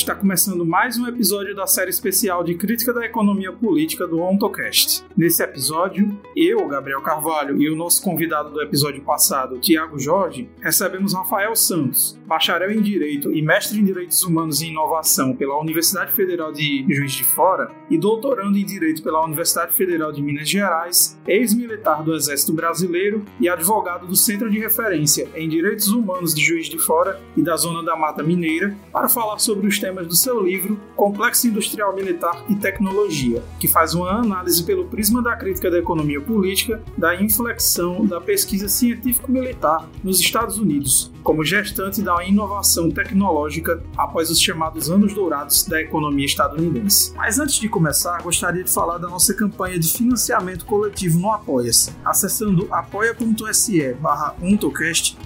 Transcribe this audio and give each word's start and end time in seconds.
Está 0.00 0.14
começando 0.14 0.64
mais 0.64 0.96
um 0.96 1.06
episódio 1.06 1.54
da 1.54 1.66
série 1.66 1.90
especial 1.90 2.42
de 2.42 2.54
crítica 2.54 2.90
da 2.90 3.04
economia 3.04 3.52
política 3.52 4.06
do 4.06 4.18
OntoCast. 4.18 5.04
Nesse 5.14 5.42
episódio, 5.42 6.18
eu, 6.34 6.66
Gabriel 6.66 7.02
Carvalho, 7.02 7.60
e 7.60 7.68
o 7.68 7.76
nosso 7.76 8.02
convidado 8.02 8.48
do 8.48 8.62
episódio 8.62 9.02
passado, 9.02 9.58
Tiago 9.60 9.98
Jorge, 9.98 10.48
recebemos 10.62 11.12
Rafael 11.12 11.54
Santos, 11.54 12.18
bacharel 12.26 12.70
em 12.70 12.80
Direito 12.80 13.30
e 13.30 13.42
mestre 13.42 13.78
em 13.78 13.84
Direitos 13.84 14.22
Humanos 14.22 14.62
e 14.62 14.68
Inovação 14.68 15.36
pela 15.36 15.60
Universidade 15.60 16.12
Federal 16.12 16.50
de 16.50 16.86
Juiz 16.88 17.12
de 17.12 17.24
Fora 17.24 17.70
e 17.90 17.98
doutorando 17.98 18.56
em 18.56 18.64
Direito 18.64 19.02
pela 19.02 19.22
Universidade 19.22 19.74
Federal 19.74 20.10
de 20.12 20.22
Minas 20.22 20.48
Gerais, 20.48 21.20
ex-militar 21.26 22.02
do 22.02 22.14
Exército 22.14 22.54
Brasileiro 22.54 23.22
e 23.38 23.50
advogado 23.50 24.06
do 24.06 24.16
Centro 24.16 24.50
de 24.50 24.58
Referência 24.58 25.28
em 25.34 25.46
Direitos 25.46 25.88
Humanos 25.88 26.34
de 26.34 26.42
Juiz 26.42 26.68
de 26.68 26.78
Fora 26.78 27.20
e 27.36 27.42
da 27.42 27.54
Zona 27.56 27.84
da 27.84 27.94
Mata 27.94 28.22
Mineira, 28.22 28.74
para 28.90 29.06
falar 29.06 29.38
sobre 29.38 29.66
os 29.66 29.78
temas 29.78 29.99
do 30.04 30.14
seu 30.14 30.40
livro 30.40 30.78
Complexo 30.96 31.48
Industrial 31.48 31.94
Militar 31.94 32.44
e 32.48 32.54
Tecnologia, 32.54 33.42
que 33.58 33.68
faz 33.68 33.94
uma 33.94 34.10
análise 34.10 34.62
pelo 34.64 34.86
prisma 34.86 35.22
da 35.22 35.36
crítica 35.36 35.70
da 35.70 35.78
economia 35.78 36.20
política 36.20 36.82
da 36.96 37.20
inflexão 37.20 38.06
da 38.06 38.20
pesquisa 38.20 38.68
científico-militar 38.68 39.88
nos 40.02 40.20
Estados 40.20 40.58
Unidos, 40.58 41.09
como 41.22 41.44
gestante 41.44 42.02
da 42.02 42.24
inovação 42.24 42.90
tecnológica 42.90 43.82
após 43.96 44.30
os 44.30 44.40
chamados 44.40 44.90
anos 44.90 45.14
dourados 45.14 45.64
da 45.64 45.80
economia 45.80 46.26
estadunidense. 46.26 47.12
Mas 47.16 47.38
antes 47.38 47.56
de 47.56 47.68
começar, 47.68 48.22
gostaria 48.22 48.64
de 48.64 48.72
falar 48.72 48.98
da 48.98 49.08
nossa 49.08 49.34
campanha 49.34 49.78
de 49.78 49.92
financiamento 49.92 50.64
coletivo 50.64 51.18
no 51.18 51.30
Apoia-se. 51.30 51.90
Acessando 52.04 52.68
apoia.se 52.70 53.94
barra 53.94 54.34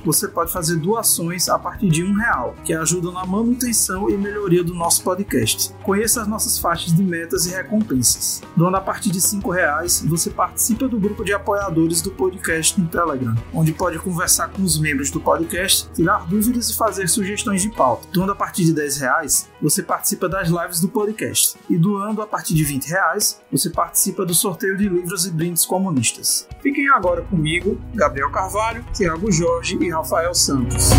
você 0.05 0.29
pode 0.29 0.53
fazer 0.53 0.77
doações 0.77 1.49
a 1.49 1.59
partir 1.59 1.89
de 1.89 2.05
um 2.05 2.15
real, 2.15 2.55
que 2.65 2.73
ajudam 2.73 3.13
na 3.13 3.25
manutenção 3.25 4.09
e 4.11 4.17
melhoria 4.17 4.63
do 4.63 4.75
nosso 4.75 5.03
podcast. 5.03 5.73
Conheça 5.83 6.23
as 6.23 6.29
nossas 6.29 6.59
faixas 6.59 6.93
de 6.93 7.03
metas 7.03 7.47
e 7.47 7.51
recompensas. 7.51 8.43
Doando 8.57 8.77
a 8.77 8.81
partir 8.81 9.11
de 9.11 9.21
cinco 9.21 9.51
reais, 9.51 10.05
você 10.07 10.31
participa 10.31 10.89
do 10.89 10.99
grupo 10.99 11.25
de 11.25 11.33
apoiadores 11.33 12.03
do 12.03 12.11
podcast 12.11 12.81
no 12.81 12.87
Telegram, 12.89 13.35
onde 13.53 13.73
pode 13.73 13.99
conversar 13.99 14.49
com 14.49 14.63
os 14.63 14.79
membros 14.79 15.11
do 15.11 15.21
podcast, 15.21 15.84
tirar 15.93 16.27
dúvidas 16.27 16.71
e 16.71 16.77
fazer 16.77 17.09
sugestões 17.09 17.63
de 17.63 17.71
pauta. 17.71 18.07
Doando 18.13 18.33
a 18.33 18.37
partir 18.37 18.65
de 18.65 18.73
10 18.73 18.99
reais, 18.99 19.49
você 19.61 19.83
participa 19.83 20.29
das 20.29 20.49
lives 20.49 20.81
do 20.81 20.89
podcast. 20.89 21.57
E 21.69 21.77
doando 21.77 22.23
a 22.23 22.27
partir 22.27 22.55
de 22.55 22.65
20 22.65 22.87
reais, 22.87 23.41
você 23.51 23.71
participa 23.71 24.25
do 24.25 24.35
sorteio 24.35 24.77
de 24.77 24.89
livros 24.89 25.27
e 25.27 25.31
brindes 25.31 25.65
comunistas. 25.65 26.49
Fiquem 26.63 26.89
agora 26.91 27.23
comigo, 27.23 27.81
Gabriel 27.95 28.31
Carvalho, 28.31 28.85
Tiago 28.93 29.31
Jorge 29.31 29.77
e 29.81 29.91
Rafael 29.91 30.35
Santos. 30.35 30.91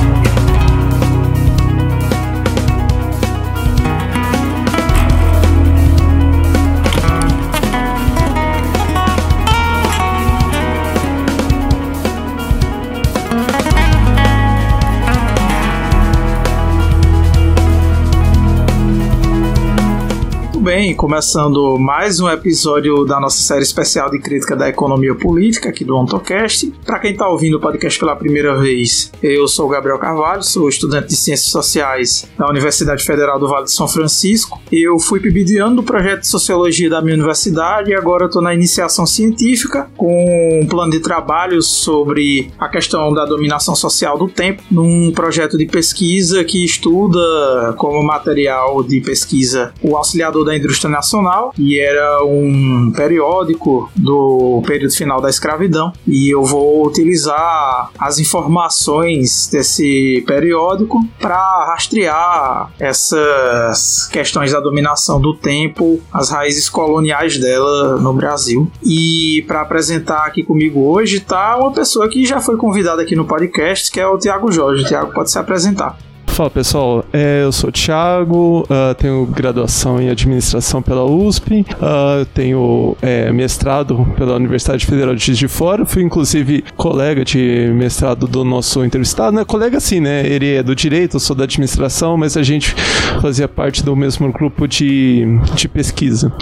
Bem, 20.66 20.95
começando 20.95 21.77
mais 21.77 22.19
um 22.19 22.27
episódio 22.27 23.05
da 23.05 23.19
nossa 23.19 23.39
série 23.39 23.61
especial 23.61 24.09
de 24.09 24.17
crítica 24.17 24.55
da 24.55 24.67
economia 24.67 25.13
política 25.13 25.69
aqui 25.69 25.85
do 25.85 25.95
OntoCast. 25.95 26.73
Para 26.83 26.97
quem 26.97 27.11
está 27.11 27.30
ouvindo 27.30 27.57
o 27.57 27.59
podcast 27.59 27.99
pela 27.99 28.16
primeira 28.16 28.57
vez, 28.57 29.11
eu 29.22 29.47
sou 29.47 29.67
o 29.67 29.69
Gabriel 29.69 29.99
Carvalho, 29.99 30.41
sou 30.41 30.67
estudante 30.67 31.09
de 31.09 31.17
Ciências 31.17 31.52
Sociais 31.52 32.27
da 32.35 32.49
Universidade 32.49 33.03
Federal 33.03 33.39
do 33.39 33.47
Vale 33.47 33.66
de 33.66 33.73
São 33.73 33.88
Francisco. 33.88 34.59
Eu 34.72 34.97
fui 34.97 35.19
PIBidiano 35.19 35.75
do 35.75 35.84
projeto 35.84 36.22
de 36.22 36.28
Sociologia 36.28 36.89
da 36.89 37.00
minha 37.00 37.13
universidade 37.13 37.91
e 37.91 37.94
agora 37.94 38.25
estou 38.25 38.41
na 38.41 38.51
iniciação 38.51 39.06
científica 39.06 39.88
com 39.95 40.62
um 40.63 40.66
plano 40.66 40.94
de 40.94 41.00
trabalho 41.00 41.62
sobre 41.62 42.51
a 42.57 42.68
questão 42.68 43.13
da 43.13 43.23
dominação 43.23 43.75
social 43.75 44.18
do 44.18 44.28
tempo, 44.28 44.63
num 44.72 45.12
projeto 45.12 45.59
de 45.59 45.68
pesquisa 45.68 46.44
que 46.44 46.66
estuda 46.66 47.75
como 47.78 48.01
material 48.01 48.81
de 48.81 49.00
pesquisa 49.00 49.72
o 49.79 49.95
auxiliador 49.95 50.44
da 50.44 50.54
Indústria 50.55 50.89
Nacional 50.89 51.53
e 51.57 51.79
era 51.79 52.23
um 52.23 52.91
periódico 52.95 53.89
do 53.95 54.61
período 54.66 54.93
final 54.93 55.21
da 55.21 55.29
escravidão 55.29 55.93
e 56.07 56.29
eu 56.29 56.43
vou 56.43 56.85
utilizar 56.85 57.89
as 57.97 58.19
informações 58.19 59.47
desse 59.51 60.23
periódico 60.27 60.99
para 61.19 61.65
rastrear 61.67 62.71
essas 62.79 64.07
questões 64.11 64.51
da 64.51 64.59
dominação 64.59 65.19
do 65.19 65.33
tempo, 65.33 65.99
as 66.13 66.29
raízes 66.29 66.69
coloniais 66.69 67.38
dela 67.38 67.97
no 67.97 68.13
Brasil. 68.13 68.71
E 68.83 69.44
para 69.47 69.61
apresentar 69.61 70.25
aqui 70.25 70.44
comigo 70.44 70.81
hoje 70.81 71.19
tá 71.19 71.57
uma 71.57 71.71
pessoa 71.71 72.07
que 72.09 72.25
já 72.25 72.39
foi 72.39 72.57
convidada 72.57 73.01
aqui 73.01 73.15
no 73.15 73.25
podcast, 73.25 73.91
que 73.91 73.99
é 73.99 74.07
o 74.07 74.17
Tiago 74.17 74.51
Jorge. 74.51 74.85
Tiago 74.85 75.13
pode 75.13 75.31
se 75.31 75.39
apresentar. 75.39 75.97
Fala 76.35 76.50
pessoal, 76.50 77.06
é, 77.13 77.44
eu 77.44 77.51
sou 77.53 77.69
o 77.69 77.72
Thiago, 77.72 78.63
uh, 78.63 78.94
tenho 78.96 79.25
graduação 79.25 80.01
em 80.01 80.09
administração 80.09 80.81
pela 80.81 81.06
USP, 81.06 81.62
uh, 81.62 82.25
tenho 82.34 82.97
é, 83.01 83.31
mestrado 83.31 84.06
pela 84.18 84.35
Universidade 84.35 84.85
Federal 84.85 85.16
de 85.16 85.28
Juiz 85.28 85.38
de 85.38 85.47
Fora, 85.47 85.85
fui 85.85 86.03
inclusive 86.03 86.62
colega 86.75 87.24
de 87.24 87.72
mestrado 87.74 88.28
do 88.28 88.44
nosso 88.44 88.84
entrevistado, 88.84 89.34
né? 89.34 89.45
Colega 89.45 89.79
sim, 89.79 90.01
né? 90.01 90.28
Ele 90.28 90.56
é 90.56 90.62
do 90.62 90.75
direito, 90.75 91.16
eu 91.16 91.22
sou 91.22 91.38
da 91.38 91.45
administração, 91.45 92.18
mas 92.18 92.35
a 92.35 92.44
gente 92.44 92.75
fazia 93.22 93.47
parte 93.47 93.81
do 93.81 93.95
mesmo 93.95 94.29
grupo 94.29 94.68
de, 94.68 95.25
de 95.56 95.69
pesquisa. 95.69 96.34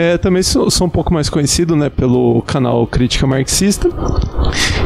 É, 0.00 0.16
também 0.16 0.44
sou, 0.44 0.70
sou 0.70 0.86
um 0.86 0.90
pouco 0.90 1.12
mais 1.12 1.28
conhecido, 1.28 1.74
né, 1.74 1.90
pelo 1.90 2.40
canal 2.42 2.86
Crítica 2.86 3.26
Marxista. 3.26 3.90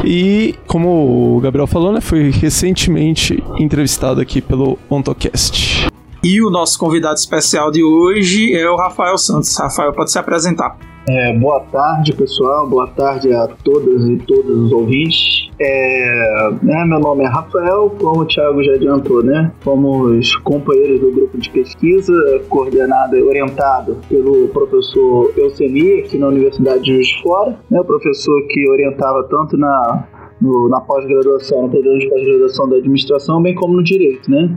E 0.03 0.55
como 0.65 1.37
o 1.37 1.39
Gabriel 1.39 1.67
falou, 1.67 1.93
né, 1.93 2.01
fui 2.01 2.31
recentemente 2.31 3.43
entrevistado 3.59 4.19
aqui 4.19 4.41
pelo 4.41 4.75
OntoCast. 4.89 5.87
E 6.23 6.41
o 6.41 6.49
nosso 6.49 6.79
convidado 6.79 7.13
especial 7.13 7.69
de 7.69 7.83
hoje 7.83 8.55
é 8.55 8.67
o 8.67 8.75
Rafael 8.75 9.15
Santos. 9.19 9.55
Rafael, 9.55 9.93
pode 9.93 10.11
se 10.11 10.17
apresentar. 10.17 10.79
É, 11.07 11.33
boa 11.33 11.59
tarde, 11.59 12.13
pessoal. 12.13 12.67
Boa 12.67 12.87
tarde 12.87 13.33
a 13.33 13.47
todas 13.63 14.05
e 14.05 14.15
todos 14.17 14.57
os 14.57 14.71
ouvintes. 14.71 15.49
É, 15.59 16.49
né, 16.61 16.85
meu 16.85 16.99
nome 16.99 17.25
é 17.25 17.27
Rafael, 17.27 17.93
como 17.99 18.21
o 18.21 18.25
Thiago 18.25 18.63
já 18.63 18.73
adiantou, 18.73 19.21
né? 19.21 19.51
Fomos 19.59 20.35
companheiros 20.37 21.01
do 21.01 21.11
grupo 21.11 21.37
de 21.37 21.49
pesquisa, 21.49 22.13
coordenado 22.47 23.17
e 23.17 23.21
orientado 23.21 23.97
pelo 24.07 24.47
professor 24.47 25.33
Euseni, 25.37 25.99
aqui 25.99 26.17
na 26.17 26.27
Universidade 26.27 26.83
de 26.83 26.93
Juiz 26.93 27.11
Fora, 27.21 27.59
né? 27.69 27.81
O 27.81 27.85
professor 27.85 28.41
que 28.47 28.69
orientava 28.69 29.23
tanto 29.23 29.57
na 29.57 30.07
no, 30.43 30.67
na 30.67 30.81
pós-graduação, 30.81 31.63
no 31.63 31.69
programa 31.69 31.97
de 31.97 32.09
pós-graduação 32.09 32.69
da 32.69 32.75
administração, 32.75 33.41
bem 33.41 33.55
como 33.55 33.75
no 33.75 33.83
direito, 33.83 34.29
né? 34.29 34.49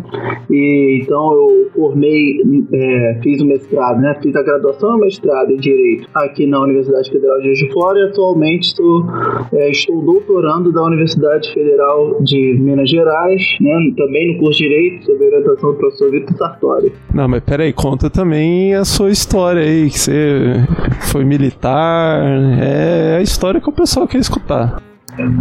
E 0.50 1.00
então 1.02 1.32
eu 1.32 1.70
formei, 1.74 2.40
é, 2.72 3.20
fiz 3.22 3.40
o 3.40 3.46
mestrado, 3.46 4.00
né? 4.00 4.18
Fiz 4.20 4.34
a 4.34 4.42
graduação 4.42 4.94
e 4.94 4.96
o 4.96 5.00
mestrado 5.00 5.52
em 5.52 5.56
direito 5.56 6.08
aqui 6.14 6.46
na 6.46 6.60
Universidade 6.60 7.10
Federal 7.10 7.38
de 7.38 7.44
Juiz 7.46 7.58
de 7.58 7.72
Fora 7.72 7.98
e 8.00 8.02
atualmente 8.08 8.68
estou, 8.68 9.04
é, 9.52 9.70
estou 9.70 10.02
doutorando 10.02 10.72
da 10.72 10.82
Universidade 10.82 11.52
Federal 11.54 12.20
de 12.22 12.58
Minas 12.58 12.90
Gerais, 12.90 13.42
né? 13.60 13.92
Também 13.96 14.32
no 14.32 14.40
curso 14.40 14.58
de 14.58 14.68
direito, 14.68 15.06
sob 15.06 15.24
orientação 15.24 15.70
do 15.70 15.76
professor 15.76 16.10
Vitor 16.10 16.36
Sartori. 16.36 16.92
Não, 17.14 17.28
mas 17.28 17.42
peraí, 17.44 17.72
conta 17.72 18.10
também 18.10 18.74
a 18.74 18.84
sua 18.84 19.10
história 19.10 19.62
aí, 19.62 19.88
que 19.88 19.98
você 19.98 20.64
foi 21.12 21.24
militar, 21.24 22.20
é 22.60 23.16
a 23.18 23.22
história 23.22 23.60
que 23.60 23.68
o 23.68 23.72
pessoal 23.72 24.08
quer 24.08 24.18
escutar. 24.18 24.82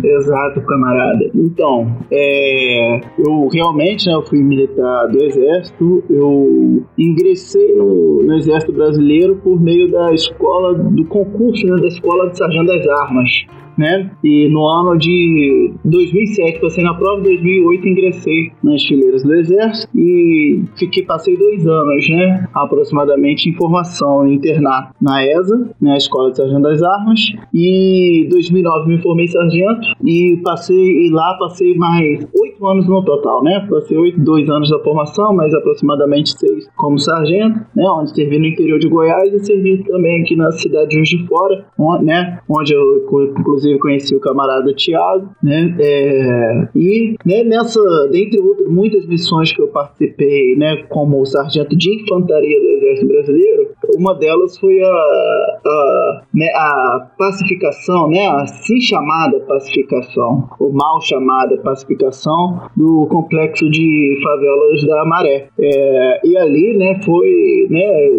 Exato, 0.03 0.61
camarada. 0.61 1.29
Então, 1.33 1.97
é, 2.11 3.01
eu 3.17 3.47
realmente 3.51 4.07
né, 4.07 4.13
eu 4.13 4.21
fui 4.23 4.41
militar 4.41 5.07
do 5.07 5.23
Exército, 5.23 6.03
eu 6.09 6.83
ingressei 6.97 7.75
no, 7.75 8.23
no, 8.23 8.35
Exército 8.35 8.73
Brasileiro 8.73 9.35
por 9.37 9.61
meio 9.61 9.91
da 9.91 10.13
escola, 10.13 10.73
do 10.73 11.05
concurso 11.05 11.65
né, 11.65 11.75
da 11.81 11.87
Escola 11.87 12.29
de 12.29 12.37
Sargento 12.37 12.67
das 12.67 12.87
Armas 12.87 13.45
né? 13.77 14.11
E 14.23 14.49
no 14.49 14.65
ano 14.67 14.97
de 14.97 15.73
2007, 15.83 16.59
passei 16.59 16.83
na 16.83 16.93
prova, 16.93 17.19
em 17.19 17.23
2008 17.23 17.87
ingressei 17.87 18.51
nas 18.63 18.83
fileiras 18.83 19.23
do 19.23 19.33
Exército 19.33 19.89
e 19.95 20.63
fiquei, 20.77 21.03
passei 21.03 21.37
dois 21.37 21.65
anos, 21.67 22.09
né? 22.09 22.47
Aproximadamente 22.53 23.49
em 23.49 23.53
formação 23.53 24.27
internato 24.27 24.93
na 25.01 25.25
ESA, 25.25 25.69
né? 25.81 25.93
A 25.93 25.97
Escola 25.97 26.31
de 26.31 26.37
Sargento 26.37 26.61
das 26.61 26.81
Armas. 26.81 27.19
E 27.53 28.27
2009 28.29 28.89
me 28.89 29.01
formei 29.01 29.27
sargento 29.27 29.95
e 30.03 30.39
passei, 30.43 31.07
e 31.07 31.09
lá 31.09 31.35
passei 31.39 31.75
mais 31.75 32.25
oito 32.39 32.67
anos 32.67 32.87
no 32.87 33.03
total, 33.03 33.43
né? 33.43 33.65
Passei 33.69 33.97
oito, 33.97 34.19
dois 34.19 34.49
anos 34.49 34.69
da 34.69 34.79
formação, 34.79 35.33
mais 35.33 35.53
aproximadamente 35.53 36.37
seis 36.37 36.67
como 36.75 36.99
sargento, 36.99 37.59
né? 37.75 37.83
Onde 37.89 38.13
servi 38.15 38.39
no 38.39 38.45
interior 38.45 38.79
de 38.79 38.87
Goiás 38.87 39.33
e 39.33 39.39
servi 39.45 39.83
também 39.83 40.21
aqui 40.21 40.35
na 40.35 40.51
cidade 40.51 40.89
de 40.89 40.95
Juiz 40.95 41.09
de 41.09 41.27
Fora, 41.27 41.65
onde, 41.77 42.05
né? 42.05 42.39
Onde 42.49 42.73
eu, 42.73 43.05
inclusive, 43.37 43.64
inclusive 43.65 43.79
conheci 43.79 44.15
o 44.15 44.19
camarada 44.19 44.73
Tiago, 44.73 45.29
né? 45.41 45.75
É, 45.79 46.67
e 46.75 47.15
né, 47.25 47.43
nessa, 47.43 47.81
dentre 48.11 48.39
outras 48.39 48.69
muitas 48.69 49.05
missões 49.05 49.51
que 49.51 49.61
eu 49.61 49.67
participei, 49.67 50.55
né, 50.55 50.83
como 50.89 51.25
sargento 51.25 51.75
de 51.75 52.01
infantaria 52.01 52.59
do 52.59 52.67
Exército 52.67 53.07
Brasileiro, 53.07 53.69
uma 53.97 54.13
delas 54.15 54.57
foi 54.57 54.81
a, 54.81 54.87
a, 54.87 56.21
né, 56.33 56.47
a 56.55 57.07
pacificação, 57.17 58.09
né, 58.09 58.27
a 58.27 58.41
assim 58.41 58.79
chamada 58.79 59.39
pacificação, 59.41 60.49
ou 60.59 60.71
mal 60.71 61.01
chamada 61.01 61.57
pacificação 61.57 62.61
do 62.75 63.07
complexo 63.09 63.69
de 63.69 64.19
favelas 64.23 64.83
da 64.85 65.05
Maré. 65.05 65.47
É, 65.59 66.21
e 66.23 66.37
ali, 66.37 66.77
né, 66.77 66.99
foi 67.03 67.67
né, 67.69 68.09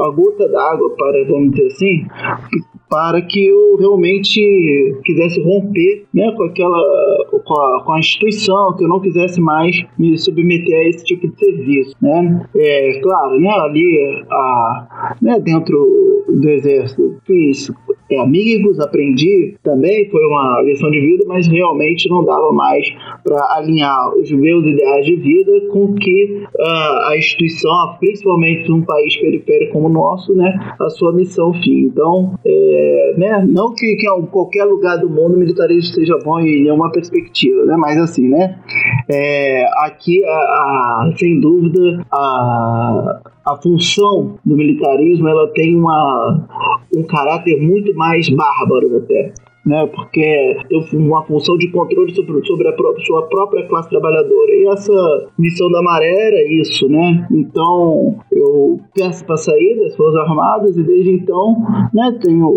a 0.00 0.10
gota 0.10 0.48
d'água 0.48 0.90
para, 0.96 1.24
vamos 1.28 1.52
dizer 1.52 1.66
assim, 1.66 2.06
para 2.88 3.20
que 3.22 3.46
eu 3.46 3.76
realmente 3.76 4.40
quisesse 5.04 5.40
romper 5.42 6.04
né, 6.12 6.32
com 6.36 6.44
aquela 6.44 6.80
com 7.44 7.54
a, 7.54 7.82
com 7.84 7.92
a, 7.92 7.98
instituição, 7.98 8.76
que 8.76 8.84
eu 8.84 8.88
não 8.88 9.00
quisesse 9.00 9.40
mais 9.40 9.84
me 9.98 10.16
submeter 10.16 10.78
a 10.78 10.88
esse 10.88 11.04
tipo 11.04 11.28
de 11.28 11.38
serviço. 11.38 11.96
Né? 12.00 12.46
É, 12.56 13.00
claro, 13.02 13.40
né, 13.40 13.50
ali 13.50 14.24
a, 14.30 15.14
né, 15.20 15.40
dentro 15.40 16.24
do 16.28 16.48
exército 16.48 17.16
fiz 17.26 17.70
amigos, 18.20 18.78
aprendi 18.80 19.56
também, 19.62 20.08
foi 20.10 20.24
uma 20.26 20.62
lição 20.62 20.90
de 20.90 21.00
vida, 21.00 21.24
mas 21.26 21.46
realmente 21.46 22.08
não 22.08 22.24
dava 22.24 22.52
mais 22.52 22.86
para 23.22 23.38
alinhar 23.56 24.14
os 24.16 24.30
meus 24.30 24.64
ideais 24.66 25.06
de 25.06 25.16
vida 25.16 25.68
com 25.72 25.94
que 25.94 26.44
uh, 26.44 27.08
a 27.08 27.16
instituição, 27.16 27.96
principalmente 27.98 28.68
num 28.68 28.82
país 28.82 29.16
periférico 29.16 29.72
como 29.72 29.88
o 29.88 29.92
nosso, 29.92 30.34
né, 30.34 30.74
a 30.80 30.90
sua 30.90 31.12
missão 31.12 31.52
fim. 31.54 31.86
Então, 31.86 32.34
é, 32.44 33.14
né, 33.16 33.46
não 33.48 33.74
que, 33.74 33.96
que 33.96 34.08
em 34.08 34.26
qualquer 34.26 34.64
lugar 34.64 34.98
do 34.98 35.08
mundo 35.08 35.34
o 35.34 35.38
militarismo 35.38 35.94
seja 35.94 36.18
bom 36.24 36.38
em 36.40 36.62
nenhuma 36.62 36.92
perspectiva, 36.92 37.64
né, 37.64 37.76
mas 37.76 37.98
assim, 37.98 38.28
né, 38.28 38.58
é, 39.10 39.64
aqui, 39.84 40.24
a, 40.24 40.30
a, 40.30 41.12
sem 41.16 41.40
dúvida, 41.40 42.04
a, 42.12 43.20
a 43.44 43.56
função 43.56 44.38
do 44.44 44.56
militarismo 44.56 45.28
ela 45.28 45.46
tem 45.48 45.76
uma, 45.76 46.46
um 46.94 47.02
caráter 47.02 47.60
muito 47.60 47.94
mais 47.94 48.28
bárbaro 48.30 48.96
até. 48.96 49.34
Né, 49.64 49.86
porque 49.86 50.58
tem 50.68 50.98
uma 50.98 51.24
função 51.24 51.56
de 51.56 51.70
controle 51.70 52.14
sobre, 52.14 52.44
sobre 52.44 52.68
a 52.68 52.74
sua 53.06 53.22
própria 53.28 53.66
classe 53.66 53.88
trabalhadora. 53.88 54.52
E 54.52 54.68
essa 54.68 55.28
missão 55.38 55.70
da 55.70 55.80
Maré 55.80 56.14
era 56.26 56.52
isso, 56.60 56.86
né? 56.86 57.26
Então 57.30 58.16
eu 58.30 58.78
peço 58.94 59.24
para 59.24 59.38
sair 59.38 59.80
das 59.80 59.96
Forças 59.96 60.20
Armadas 60.20 60.76
e 60.76 60.82
desde 60.82 61.12
então 61.12 61.62
né, 61.94 62.18
tenho 62.20 62.54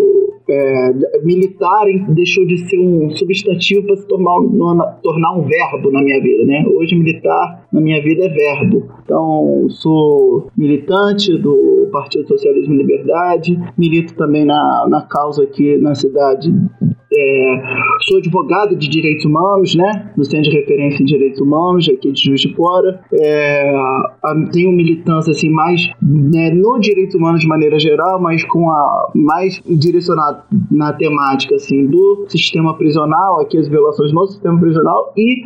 é, 0.49 0.93
militar 1.23 1.85
deixou 2.09 2.45
de 2.45 2.57
ser 2.69 2.79
um 2.79 3.09
substantivo 3.11 3.85
para 3.85 3.97
se 3.97 4.07
tornar, 4.07 4.99
tornar 5.03 5.33
um 5.33 5.43
verbo 5.43 5.91
na 5.91 6.01
minha 6.01 6.21
vida, 6.21 6.45
né? 6.45 6.65
Hoje 6.67 6.95
militar 6.95 7.67
na 7.71 7.81
minha 7.81 8.01
vida 8.01 8.25
é 8.25 8.29
verbo. 8.29 8.87
Então 9.03 9.67
sou 9.69 10.47
militante 10.57 11.37
do 11.37 11.89
Partido 11.91 12.27
Socialismo 12.27 12.73
e 12.73 12.77
Liberdade, 12.77 13.59
milito 13.77 14.15
também 14.15 14.45
na, 14.45 14.87
na 14.89 15.01
causa 15.01 15.43
aqui 15.43 15.77
na 15.77 15.95
cidade 15.95 16.51
é, 17.13 17.63
sou 18.01 18.17
advogado 18.17 18.75
de 18.75 18.89
direitos 18.89 19.25
humanos, 19.25 19.75
né? 19.75 20.11
No 20.17 20.25
Centro 20.25 20.49
de 20.49 20.57
Referência 20.57 21.01
em 21.01 21.05
Direitos 21.05 21.39
Humanos, 21.39 21.87
aqui 21.89 22.11
de 22.11 22.21
Juiz 22.21 22.41
de 22.41 22.53
Fora. 22.53 23.01
É, 23.13 23.73
tenho 24.51 24.71
militância 24.71 25.31
assim, 25.31 25.49
mais 25.49 25.81
né, 26.01 26.51
no 26.51 26.79
direitos 26.79 27.15
humanos 27.15 27.41
de 27.41 27.47
maneira 27.47 27.79
geral, 27.79 28.19
mas 28.19 28.43
com 28.45 28.69
a 28.69 29.11
mais 29.15 29.61
direcionado 29.65 30.43
na 30.71 30.93
temática 30.93 31.55
assim, 31.55 31.85
do 31.87 32.25
sistema 32.27 32.75
prisional, 32.75 33.41
aqui 33.41 33.57
as 33.57 33.67
violações 33.67 34.11
no 34.13 34.27
sistema 34.27 34.59
prisional 34.59 35.13
e, 35.17 35.43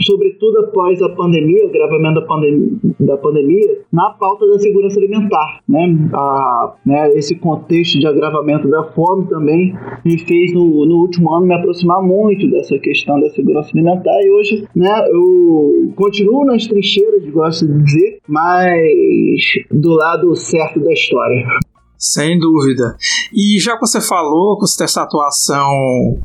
sobretudo 0.00 0.58
após 0.60 1.00
a 1.02 1.08
pandemia, 1.10 1.64
o 1.64 1.68
agravamento 1.68 2.20
da 2.20 2.26
pandemia, 2.26 2.70
da 3.00 3.16
pandemia 3.16 3.78
na 3.92 4.10
pauta 4.10 4.46
da 4.48 4.58
segurança 4.58 4.98
alimentar. 4.98 5.60
Né? 5.68 6.08
A, 6.14 6.74
né, 6.84 7.12
esse 7.14 7.34
contexto 7.36 7.98
de 7.98 8.06
agravamento 8.06 8.68
da 8.68 8.84
fome 8.92 9.26
também 9.26 9.74
me 10.04 10.18
fez 10.18 10.52
no 10.52 10.81
no 10.86 10.96
último 11.00 11.32
ano 11.34 11.46
me 11.46 11.54
aproximar 11.54 12.02
muito 12.02 12.50
dessa 12.50 12.78
questão 12.78 13.20
da 13.20 13.30
segurança 13.30 13.70
alimentar 13.72 14.20
e 14.22 14.30
hoje, 14.30 14.64
né, 14.74 15.08
eu 15.08 15.92
continuo 15.94 16.44
nas 16.44 16.66
trincheiras, 16.66 17.28
gosto 17.30 17.66
de 17.66 17.84
dizer, 17.84 18.18
mas 18.28 19.42
do 19.70 19.94
lado 19.94 20.34
certo 20.36 20.80
da 20.80 20.92
história. 20.92 21.46
Sem 22.02 22.36
dúvida. 22.36 22.96
E 23.32 23.60
já 23.60 23.74
que 23.74 23.86
você 23.86 24.00
falou 24.00 24.58
que 24.58 24.82
essa 24.82 25.02
atuação 25.02 25.70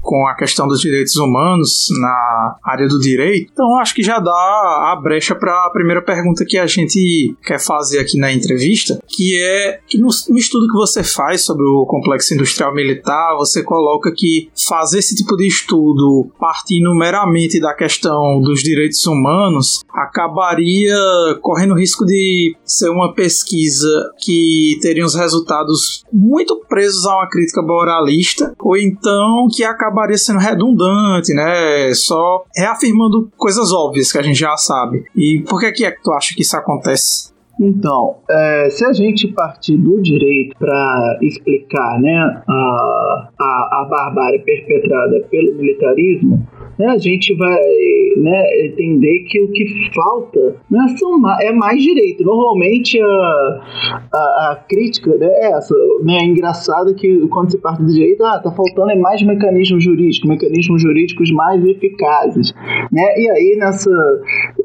com 0.02 0.28
a 0.28 0.34
questão 0.34 0.68
dos 0.68 0.82
direitos 0.82 1.16
humanos 1.18 1.86
na 2.02 2.56
área 2.64 2.88
do 2.88 2.98
direito, 2.98 3.52
então 3.54 3.78
acho 3.78 3.94
que 3.94 4.02
já 4.02 4.20
dá 4.20 4.32
a 4.32 5.00
brecha 5.00 5.36
para 5.36 5.52
a 5.66 5.70
primeira 5.70 6.02
pergunta 6.02 6.44
que 6.48 6.58
a 6.58 6.66
gente 6.66 7.36
quer 7.44 7.60
fazer 7.60 8.00
aqui 8.00 8.18
na 8.18 8.34
entrevista, 8.34 9.00
que 9.08 9.40
é 9.40 9.80
que 9.88 10.00
no, 10.00 10.08
no 10.30 10.38
estudo 10.38 10.66
que 10.66 10.74
você 10.74 11.04
faz 11.04 11.46
sobre 11.46 11.64
o 11.64 11.86
complexo 11.86 12.34
industrial 12.34 12.74
militar, 12.74 13.36
você 13.38 13.62
coloca 13.62 14.12
que 14.12 14.50
fazer 14.68 14.98
esse 14.98 15.16
tipo 15.16 15.38
de 15.38 15.46
estudo 15.46 16.32
partindo 16.40 16.92
meramente 16.96 17.60
da 17.60 17.76
questão 17.76 18.42
dos 18.42 18.64
direitos 18.64 19.06
humanos 19.06 19.84
acabaria 19.94 20.98
correndo 21.42 21.76
o 21.76 21.78
risco 21.78 22.04
de 22.04 22.56
ser 22.66 22.90
uma 22.90 23.14
pesquisa 23.14 24.12
que 24.20 24.80
teria 24.82 25.06
os 25.06 25.14
resultados 25.14 25.67
dados 25.68 26.06
muito 26.12 26.62
presos 26.68 27.06
a 27.06 27.18
uma 27.18 27.30
crítica 27.30 27.62
moralista, 27.62 28.54
ou 28.60 28.78
então 28.78 29.48
que 29.54 29.64
acabaria 29.64 30.18
sendo 30.18 30.40
redundante, 30.40 31.34
né? 31.34 31.92
Só 31.94 32.46
reafirmando 32.56 33.30
coisas 33.38 33.72
óbvias 33.74 34.12
que 34.12 34.18
a 34.18 34.22
gente 34.22 34.40
já 34.40 34.56
sabe. 34.56 35.04
E 35.16 35.44
por 35.48 35.60
que, 35.60 35.66
é 35.66 35.92
que 35.92 36.02
tu 36.02 36.12
acha 36.14 36.34
que 36.34 36.42
isso 36.42 36.56
acontece? 36.56 37.36
Então, 37.60 38.18
é, 38.30 38.70
se 38.70 38.86
a 38.86 38.94
gente 38.94 39.28
partir 39.30 39.78
do 39.78 40.00
direito 40.00 40.56
para 40.60 41.18
explicar 41.24 42.00
né, 42.00 42.44
a, 42.48 43.30
a, 43.40 43.82
a 43.82 43.88
barbárie 43.90 44.44
perpetrada 44.44 45.26
pelo 45.30 45.56
militarismo, 45.56 46.48
né, 46.78 46.88
a 46.88 46.98
gente 46.98 47.34
vai 47.36 47.60
né, 48.18 48.66
entender 48.66 49.20
que 49.28 49.42
o 49.42 49.52
que 49.52 49.66
falta 49.94 50.58
né, 50.70 50.86
são, 50.98 51.20
é 51.42 51.52
mais 51.52 51.82
direito. 51.82 52.24
Normalmente 52.24 53.00
a, 53.02 53.62
a, 54.14 54.52
a 54.52 54.66
crítica 54.68 55.16
né, 55.18 55.28
é 55.28 55.52
essa. 55.52 55.76
Né, 56.04 56.18
é 56.22 56.26
engraçado 56.26 56.94
que 56.96 57.28
quando 57.28 57.52
se 57.52 57.58
parte 57.60 57.84
do 57.84 57.92
direito, 57.92 58.24
ah, 58.24 58.40
tá 58.40 58.52
faltando 58.52 58.92
é 58.92 58.96
mais 58.96 59.22
mecanismos 59.24 59.84
jurídicos, 59.84 60.30
mecanismos 60.30 60.82
jurídicos 60.82 61.32
mais 61.32 61.64
eficazes. 61.66 62.54
Né? 62.92 63.04
E 63.18 63.30
aí 63.30 63.58
nessa 63.60 63.90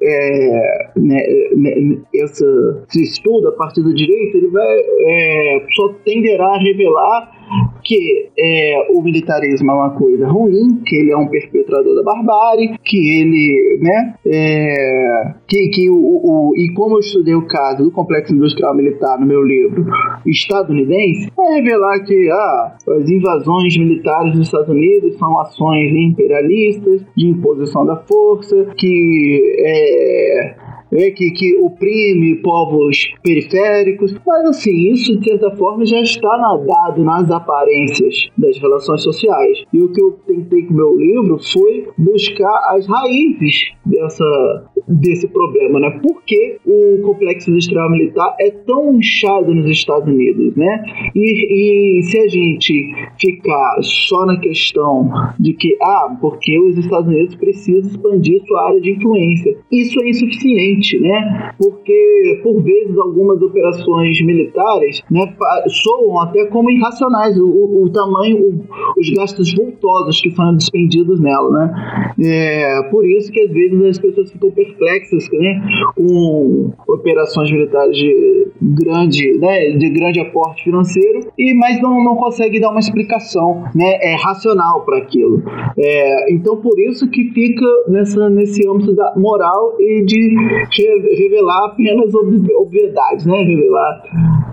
é, 0.03 0.91
né, 0.97 1.23
né 1.57 1.99
essa, 2.15 2.45
esse 2.89 3.03
estudo 3.03 3.49
a 3.49 3.53
partir 3.53 3.83
do 3.83 3.95
direito, 3.95 4.37
ele 4.37 4.49
vai 4.49 4.79
é, 4.79 5.67
só 5.75 5.89
tenderá 6.05 6.47
a 6.47 6.59
revelar 6.59 7.42
que 7.83 8.31
é, 8.39 8.89
o 8.91 9.03
militarismo 9.03 9.71
é 9.71 9.75
uma 9.75 9.91
coisa 9.91 10.27
ruim, 10.29 10.81
que 10.87 10.97
ele 10.97 11.13
é 11.13 11.17
um 11.17 11.27
perpetrador 11.27 11.95
da 11.97 12.03
barbárie, 12.03 12.79
que 12.85 13.21
ele, 13.21 13.79
né, 13.81 14.15
é, 14.27 15.35
que, 15.47 15.69
que 15.69 15.91
o, 15.91 15.97
o, 15.97 16.53
e 16.57 16.73
como 16.75 16.97
eu 16.97 17.01
estudei 17.01 17.35
o 17.35 17.47
caso 17.47 17.85
do 17.85 17.91
complexo 17.91 18.35
industrial 18.35 18.75
militar 18.75 19.19
no 19.19 19.27
meu 19.27 19.43
livro 19.43 19.87
estadunidense, 20.27 21.31
vai 21.37 21.55
revelar 21.55 22.01
que 22.05 22.31
ah, 22.31 22.77
as 22.99 23.11
invasões 23.11 23.77
militares 23.77 24.33
dos 24.33 24.47
Estados 24.47 24.69
Unidos 24.69 25.17
são 25.19 25.39
ações 25.41 25.93
imperialistas 25.95 27.03
de 27.17 27.29
imposição 27.29 27.85
da 27.85 27.97
força, 27.97 28.73
que 28.77 29.57
é, 29.59 30.55
é, 30.93 31.11
que, 31.11 31.31
que 31.31 31.57
oprime 31.57 32.37
povos 32.37 33.13
periféricos, 33.23 34.15
mas 34.27 34.45
assim, 34.45 34.93
isso 34.93 35.17
de 35.19 35.25
certa 35.25 35.51
forma 35.57 35.87
já 35.87 36.01
está 36.01 36.57
dado 36.67 37.03
nas 37.03 37.31
aparências 37.31 38.29
das 38.37 38.59
relações 38.59 39.03
sociais. 39.03 39.65
E 39.73 39.81
o 39.81 39.89
que 39.93 40.01
eu 40.01 40.13
tentei 40.27 40.63
com 40.63 40.75
o 40.75 40.77
meu 40.77 40.97
livro 40.97 41.39
foi 41.53 41.89
buscar 41.97 42.75
as 42.75 42.87
raízes 42.87 43.73
dessa, 43.87 44.65
desse 44.87 45.29
problema, 45.29 45.81
né? 45.81 45.99
Por 46.03 46.23
que 46.25 46.59
o 46.67 47.01
complexo 47.03 47.51
industrial 47.51 47.91
militar 47.91 48.35
é 48.41 48.51
tão 48.51 48.97
inchado 48.97 49.55
nos 49.55 49.71
Estados 49.71 50.09
Unidos, 50.13 50.55
né? 50.57 50.85
E, 51.15 51.99
e 51.99 52.03
se 52.03 52.19
a 52.19 52.29
gente 52.29 52.93
ficar 53.21 53.79
só 53.83 54.27
na 54.27 54.39
questão 54.39 55.11
de 55.39 55.55
que, 55.55 55.77
ah, 55.81 56.17
porque 56.21 56.59
os 56.59 56.77
Estados 56.77 57.09
Unidos 57.09 57.35
precisam 57.35 57.91
expandir 57.91 58.43
sua 58.47 58.69
área 58.69 58.81
de 58.81 58.93
influência, 58.93 59.57
isso 59.71 60.01
é 60.03 60.09
insuficiente 60.09 60.82
né? 61.01 61.53
Porque 61.59 62.41
por 62.43 62.63
vezes 62.63 62.97
algumas 62.99 63.41
operações 63.41 64.21
militares, 64.23 65.03
né, 65.11 65.35
soam 65.69 66.21
até 66.21 66.47
como 66.47 66.71
irracionais 66.71 67.39
o, 67.39 67.85
o, 67.85 67.91
tamanho, 67.91 68.39
o, 68.39 68.65
os 68.99 69.11
gastos 69.11 69.55
vultosos 69.55 70.21
que 70.21 70.31
são 70.31 70.55
despendidos 70.55 71.21
nela, 71.21 71.51
né? 71.51 72.15
É, 72.21 72.83
por 72.91 73.05
isso 73.07 73.33
que 73.33 73.41
às 73.41 73.51
vezes 73.51 73.83
as 73.85 73.99
pessoas 73.99 74.31
ficam 74.31 74.51
complexas, 74.51 75.29
né, 75.33 75.63
com 75.97 76.73
operações 76.87 77.51
militares 77.51 77.97
de 77.97 78.49
grande, 78.61 79.39
né, 79.39 79.71
de 79.71 79.91
grande 79.91 80.21
aporte 80.21 80.65
financeiro, 80.65 81.21
e 81.39 81.55
mas 81.55 81.81
não, 81.81 82.03
não 82.03 82.17
consegue 82.17 82.61
dar 82.61 82.71
uma 82.71 82.81
explicação 82.81 83.65
né, 83.75 83.99
é, 84.01 84.15
racional 84.15 84.85
para 84.85 84.99
aquilo. 84.99 85.43
É, 85.79 86.33
então, 86.33 86.57
por 86.57 86.79
isso 86.79 87.09
que 87.11 87.25
fica 87.31 87.67
nessa, 87.89 88.29
nesse 88.31 88.67
âmbito 88.69 88.95
da 88.95 89.15
moral 89.17 89.77
e 89.81 90.05
de 90.05 90.37
revelar 90.81 91.67
apenas 91.67 92.13
obviedades, 92.15 93.27
né, 93.27 93.37
revelar, 93.43 94.03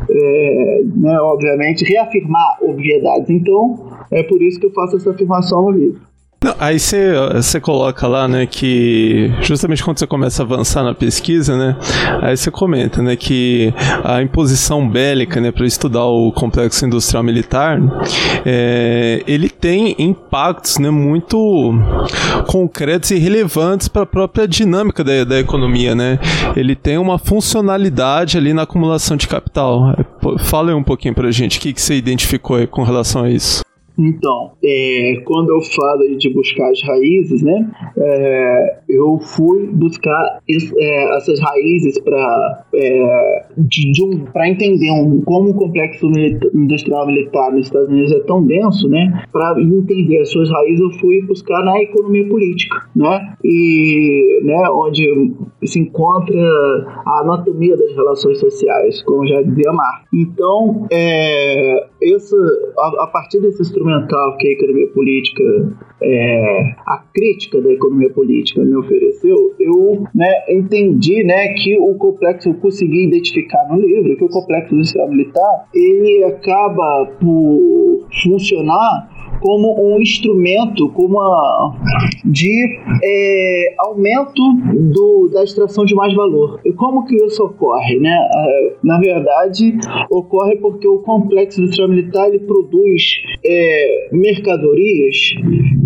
é, 0.09 0.81
né, 0.95 1.19
obviamente, 1.21 1.85
reafirmar 1.85 2.57
obviedades. 2.61 3.29
Então, 3.29 3.87
é 4.11 4.23
por 4.23 4.41
isso 4.41 4.59
que 4.59 4.65
eu 4.65 4.73
faço 4.73 4.97
essa 4.97 5.11
afirmação 5.11 5.63
no 5.63 5.71
livro. 5.71 6.08
Não, 6.41 6.55
aí 6.57 6.79
você 6.79 7.59
coloca 7.61 8.07
lá, 8.07 8.25
né, 8.25 8.45
que 8.45 9.29
justamente 9.41 9.83
quando 9.83 9.99
você 9.99 10.07
começa 10.07 10.41
a 10.41 10.45
avançar 10.45 10.83
na 10.83 10.95
pesquisa, 10.95 11.57
né, 11.57 11.75
aí 12.21 12.37
você 12.37 12.49
comenta, 12.49 13.01
né, 13.01 13.17
que 13.17 13.73
a 14.05 14.21
imposição 14.21 14.87
bélica, 14.87 15.41
né, 15.41 15.51
para 15.51 15.65
estudar 15.65 16.05
o 16.05 16.31
complexo 16.31 16.85
industrial 16.85 17.23
militar, 17.23 17.77
é, 18.45 19.21
ele 19.27 19.49
tem 19.49 19.93
impactos, 19.99 20.77
né, 20.77 20.89
muito 20.89 21.73
concretos 22.47 23.11
e 23.11 23.17
relevantes 23.17 23.89
para 23.89 24.03
a 24.03 24.05
própria 24.05 24.47
dinâmica 24.47 25.03
da, 25.03 25.25
da 25.25 25.39
economia, 25.39 25.93
né. 25.93 26.19
Ele 26.55 26.73
tem 26.73 26.97
uma 26.97 27.19
funcionalidade 27.19 28.37
ali 28.37 28.53
na 28.53 28.61
acumulação 28.61 29.17
de 29.17 29.27
capital. 29.27 29.93
Fala 30.39 30.69
aí 30.69 30.75
um 30.75 30.83
pouquinho 30.83 31.13
para 31.13 31.29
gente, 31.31 31.57
o 31.57 31.61
que, 31.61 31.73
que 31.73 31.81
você 31.81 31.95
identificou 31.95 32.65
com 32.67 32.83
relação 32.83 33.23
a 33.23 33.29
isso. 33.29 33.61
Então, 33.99 34.51
é, 34.63 35.21
quando 35.25 35.49
eu 35.49 35.61
falo 35.61 36.17
de 36.17 36.33
buscar 36.33 36.69
as 36.69 36.81
raízes, 36.81 37.43
né, 37.43 37.69
é, 37.97 38.79
eu 38.87 39.19
fui 39.19 39.67
buscar 39.67 40.39
isso, 40.47 40.73
é, 40.77 41.17
essas 41.17 41.39
raízes 41.41 41.99
para 41.99 42.65
é, 42.73 43.45
de, 43.57 43.91
de 43.91 44.03
um, 44.03 44.25
entender 44.45 44.89
um, 44.91 45.21
como 45.21 45.49
o 45.49 45.53
complexo 45.53 46.07
industrial 46.53 47.05
militar 47.07 47.51
nos 47.51 47.65
Estados 47.65 47.89
Unidos 47.89 48.11
é 48.13 48.19
tão 48.21 48.41
denso, 48.45 48.87
né, 48.87 49.25
para 49.33 49.61
entender 49.61 50.21
as 50.21 50.29
suas 50.29 50.49
raízes, 50.49 50.79
eu 50.79 50.91
fui 50.99 51.21
buscar 51.23 51.61
na 51.63 51.81
economia 51.81 52.27
política, 52.27 52.83
né, 52.95 53.33
e 53.43 54.39
né, 54.43 54.69
onde 54.71 55.33
se 55.65 55.79
encontra 55.79 56.39
a 57.05 57.21
anatomia 57.21 57.75
das 57.75 57.93
relações 57.93 58.39
sociais, 58.39 59.03
como 59.03 59.27
já 59.27 59.41
dizia 59.41 59.73
Marx. 59.73 60.05
Então, 60.13 60.87
é, 60.89 61.87
esse, 62.01 62.35
a, 62.77 63.03
a 63.03 63.07
partir 63.07 63.41
desse 63.41 63.61
instrumento 63.61 63.88
fundamental 63.89 64.37
que 64.37 64.47
a 64.47 64.51
economia 64.51 64.87
política, 64.93 65.43
é, 66.01 66.75
a 66.85 67.03
crítica 67.13 67.61
da 67.61 67.71
economia 67.71 68.09
política 68.11 68.63
me 68.63 68.75
ofereceu, 68.75 69.55
eu 69.59 70.03
né, 70.13 70.31
entendi 70.49 71.23
né, 71.23 71.53
que 71.55 71.77
o 71.77 71.95
complexo, 71.95 72.49
eu 72.49 72.53
consegui 72.55 73.07
identificar 73.07 73.67
no 73.69 73.79
livro, 73.79 74.15
que 74.15 74.23
o 74.23 74.29
complexo 74.29 74.75
industrial 74.75 75.09
militar, 75.09 75.65
ele 75.73 76.23
acaba 76.25 77.05
por 77.19 78.07
funcionar 78.23 79.19
como 79.41 79.95
um 79.95 80.01
instrumento 80.01 80.89
como 80.89 81.19
a, 81.19 81.75
de 82.25 82.79
é, 83.03 83.73
aumento 83.79 84.41
do, 84.91 85.29
da 85.33 85.43
extração 85.43 85.85
de 85.85 85.95
mais 85.95 86.13
valor. 86.13 86.59
E 86.65 86.73
como 86.73 87.05
que 87.05 87.15
isso 87.15 87.43
ocorre? 87.43 87.99
Né? 87.99 88.17
Na 88.83 88.99
verdade, 88.99 89.77
ocorre 90.09 90.57
porque 90.57 90.87
o 90.87 90.99
complexo 90.99 91.61
industrial 91.61 91.89
militar 91.89 92.27
ele 92.27 92.39
produz 92.39 93.03
é, 93.45 93.78
mercadorias 94.11 95.15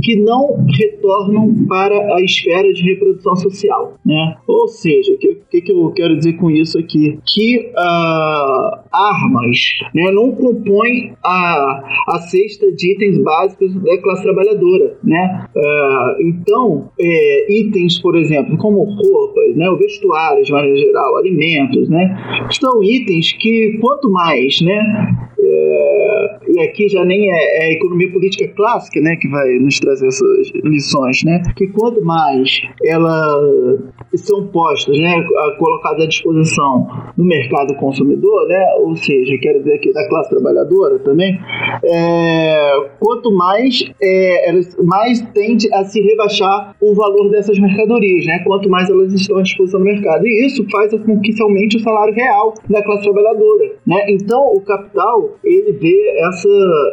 que 0.02 0.16
não 0.18 0.66
retornam 0.78 1.66
para 1.68 2.16
a 2.16 2.22
esfera 2.22 2.72
de 2.74 2.84
reprodução 2.84 3.36
social. 3.36 3.98
Né? 4.06 4.36
Ou 4.48 4.68
seja, 4.68 5.14
o 5.14 5.18
que, 5.18 5.38
que, 5.50 5.62
que, 5.62 5.72
eu 5.72 5.92
quero 5.92 6.18
dizer 6.18 6.34
com 6.34 6.52
isso 6.52 6.78
aqui? 6.78 7.20
Que 7.26 7.72
uh, 7.72 8.80
armas 8.92 9.60
né, 9.96 10.12
não 10.12 10.32
compõem 10.32 11.14
a, 11.24 11.84
a 12.10 12.20
cesta 12.20 12.72
de 12.72 12.94
itens 12.94 13.18
básicos 13.20 13.74
da 13.82 13.98
classe 14.02 14.24
trabalhadora, 14.24 14.98
né? 15.04 15.48
Uh, 15.56 16.22
então, 16.22 16.90
é, 17.00 17.60
itens, 17.62 18.00
por 18.00 18.16
exemplo, 18.16 18.58
como 18.58 18.84
roupas, 18.84 19.56
né, 19.56 19.70
o 19.70 19.78
vestuário 19.78 20.44
de 20.44 20.52
maneira 20.52 20.78
geral, 20.78 21.18
alimentos, 21.18 21.90
né, 21.90 22.16
são 22.52 22.84
itens 22.84 23.34
que 23.34 23.78
quanto 23.82 24.10
mais, 24.10 24.62
né, 24.62 25.16
é, 25.40 26.40
aqui 26.62 26.88
já 26.90 27.04
nem 27.04 27.30
é, 27.30 27.68
é, 27.68 27.74
economia 27.74 28.12
política 28.12 28.48
clássica, 28.56 29.00
né, 29.02 29.16
que 29.16 29.28
vai 29.30 29.48
nos 29.60 29.80
trazer 29.80 30.08
essas 30.08 30.52
lições, 30.64 31.24
né, 31.24 31.42
que 31.56 31.68
quanto 31.68 32.04
mais 32.04 32.62
elas 32.84 33.80
são 34.16 34.48
postas, 34.48 34.98
né, 34.98 35.24
colocadas 35.58 36.06
à 36.06 36.08
disposição 36.08 36.88
no 37.18 37.26
mercado 37.26 37.76
consumidor, 37.76 38.48
né, 38.48 38.66
ou 38.80 38.96
seja, 38.96 39.38
quero 39.42 39.60
dizer 39.60 39.76
aqui 39.76 39.94
da 39.94 40.08
classe 40.08 40.30
trabalhadora 40.30 41.00
também, 41.00 41.38
é, 41.84 42.90
quanto 43.00 43.32
mais 43.32 43.84
é, 44.02 44.50
elas 44.50 44.76
mais 44.84 45.22
tende 45.34 45.74
a 45.74 45.84
se 45.84 46.02
rebaixar 46.02 46.76
o 46.82 46.94
valor 46.94 47.30
dessas 47.30 47.58
mercadorias, 47.60 48.26
né, 48.26 48.44
quanto 48.46 48.70
mais 48.70 48.90
elas 48.90 49.14
estão 49.14 49.38
à 49.38 49.42
disposição 49.42 49.80
no 49.80 49.86
mercado. 49.86 50.26
E 50.28 50.46
isso 50.46 50.66
faz 50.70 50.92
com 51.04 51.20
que 51.20 51.32
se 51.32 51.42
aumente 51.42 51.78
o 51.78 51.80
salário 51.80 52.14
real 52.14 52.54
da 52.70 52.84
classe 52.84 53.04
trabalhadora, 53.04 53.76
né. 53.86 54.06
Então, 54.10 54.54
o 54.54 54.62
capital 54.62 55.38
ele 55.44 55.72
vê 55.74 56.20
essa, 56.28 56.43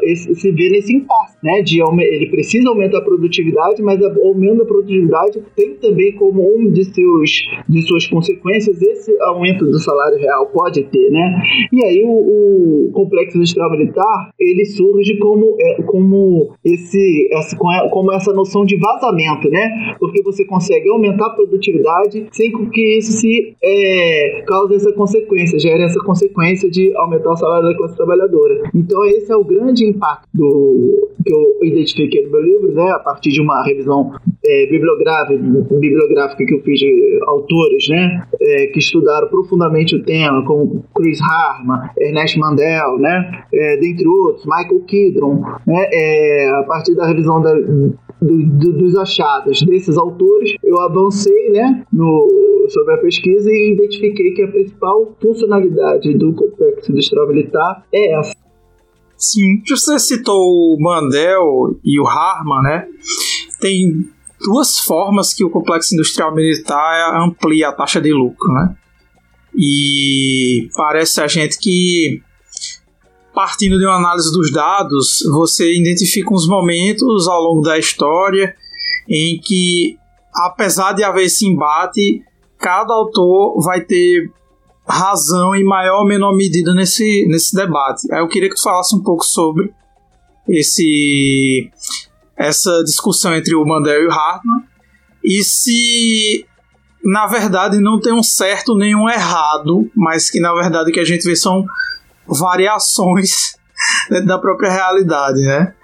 esse, 0.02 0.34
se 0.34 0.50
vê 0.52 0.68
nesse 0.70 0.94
impasse, 0.94 1.36
né? 1.42 1.62
De 1.62 1.80
ele 1.80 2.30
precisa 2.30 2.68
aumentar 2.68 2.98
a 2.98 3.02
produtividade, 3.02 3.82
mas 3.82 4.00
aumento 4.02 4.58
da 4.58 4.64
produtividade 4.64 5.42
tem 5.56 5.74
também 5.74 6.12
como 6.12 6.42
um 6.42 6.70
de 6.70 6.84
seus 6.84 7.42
de 7.68 7.82
suas 7.82 8.06
consequências 8.06 8.80
esse 8.80 9.16
aumento 9.22 9.64
do 9.64 9.78
salário 9.78 10.18
real 10.18 10.46
pode 10.46 10.82
ter, 10.84 11.10
né? 11.10 11.42
E 11.72 11.84
aí 11.84 12.02
o, 12.04 12.88
o 12.88 12.92
complexo 12.92 13.36
industrial 13.36 13.70
militar 13.70 14.30
ele 14.38 14.64
surge 14.64 15.18
como 15.18 15.56
é, 15.60 15.82
como 15.82 16.52
esse 16.64 17.28
essa, 17.32 17.56
como 17.56 18.12
essa 18.12 18.32
noção 18.32 18.64
de 18.64 18.76
vazamento, 18.76 19.48
né? 19.50 19.96
Porque 19.98 20.22
você 20.22 20.44
consegue 20.44 20.88
aumentar 20.90 21.26
a 21.26 21.30
produtividade 21.30 22.26
sem 22.32 22.50
que 22.70 22.98
isso 22.98 23.12
se 23.12 23.56
é, 23.62 24.42
cause 24.46 24.74
essa 24.74 24.92
consequência, 24.92 25.58
gere 25.58 25.82
essa 25.82 26.00
consequência 26.04 26.70
de 26.70 26.94
aumentar 26.96 27.32
o 27.32 27.36
salário 27.36 27.68
da 27.68 27.76
classe 27.76 27.96
trabalhadora 27.96 28.70
então 28.74 29.04
esse 29.06 29.30
é 29.30 29.36
o 29.40 29.44
grande 29.44 29.86
impacto 29.86 30.28
do, 30.32 31.10
que 31.24 31.32
eu 31.32 31.58
identifiquei 31.62 32.24
no 32.24 32.30
meu 32.30 32.40
livro, 32.40 32.72
né, 32.72 32.90
a 32.90 32.98
partir 32.98 33.30
de 33.30 33.40
uma 33.40 33.62
revisão 33.64 34.12
é, 34.44 34.66
bibliográfica, 34.66 35.38
bibliográfica 35.38 36.44
que 36.44 36.54
eu 36.54 36.62
fiz 36.62 36.78
de 36.78 37.20
autores, 37.26 37.88
né, 37.88 38.26
é, 38.40 38.66
que 38.66 38.78
estudaram 38.78 39.28
profundamente 39.28 39.94
o 39.94 40.02
tema, 40.02 40.44
como 40.44 40.84
Chris 40.94 41.20
Harman, 41.20 41.90
Ernest 41.98 42.38
Mandel, 42.38 42.98
né, 42.98 43.44
é, 43.52 43.76
dentre 43.76 44.06
outros, 44.06 44.46
Michael 44.46 44.80
Kidron, 44.86 45.42
né, 45.66 45.88
é, 45.92 46.50
a 46.60 46.62
partir 46.64 46.94
da 46.94 47.06
revisão 47.06 47.40
da, 47.40 47.54
do, 47.54 47.96
do, 48.20 48.72
dos 48.72 48.96
achados 48.96 49.62
desses 49.62 49.96
autores, 49.96 50.54
eu 50.62 50.80
avancei, 50.80 51.50
né, 51.50 51.84
no, 51.92 52.66
sobre 52.68 52.94
a 52.94 52.98
pesquisa 52.98 53.50
e 53.50 53.72
identifiquei 53.72 54.32
que 54.32 54.42
a 54.42 54.48
principal 54.48 55.16
funcionalidade 55.20 56.14
do 56.14 56.32
complexo 56.32 56.92
industrial 56.92 57.28
militar 57.28 57.84
é 57.92 58.18
essa. 58.18 58.39
Sim, 59.20 59.62
você 59.68 59.98
citou 59.98 60.40
o 60.40 60.78
Mandel 60.80 61.78
e 61.84 62.00
o 62.00 62.06
Harman, 62.06 62.62
né? 62.62 62.88
Tem 63.60 64.08
duas 64.40 64.78
formas 64.78 65.34
que 65.34 65.44
o 65.44 65.50
complexo 65.50 65.94
industrial 65.94 66.34
militar 66.34 67.22
amplia 67.22 67.68
a 67.68 67.72
taxa 67.72 68.00
de 68.00 68.14
lucro, 68.14 68.50
né? 68.54 68.74
E 69.54 70.70
parece 70.74 71.20
a 71.20 71.28
gente 71.28 71.58
que 71.58 72.22
partindo 73.34 73.78
de 73.78 73.84
uma 73.84 73.96
análise 73.96 74.32
dos 74.32 74.50
dados, 74.50 75.22
você 75.30 75.74
identifica 75.74 76.32
uns 76.32 76.48
momentos 76.48 77.28
ao 77.28 77.42
longo 77.42 77.60
da 77.60 77.78
história 77.78 78.54
em 79.08 79.38
que, 79.38 79.98
apesar 80.34 80.92
de 80.94 81.04
haver 81.04 81.24
esse 81.24 81.46
embate, 81.46 82.22
cada 82.58 82.92
autor 82.92 83.62
vai 83.62 83.82
ter 83.82 84.30
razão 84.90 85.54
em 85.54 85.64
maior 85.64 86.00
ou 86.00 86.06
menor 86.06 86.34
medida 86.34 86.74
nesse, 86.74 87.26
nesse 87.28 87.54
debate. 87.54 88.06
Eu 88.10 88.28
queria 88.28 88.48
que 88.48 88.54
tu 88.54 88.62
falasse 88.62 88.94
um 88.94 89.02
pouco 89.02 89.24
sobre 89.24 89.72
esse 90.48 91.70
essa 92.36 92.82
discussão 92.84 93.34
entre 93.34 93.54
o 93.54 93.64
Mandel 93.66 94.02
e 94.02 94.06
o 94.06 94.10
Hartman 94.10 94.62
e 95.22 95.44
se 95.44 96.46
na 97.04 97.26
verdade 97.26 97.78
não 97.78 98.00
tem 98.00 98.12
um 98.12 98.22
certo 98.22 98.74
nem 98.74 98.94
um 98.94 99.08
errado, 99.08 99.90
mas 99.94 100.30
que 100.30 100.40
na 100.40 100.52
verdade 100.54 100.90
o 100.90 100.92
que 100.92 101.00
a 101.00 101.04
gente 101.04 101.24
vê 101.24 101.36
são 101.36 101.64
variações 102.26 103.56
da 104.26 104.38
própria 104.38 104.70
realidade, 104.70 105.40
né? 105.40 105.74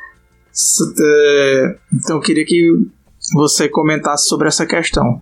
Então 1.92 2.16
eu 2.16 2.20
queria 2.20 2.44
que 2.44 2.70
você 3.34 3.68
comentasse 3.68 4.26
sobre 4.28 4.48
essa 4.48 4.64
questão. 4.64 5.20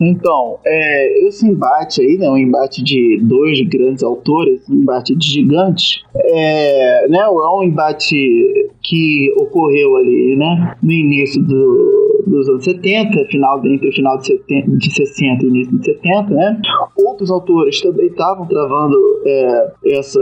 Então, 0.00 0.58
é, 0.64 1.26
esse 1.26 1.46
embate 1.46 2.00
aí, 2.00 2.18
né, 2.18 2.28
um 2.28 2.36
embate 2.36 2.82
de 2.82 3.18
dois 3.22 3.60
grandes 3.68 4.02
autores, 4.02 4.60
um 4.68 4.74
embate 4.74 5.14
de 5.14 5.26
gigantes, 5.26 6.02
é, 6.14 7.08
né, 7.08 7.18
é 7.20 7.28
um 7.28 7.62
embate 7.62 8.68
que 8.82 9.32
ocorreu 9.36 9.96
ali, 9.96 10.36
né, 10.36 10.76
no 10.82 10.92
início 10.92 11.42
do, 11.42 11.93
dos 12.26 12.48
anos 12.48 12.64
70, 12.64 13.24
final, 13.26 13.64
entre 13.66 13.88
o 13.88 13.92
final 13.92 14.18
de, 14.18 14.26
70, 14.26 14.70
de 14.76 14.94
60 14.94 15.44
e 15.44 15.48
início 15.48 15.78
de 15.78 15.84
70, 15.84 16.34
né? 16.34 16.60
Outros 16.96 17.30
autores 17.30 17.80
também 17.80 18.06
estavam 18.06 18.46
travando 18.46 18.96
é, 19.26 19.72
essa, 19.86 20.20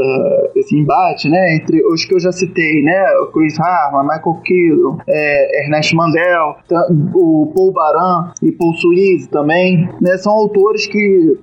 esse 0.55 0.77
embate, 0.77 1.29
né? 1.29 1.57
Entre 1.57 1.85
os 1.87 2.05
que 2.05 2.15
eu 2.15 2.21
já 2.21 2.33
citei, 2.33 2.83
né? 2.83 3.05
Chris 3.33 3.59
Harman, 3.59 4.03
Michael 4.03 4.41
Keaton, 4.45 4.99
é, 5.09 5.65
Ernest 5.65 5.95
Mandel, 5.95 6.57
o 7.15 7.53
Paul 7.55 7.73
Baran 7.73 8.33
e 8.43 8.53
Paul 8.53 8.75
Suisse 8.75 9.29
também, 9.31 9.89
né? 10.01 10.17
São 10.19 10.33
autores 10.33 10.87
que 10.87 11.37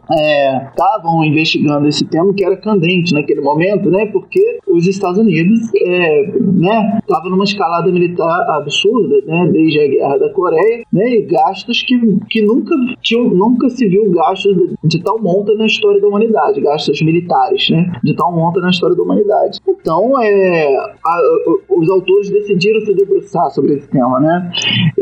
estavam 0.69 1.23
é, 1.23 1.27
investigando 1.27 1.87
esse 1.87 2.05
tema 2.05 2.33
que 2.33 2.43
era 2.43 2.57
candente 2.57 3.13
naquele 3.13 3.41
momento, 3.41 3.89
né? 3.89 4.05
Porque 4.07 4.59
os 4.67 4.87
Estados 4.87 5.19
Unidos 5.19 5.59
é, 5.75 6.31
né, 6.37 6.99
estavam 6.99 7.31
numa 7.31 7.43
escalada 7.43 7.91
militar 7.91 8.49
absurda, 8.49 9.21
né? 9.25 9.49
Desde 9.51 9.79
a 9.79 9.87
guerra 9.87 10.17
da 10.17 10.29
Coreia, 10.29 10.48
né? 10.91 11.09
E 11.09 11.21
gastos 11.23 11.81
que, 11.83 11.99
que 12.29 12.41
nunca 12.41 12.75
tinham, 13.01 13.25
nunca 13.29 13.69
se 13.69 13.87
viu 13.87 14.09
gastos 14.11 14.55
de, 14.55 14.75
de 14.83 15.03
tal 15.03 15.21
monta 15.21 15.53
na 15.55 15.65
história 15.65 16.01
da 16.01 16.07
humanidade, 16.07 16.61
gastos 16.61 17.01
militares, 17.01 17.69
né? 17.69 17.91
De 18.03 18.15
tal 18.15 18.31
monta 18.31 18.59
na 18.59 18.69
história 18.69 18.95
da 18.95 19.03
humanidade. 19.03 19.59
Então, 19.67 20.21
é, 20.21 20.75
a, 21.05 21.21
os 21.69 21.89
autores 21.89 22.29
decidiram 22.29 22.81
se 22.81 22.93
debruçar 22.93 23.49
sobre 23.51 23.75
esse 23.75 23.87
tema, 23.89 24.19
né? 24.19 24.51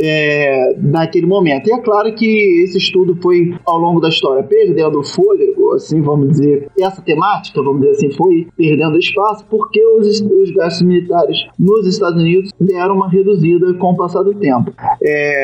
É, 0.01 0.75
naquele 0.77 1.25
momento. 1.25 1.67
E 1.67 1.73
é 1.73 1.79
claro 1.79 2.13
que 2.13 2.63
esse 2.63 2.77
estudo 2.77 3.17
foi, 3.21 3.53
ao 3.65 3.77
longo 3.77 3.99
da 3.99 4.09
história, 4.09 4.43
perdendo 4.43 5.03
fôlego, 5.03 5.73
assim, 5.73 6.01
vamos 6.01 6.29
dizer, 6.29 6.69
essa 6.79 7.01
temática, 7.01 7.61
vamos 7.61 7.81
dizer 7.81 7.91
assim, 7.91 8.11
foi 8.11 8.47
perdendo 8.55 8.97
espaço 8.97 9.45
porque 9.49 9.83
os, 9.85 10.21
os 10.21 10.51
gastos 10.51 10.81
militares 10.81 11.37
nos 11.57 11.87
Estados 11.87 12.21
Unidos 12.21 12.51
deram 12.59 12.95
uma 12.95 13.09
reduzida 13.09 13.73
com 13.75 13.91
o 13.91 13.97
passar 13.97 14.23
do 14.23 14.33
tempo. 14.33 14.71
É, 15.01 15.36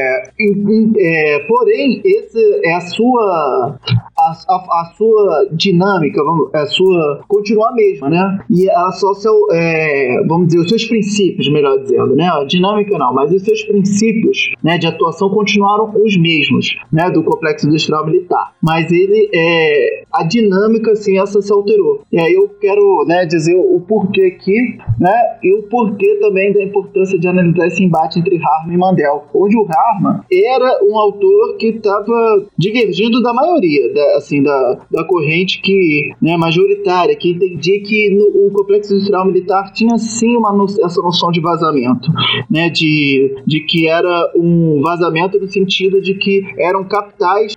é, 1.00 1.40
porém, 1.48 2.02
esse 2.04 2.62
é 2.66 2.74
a 2.74 2.82
sua 2.82 3.80
a, 4.24 4.54
a, 4.54 4.82
a, 4.82 4.94
sua 4.96 5.48
dinâmica, 5.52 6.24
vamos, 6.24 6.54
a 6.54 6.66
sua 6.66 7.22
continua 7.28 7.70
a 7.70 7.74
mesma, 7.74 8.10
né? 8.10 8.40
E 8.50 8.70
a 8.70 8.92
só 8.92 9.14
seu, 9.14 9.34
é, 9.52 10.24
vamos 10.28 10.48
dizer, 10.48 10.60
os 10.60 10.70
seus 10.70 10.86
princípios, 10.86 11.52
melhor 11.52 11.78
dizendo, 11.80 12.16
né? 12.16 12.30
A 12.30 12.44
dinâmica 12.44 12.98
não, 12.98 13.14
mas 13.14 13.32
os 13.32 13.42
seus 13.44 13.64
princípios, 13.64 14.52
né, 14.64 14.78
de 14.78 14.88
atuação 14.88 15.30
continuaram 15.30 15.92
os 15.96 16.18
mesmos, 16.18 16.76
né, 16.92 17.10
do 17.10 17.24
complexo 17.24 17.68
industrial 17.68 18.06
militar. 18.06 18.54
Mas 18.62 18.92
ele 18.92 19.30
é 19.34 20.04
a 20.12 20.24
dinâmica, 20.24 20.96
sim, 20.96 21.20
essa 21.20 21.42
se 21.42 21.52
alterou. 21.52 22.04
E 22.12 22.20
aí 22.20 22.34
eu 22.34 22.48
quero, 22.62 23.04
né, 23.08 23.26
dizer 23.26 23.56
o 23.56 23.80
porquê 23.82 24.36
aqui, 24.36 24.78
né? 25.00 25.38
E 25.44 25.54
o 25.58 25.64
porquê 25.64 26.18
também 26.22 26.54
da 26.54 26.64
importância 26.64 27.20
de 27.20 27.28
analisar 27.28 27.68
esse 27.68 27.84
embate 27.84 28.20
entre 28.20 28.38
Harman 28.38 28.76
e 28.76 28.78
Mandel, 28.78 29.24
onde 29.34 29.58
o 29.58 29.66
Harman 29.70 30.22
era 30.32 30.80
um 30.84 30.98
autor 30.98 31.58
que 31.58 31.68
estava 31.68 32.46
divergindo 32.58 33.22
da 33.22 33.34
maioria, 33.34 33.94
da, 33.94 34.13
assim, 34.16 34.42
da, 34.42 34.80
da 34.92 35.04
corrente 35.04 35.62
que, 35.62 36.12
né, 36.22 36.38
majoritária, 36.38 37.16
que 37.16 37.32
entendia 37.32 37.82
que 37.82 38.10
no, 38.10 38.48
o 38.48 38.52
complexo 38.52 38.94
industrial 38.94 39.26
militar 39.26 39.72
tinha 39.74 39.98
sim 39.98 40.36
uma 40.36 40.52
no, 40.54 40.66
essa 40.66 41.02
noção 41.02 41.32
de 41.32 41.42
vazamento, 41.42 42.12
né, 42.50 42.70
de, 42.70 43.36
de 43.46 43.62
que 43.62 43.88
era 43.88 44.32
um 44.36 44.82
vazamento 44.82 45.40
no 45.40 45.48
sentido 45.48 46.02
de 46.02 46.16
que 46.16 46.44
eram 46.58 46.84
capitais 46.84 47.56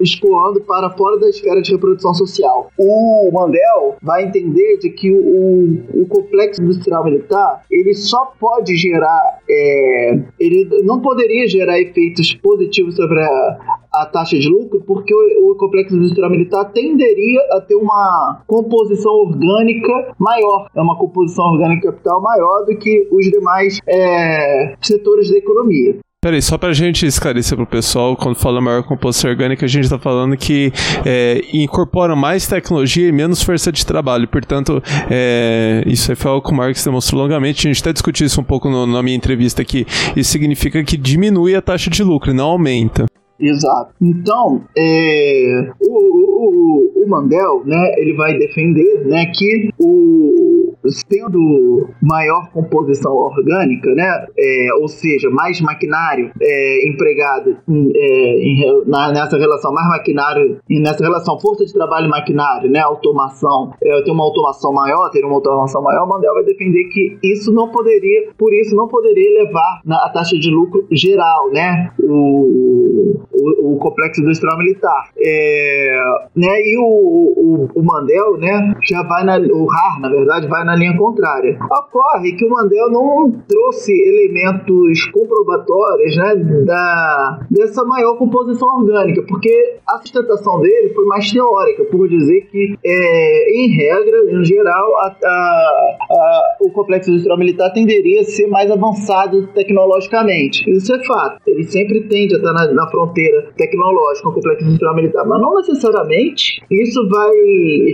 escoando 0.00 0.60
para 0.60 0.90
fora 0.90 1.18
da 1.18 1.28
esfera 1.28 1.60
de 1.60 1.72
reprodução 1.72 2.14
social. 2.14 2.70
O 2.78 3.30
Mandel 3.32 3.96
vai 4.02 4.24
entender 4.24 4.78
de 4.78 4.90
que 4.90 5.10
o, 5.10 5.78
o 5.94 6.06
complexo 6.06 6.62
industrial 6.62 7.04
militar 7.04 7.62
ele 7.70 7.94
só 7.94 8.32
pode 8.38 8.76
gerar, 8.76 9.38
é, 9.48 10.18
ele 10.38 10.68
não 10.84 11.00
poderia 11.00 11.46
gerar 11.48 11.80
efeitos 11.80 12.34
positivos 12.34 12.96
sobre 12.96 13.20
a, 13.20 13.58
a 13.92 14.06
taxa 14.06 14.38
de 14.38 14.48
lucro, 14.48 14.82
porque 14.86 15.14
o, 15.14 15.50
o, 15.50 15.54
complexo 15.56 15.96
industrial 15.96 16.30
militar 16.30 16.64
tenderia 16.72 17.40
a 17.52 17.60
ter 17.60 17.74
uma 17.74 18.40
composição 18.46 19.12
orgânica 19.12 20.14
maior, 20.18 20.68
é 20.74 20.80
uma 20.80 20.96
composição 20.96 21.44
orgânica 21.46 21.90
capital 21.90 22.20
maior 22.22 22.64
do 22.66 22.76
que 22.76 23.08
os 23.10 23.26
demais 23.26 23.78
é, 23.86 24.74
setores 24.80 25.30
da 25.30 25.38
economia. 25.38 25.98
Peraí, 26.22 26.42
só 26.42 26.58
pra 26.58 26.74
gente 26.74 27.06
esclarecer 27.06 27.56
pro 27.56 27.66
pessoal, 27.66 28.14
quando 28.14 28.36
fala 28.36 28.60
maior 28.60 28.82
composição 28.82 29.30
orgânica, 29.30 29.64
a 29.64 29.68
gente 29.68 29.88
tá 29.88 29.98
falando 29.98 30.36
que 30.36 30.70
é, 31.06 31.42
incorpora 31.50 32.14
mais 32.14 32.46
tecnologia 32.46 33.08
e 33.08 33.12
menos 33.12 33.42
força 33.42 33.72
de 33.72 33.86
trabalho. 33.86 34.28
Portanto, 34.28 34.82
é, 35.10 35.82
isso 35.86 36.12
aí 36.12 36.16
foi 36.16 36.30
algo 36.30 36.46
que 36.46 36.52
o 36.52 36.54
Marx 36.54 36.84
demonstrou 36.84 37.22
longamente. 37.22 37.66
A 37.66 37.72
gente 37.72 37.80
até 37.80 37.94
discutiu 37.94 38.26
isso 38.26 38.38
um 38.38 38.44
pouco 38.44 38.68
no, 38.68 38.86
na 38.86 39.02
minha 39.02 39.16
entrevista 39.16 39.62
aqui. 39.62 39.86
Isso 40.14 40.30
significa 40.30 40.84
que 40.84 40.98
diminui 40.98 41.54
a 41.54 41.62
taxa 41.62 41.88
de 41.88 42.02
lucro, 42.04 42.34
não 42.34 42.50
aumenta. 42.50 43.06
Exato. 43.40 43.94
Então, 44.00 44.62
é, 44.76 45.70
o, 45.80 47.00
o, 47.00 47.04
o, 47.04 47.08
Mandel, 47.08 47.62
né, 47.64 47.94
ele 47.96 48.14
vai 48.14 48.36
defender, 48.38 49.06
né, 49.06 49.26
que 49.34 49.70
o 49.78 50.74
tendo 51.08 51.88
maior 52.02 52.50
composição 52.52 53.12
orgânica, 53.12 53.92
né, 53.94 54.26
é, 54.38 54.68
ou 54.80 54.88
seja, 54.88 55.28
mais 55.30 55.60
maquinário 55.60 56.30
é, 56.40 56.88
empregado 56.88 57.56
em, 57.68 57.90
é, 57.94 58.38
em, 58.38 58.82
na, 58.86 59.12
nessa 59.12 59.36
relação, 59.36 59.72
mais 59.72 59.88
maquinário, 59.88 60.58
nessa 60.68 61.02
relação 61.04 61.38
força 61.38 61.64
de 61.64 61.72
trabalho 61.72 62.08
maquinário, 62.08 62.70
né, 62.70 62.80
automação, 62.80 63.72
é, 63.82 64.02
ter 64.02 64.10
uma 64.10 64.24
automação 64.24 64.72
maior, 64.72 65.10
ter 65.10 65.24
uma 65.24 65.34
automação 65.34 65.82
maior, 65.82 66.06
Mandel 66.08 66.34
vai 66.34 66.44
defender 66.44 66.84
que 66.84 67.18
isso 67.22 67.52
não 67.52 67.68
poderia, 67.70 68.30
por 68.38 68.52
isso 68.52 68.74
não 68.74 68.88
poderia 68.88 69.44
levar 69.44 69.80
na, 69.84 69.96
a 70.04 70.08
taxa 70.10 70.38
de 70.38 70.50
lucro 70.50 70.86
geral, 70.90 71.50
né, 71.50 71.92
o, 72.02 73.20
o, 73.40 73.74
o 73.74 73.78
complexo 73.78 74.20
industrial 74.20 74.58
militar. 74.58 75.10
É, 75.18 76.00
né, 76.36 76.60
e 76.62 76.78
o, 76.78 76.84
o, 76.84 77.68
o, 77.74 77.82
Mandel, 77.82 78.36
né, 78.38 78.74
já 78.84 79.02
vai 79.02 79.24
na, 79.24 79.38
o 79.38 79.66
RAR, 79.66 80.00
na 80.00 80.08
verdade, 80.08 80.46
vai 80.46 80.64
na 80.64 80.76
linha 80.76 80.96
contrária. 80.96 81.58
Ocorre 81.64 82.32
que 82.32 82.44
o 82.44 82.50
Mandel 82.50 82.90
não 82.90 83.30
trouxe 83.48 83.92
elementos 83.92 85.04
comprobatórios, 85.06 86.16
né, 86.16 86.34
da, 86.64 87.40
dessa 87.50 87.84
maior 87.84 88.16
composição 88.16 88.68
orgânica, 88.78 89.22
porque 89.28 89.76
a 89.88 89.98
sustentação 89.98 90.60
dele 90.60 90.90
foi 90.94 91.04
mais 91.06 91.30
teórica, 91.30 91.84
por 91.84 92.08
dizer 92.08 92.42
que, 92.50 92.76
é, 92.84 93.58
em 93.58 93.68
regra, 93.76 94.32
em 94.32 94.44
geral, 94.44 94.96
a, 94.96 95.16
a, 95.24 95.96
a, 96.10 96.56
o 96.60 96.70
complexo 96.70 97.10
industrial 97.10 97.38
militar 97.38 97.72
tenderia 97.72 98.20
a 98.20 98.24
ser 98.24 98.46
mais 98.46 98.70
avançado 98.70 99.46
tecnologicamente. 99.48 100.68
Isso 100.70 100.94
é 100.94 101.04
fato. 101.04 101.40
Ele 101.46 101.64
sempre 101.64 102.02
tende 102.02 102.34
a 102.34 102.38
estar 102.38 102.52
na, 102.52 102.72
na 102.72 102.90
fronteira 102.90 103.29
tecnológica, 103.56 104.28
um 104.28 104.32
complexo 104.32 104.64
industrial 104.64 104.94
militar, 104.94 105.26
mas 105.26 105.40
não 105.40 105.54
necessariamente 105.56 106.62
isso 106.70 107.08
vai 107.08 107.30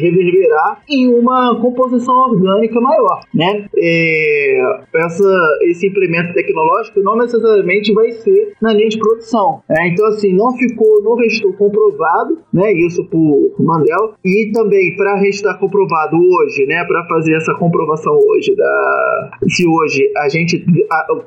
reverberar 0.01 0.83
em 0.88 1.09
uma 1.14 1.59
composição 1.61 2.14
orgânica 2.14 2.81
maior, 2.81 3.20
né? 3.35 3.66
É, 3.77 4.81
essa, 4.94 5.59
esse 5.62 5.87
implemento 5.87 6.33
tecnológico 6.35 7.01
não 7.01 7.16
necessariamente 7.16 7.92
vai 7.92 8.11
ser 8.12 8.53
na 8.61 8.72
linha 8.72 8.88
de 8.88 8.99
produção. 8.99 9.62
Né? 9.68 9.88
Então, 9.88 10.07
assim, 10.07 10.33
não 10.33 10.53
ficou, 10.57 11.03
não 11.03 11.14
restou 11.16 11.53
comprovado, 11.55 12.38
né? 12.53 12.72
Isso 12.72 13.05
por 13.05 13.55
Mandel 13.59 14.14
e 14.25 14.51
também 14.53 14.96
para 14.96 15.16
restar 15.16 15.59
comprovado 15.59 16.16
hoje, 16.16 16.66
né? 16.66 16.85
Para 16.85 17.07
fazer 17.07 17.37
essa 17.37 17.55
comprovação 17.55 18.14
hoje 18.14 18.55
da 18.55 19.31
se 19.49 19.66
hoje 19.66 20.11
a 20.16 20.29
gente 20.29 20.64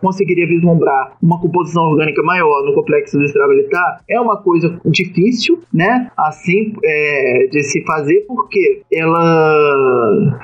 conseguiria 0.01 0.47
vislumbrar 0.47 1.17
uma 1.21 1.39
composição 1.39 1.83
orgânica 1.83 2.21
maior 2.23 2.63
no 2.65 2.73
complexo 2.73 3.17
industrial 3.17 3.49
militar, 3.49 3.98
é 4.07 4.19
uma 4.19 4.37
coisa 4.37 4.79
difícil, 4.85 5.59
né? 5.73 6.11
Assim, 6.17 6.73
é, 6.83 7.47
de 7.51 7.63
se 7.63 7.83
fazer, 7.85 8.25
porque 8.27 8.81
ela. 8.93 10.39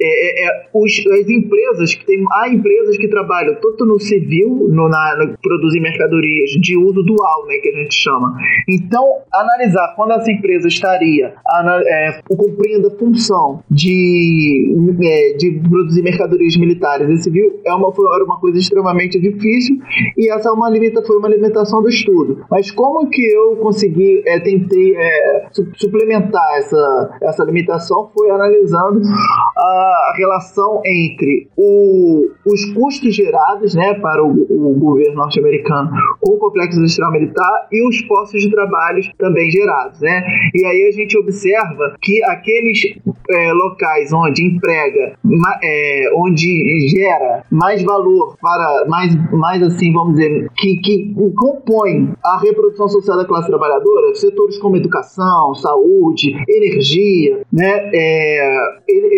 É, 0.00 0.44
é, 0.44 0.46
é, 0.46 0.68
os, 0.72 0.92
as 1.06 1.28
empresas 1.28 1.94
que 1.94 2.06
tem. 2.06 2.24
Há 2.32 2.48
empresas 2.48 2.96
que 2.96 3.08
trabalham 3.08 3.54
tanto 3.60 3.84
no 3.84 3.98
civil, 3.98 4.68
no, 4.70 4.88
na, 4.88 5.16
no 5.16 5.38
produzir 5.38 5.80
mercadorias 5.80 6.50
de 6.50 6.76
uso 6.76 7.02
dual, 7.02 7.46
né? 7.46 7.58
Que 7.58 7.68
a 7.68 7.82
gente 7.82 7.94
chama. 7.94 8.36
Então, 8.68 9.04
analisar 9.32 9.94
quando 9.96 10.12
essa 10.12 10.30
empresa 10.30 10.68
estaria 10.68 11.34
é, 11.86 12.20
cumprindo 12.28 12.88
a 12.88 12.90
função 12.90 13.62
de, 13.70 14.74
é, 15.02 15.36
de 15.36 15.60
produzir 15.68 16.02
mercadorias 16.02 16.56
militares 16.56 17.08
e 17.08 17.22
civil 17.22 17.60
é 17.64 17.72
uma, 17.72 17.92
foi, 17.92 18.06
era 18.14 18.24
uma 18.24 18.38
coisa 18.38 18.58
extremamente 18.58 19.18
difícil 19.20 19.78
e 20.16 20.30
essa 20.30 20.48
é 20.48 20.52
uma 20.52 20.68
limita, 20.68 21.02
foi 21.02 21.16
uma 21.16 21.28
limitação 21.28 21.82
do 21.82 21.88
estudo. 21.88 22.44
Mas 22.50 22.70
como 22.78 23.10
que 23.10 23.26
eu 23.26 23.56
consegui, 23.56 24.22
é, 24.24 24.38
tentei 24.38 24.94
é, 24.96 25.48
su 25.50 25.66
suplementar 25.74 26.58
essa, 26.58 27.18
essa 27.20 27.42
limitação 27.42 28.08
foi 28.16 28.30
analisando 28.30 29.00
a 29.56 30.12
relação 30.16 30.80
entre 30.86 31.48
o, 31.56 32.28
os 32.46 32.64
custos 32.66 33.16
gerados 33.16 33.74
né, 33.74 33.94
para 33.94 34.24
o, 34.24 34.30
o 34.30 34.78
governo 34.78 35.16
norte-americano 35.16 35.90
com 36.20 36.34
o 36.34 36.38
complexo 36.38 36.78
industrial 36.78 37.10
militar 37.10 37.66
e 37.72 37.84
os 37.88 38.00
postos 38.02 38.42
de 38.42 38.50
trabalho 38.52 39.02
também 39.18 39.50
gerados. 39.50 40.00
Né? 40.00 40.22
E 40.54 40.64
aí 40.64 40.86
a 40.86 40.92
gente 40.92 41.18
observa 41.18 41.96
que 42.00 42.22
aqueles 42.26 42.78
é, 43.28 43.52
locais 43.54 44.12
onde 44.12 44.44
emprega, 44.46 45.14
é, 45.64 46.12
onde 46.14 46.88
gera 46.90 47.42
mais 47.50 47.82
valor 47.82 48.36
para 48.40 48.84
mais, 48.86 49.32
mais 49.32 49.62
assim, 49.64 49.92
vamos 49.92 50.14
dizer, 50.14 50.48
que, 50.56 50.76
que 50.76 51.14
compõe 51.34 52.12
a 52.22 52.38
reprodução 52.38 52.67
social 52.76 53.16
da 53.16 53.24
classe 53.24 53.48
trabalhadora, 53.48 54.14
setores 54.14 54.58
como 54.58 54.76
educação, 54.76 55.54
saúde, 55.54 56.36
energia, 56.48 57.42
né? 57.52 57.90
É, 57.92 58.58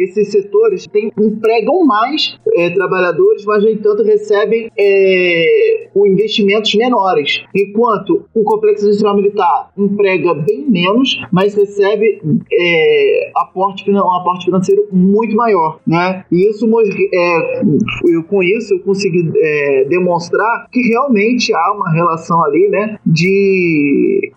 esses 0.04 0.28
setores 0.28 0.86
tem, 0.86 1.12
empregam 1.18 1.84
mais 1.84 2.38
é, 2.54 2.70
trabalhadores, 2.70 3.44
mas, 3.44 3.62
no 3.62 3.70
entanto, 3.70 4.02
recebem 4.02 4.70
é, 4.78 5.88
investimentos 6.06 6.74
menores. 6.74 7.42
Enquanto 7.54 8.24
o 8.34 8.42
complexo 8.42 8.86
industrial 8.86 9.16
militar 9.16 9.70
emprega 9.76 10.34
bem 10.34 10.64
menos, 10.68 11.20
mas 11.32 11.54
recebe 11.54 12.20
é, 12.52 13.30
aporte, 13.36 13.90
um 13.90 14.14
aporte 14.14 14.46
financeiro 14.46 14.86
muito 14.92 15.34
maior. 15.36 15.80
Né? 15.86 16.24
E 16.30 16.48
isso, 16.48 16.66
é, 17.12 17.62
eu, 18.08 18.24
com 18.24 18.42
isso, 18.42 18.74
eu 18.74 18.80
consegui 18.80 19.30
é, 19.36 19.84
demonstrar 19.88 20.68
que 20.70 20.80
realmente 20.88 21.52
há 21.54 21.72
uma 21.72 21.90
relação 21.90 22.42
ali 22.44 22.68
né, 22.68 22.98
de 23.04 23.29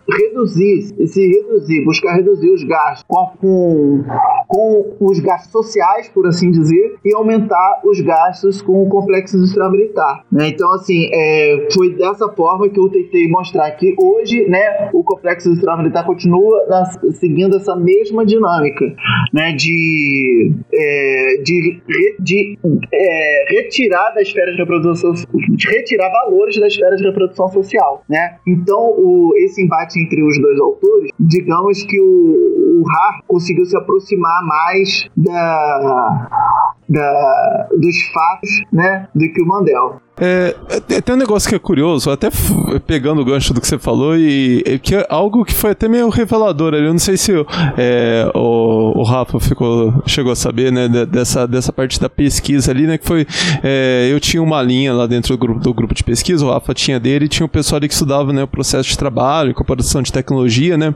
reduzir, 0.08 0.82
se 1.06 1.26
reduzir, 1.26 1.84
buscar 1.84 2.14
reduzir 2.14 2.50
os 2.50 2.64
gastos 2.64 3.04
com, 3.08 4.04
com, 4.48 4.96
com 4.98 5.06
os 5.06 5.18
gastos 5.20 5.50
sociais, 5.50 6.08
por 6.08 6.26
assim 6.26 6.50
dizer, 6.50 6.96
e 7.04 7.14
aumentar 7.14 7.80
os 7.84 8.00
gastos 8.00 8.60
com 8.62 8.82
o 8.82 8.88
complexo 8.88 9.36
industrial 9.36 9.70
militar. 9.70 10.24
Né? 10.30 10.48
Então, 10.48 10.72
assim, 10.74 11.08
é, 11.12 11.68
foi 11.72 11.94
dessa 11.94 12.28
forma 12.28 12.68
que 12.68 12.78
eu 12.78 12.88
tentei 12.88 13.28
mostrar 13.28 13.70
que 13.72 13.94
hoje 13.98 14.48
né, 14.48 14.90
o 14.92 15.02
complexo 15.02 15.48
industrial 15.48 15.78
militar 15.78 16.04
continua 16.04 16.66
na, 16.68 16.84
seguindo 17.12 17.56
essa 17.56 17.76
mesma 17.76 18.24
dinâmica 18.24 18.84
né, 19.32 19.52
de, 19.52 20.52
é, 20.72 21.42
de, 21.42 21.80
de 22.20 22.58
é, 22.92 23.44
retirar 23.48 24.10
da 24.10 24.22
esfera 24.22 24.52
de 24.52 24.58
reprodução, 24.58 25.12
de 25.12 25.68
retirar 25.68 26.10
valores 26.10 26.58
da 26.58 26.66
esfera 26.66 26.96
de 26.96 27.04
reprodução 27.04 27.48
social. 27.48 28.04
Né? 28.08 28.36
Então, 28.46 28.83
o, 28.90 29.32
esse 29.36 29.62
embate 29.62 29.98
entre 29.98 30.22
os 30.22 30.40
dois 30.40 30.58
autores, 30.60 31.10
digamos 31.18 31.82
que 31.84 32.00
o, 32.00 32.82
o 32.82 32.84
Har 32.88 33.22
conseguiu 33.26 33.64
se 33.64 33.76
aproximar 33.76 34.44
mais 34.44 35.08
da, 35.16 36.28
da, 36.88 37.68
dos 37.72 38.02
fatos 38.12 38.62
né, 38.72 39.08
do 39.14 39.32
que 39.32 39.42
o 39.42 39.46
Mandel. 39.46 40.00
É, 40.16 40.54
é, 40.90 41.00
tem 41.00 41.14
um 41.14 41.18
negócio 41.18 41.48
que 41.48 41.56
é 41.56 41.58
curioso, 41.58 42.08
até 42.08 42.28
pegando 42.86 43.20
o 43.20 43.24
gancho 43.24 43.52
do 43.52 43.60
que 43.60 43.66
você 43.66 43.78
falou, 43.78 44.16
e, 44.16 44.78
que 44.80 44.94
é 44.94 45.06
algo 45.08 45.44
que 45.44 45.52
foi 45.52 45.72
até 45.72 45.88
meio 45.88 46.08
revelador 46.08 46.72
ali. 46.72 46.86
Eu 46.86 46.92
não 46.92 46.98
sei 47.00 47.16
se 47.16 47.32
é, 47.76 48.30
o, 48.32 49.00
o 49.00 49.02
Rafa 49.02 49.40
ficou, 49.40 49.92
chegou 50.06 50.30
a 50.30 50.36
saber, 50.36 50.70
né, 50.70 50.88
dessa, 50.88 51.46
dessa 51.46 51.72
parte 51.72 52.00
da 52.00 52.08
pesquisa 52.08 52.70
ali, 52.70 52.86
né? 52.86 52.96
Que 52.96 53.06
foi. 53.06 53.26
É, 53.62 54.08
eu 54.10 54.20
tinha 54.20 54.42
uma 54.42 54.62
linha 54.62 54.92
lá 54.92 55.06
dentro 55.06 55.36
do 55.36 55.38
grupo, 55.38 55.60
do 55.60 55.74
grupo 55.74 55.94
de 55.94 56.04
pesquisa, 56.04 56.44
o 56.44 56.50
Rafa 56.50 56.72
tinha 56.72 57.00
dele, 57.00 57.24
e 57.24 57.28
tinha 57.28 57.44
o 57.44 57.48
pessoal 57.48 57.78
ali 57.78 57.88
que 57.88 57.94
estudava 57.94 58.32
né, 58.32 58.44
o 58.44 58.48
processo 58.48 58.88
de 58.88 58.96
trabalho, 58.96 59.50
incorporação 59.50 60.00
de 60.00 60.12
tecnologia, 60.12 60.76
né? 60.76 60.94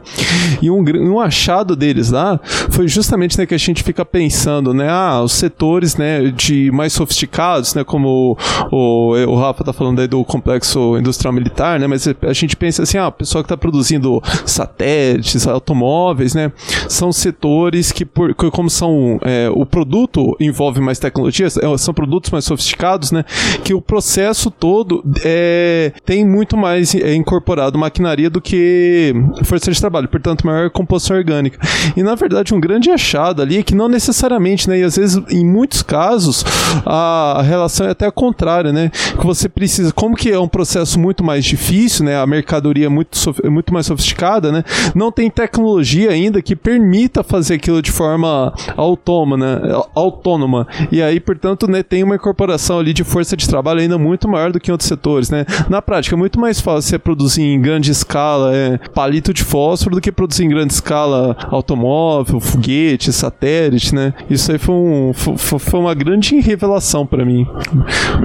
E 0.63 0.71
um, 0.71 0.85
um 1.13 1.21
achado 1.21 1.75
deles 1.75 2.11
lá 2.11 2.39
foi 2.71 2.87
justamente 2.87 3.37
né, 3.37 3.47
que 3.47 3.55
a 3.55 3.59
gente 3.59 3.83
fica 3.83 4.05
pensando, 4.05 4.73
né? 4.73 4.89
Ah, 4.89 5.21
os 5.23 5.33
setores 5.33 5.97
né, 5.97 6.31
de 6.31 6.71
mais 6.71 6.93
sofisticados, 6.93 7.75
né? 7.75 7.83
Como 7.83 8.39
o 8.71 9.08
o, 9.11 9.37
Rafa 9.37 9.65
tá 9.65 9.73
falando 9.73 10.01
aí 10.01 10.09
do 10.09 10.25
complexo 10.25 10.97
industrial 10.97 11.33
militar, 11.33 11.79
né? 11.79 11.87
Mas 11.87 12.07
a 12.07 12.33
gente 12.33 12.57
pensa 12.57 12.83
assim, 12.83 12.99
ah, 12.99 13.07
a 13.07 13.13
pessoa 13.13 13.43
que 13.43 13.47
está 13.47 13.57
produzindo 13.57 14.23
satélites, 14.47 15.47
automóveis, 15.47 16.35
né? 16.35 16.53
São 16.89 17.13
setores 17.13 17.93
que, 17.93 18.05
por, 18.05 18.35
como 18.35 18.71
são 18.71 19.19
é, 19.23 19.49
o 19.53 19.65
produto 19.67 20.37
envolve 20.41 20.81
mais 20.81 20.99
tecnologias, 20.99 21.57
é, 21.57 21.79
são 21.79 21.95
produtos 21.95 22.31
mais 22.31 22.45
sofisticados, 22.45 23.13
né? 23.13 23.25
Que 23.65 23.75
o 23.75 23.81
processo 23.81 24.51
todo 24.51 25.05
é, 25.25 25.93
tem 26.05 26.27
muito 26.27 26.57
mais 26.57 26.95
é, 26.95 27.15
incorporado 27.15 27.79
maquinaria 27.79 28.31
do 28.31 28.41
que 28.41 29.15
força 29.45 29.71
de 29.71 29.81
trabalho, 29.81 30.09
portanto 30.09 30.47
maior 30.47 30.71
composição 30.71 31.17
orgânica. 31.17 31.59
E 31.97 32.03
na 32.03 32.15
verdade 32.15 32.55
um 32.55 32.61
grande 32.61 32.91
achado 32.91 33.43
ali 33.43 33.59
é 33.59 33.63
que 33.63 33.75
não 33.75 33.89
necessariamente, 33.89 34.69
né? 34.69 34.79
E 34.81 34.83
às 34.83 34.97
vezes 34.97 35.23
em 35.31 35.45
muitos 35.45 35.83
casos 35.83 36.45
a 36.85 37.43
relação 37.43 37.87
é 37.87 37.91
até 37.91 38.07
a 38.07 38.13
contrária, 38.13 38.73
né? 38.73 38.91
Que 39.19 39.27
você 39.27 39.49
precisa, 39.49 39.93
como 39.93 40.17
que 40.17 40.31
é 40.31 40.39
um 40.39 40.49
processo 40.49 40.99
muito 40.99 41.25
mais 41.25 41.45
difícil, 41.45 42.05
né? 42.05 42.17
A 42.21 42.27
mercadoria 42.27 42.87
é 42.87 42.89
muito, 42.89 43.19
muito 43.51 43.73
mais 43.73 43.87
sofisticada, 43.87 44.53
né? 44.53 44.65
Não 44.95 45.11
tem 45.11 45.31
tecnologia 45.31 46.11
ainda 46.11 46.41
que 46.43 46.55
permita 46.55 47.23
fazer 47.23 47.55
aquilo 47.55 47.83
de 47.83 47.91
forma 47.91 48.53
autônoma, 48.77 49.37
né? 49.37 49.61
autônoma. 49.95 50.67
E 50.91 51.03
aí, 51.03 51.21
portanto, 51.21 51.69
né, 51.71 51.83
tem 51.83 52.03
uma 52.03 52.17
incorporação 52.17 52.79
ali 52.79 52.93
de 52.93 53.05
força 53.05 53.37
de 53.37 53.49
trabalho 53.49 53.81
ainda 53.81 53.99
muito 53.99 54.29
maior 54.29 54.53
do 54.53 54.61
que 54.61 54.71
em 54.71 54.73
outros 54.73 54.89
setores, 54.89 55.31
né? 55.31 55.45
Na 55.69 55.83
prática, 55.83 56.15
é 56.15 56.19
muito 56.19 56.39
mais 56.39 56.61
fácil 56.61 56.91
você 56.91 56.99
produzir 56.99 57.43
em 57.43 57.61
grande 57.61 57.91
escala 57.91 58.55
é, 58.55 58.79
palito 58.95 59.33
de 59.33 59.45
fósforo 59.45 59.97
do 59.97 60.01
que 60.01 60.13
produzir 60.13 60.45
em 60.45 60.49
grande 60.49 60.73
escala 60.73 61.37
automóvel, 61.51 62.41
foguete, 62.41 63.13
satélite, 63.13 63.95
né? 63.95 64.13
Isso 64.29 64.51
aí 64.53 64.59
foi, 64.59 64.75
um, 64.75 65.13
foi, 65.13 65.59
foi 65.59 65.81
uma 65.81 65.95
grande 65.95 66.39
revelação 66.41 67.07
para 67.07 67.25
mim. 67.25 67.47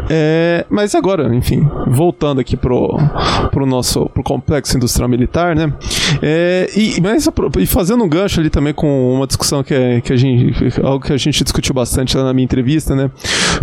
É, 0.10 0.63
mas 0.70 0.96
agora, 0.96 1.34
enfim, 1.36 1.68
voltando 1.88 2.40
aqui 2.40 2.56
pro, 2.58 2.98
pro 3.52 3.66
nosso 3.66 4.08
pro 4.10 4.24
complexo 4.24 4.78
industrial 4.78 5.10
militar, 5.10 5.56
né? 5.56 5.74
É, 6.22 6.70
e, 6.76 7.02
mas, 7.02 7.28
e 7.60 7.66
fazendo 7.66 8.04
um 8.04 8.10
gancho 8.10 8.40
ali 8.40 8.50
também 8.50 8.74
com 8.74 9.14
uma 9.14 9.28
discussão 9.28 9.64
que, 9.64 9.74
é, 9.74 10.02
que 10.02 10.14
a 10.14 10.18
gente. 10.18 10.54
algo 10.82 11.06
que 11.06 11.14
a 11.14 11.18
gente 11.18 11.44
discutiu 11.44 11.74
bastante 11.74 12.18
lá 12.18 12.24
na 12.24 12.34
minha 12.34 12.46
entrevista, 12.46 12.96
né? 12.96 13.10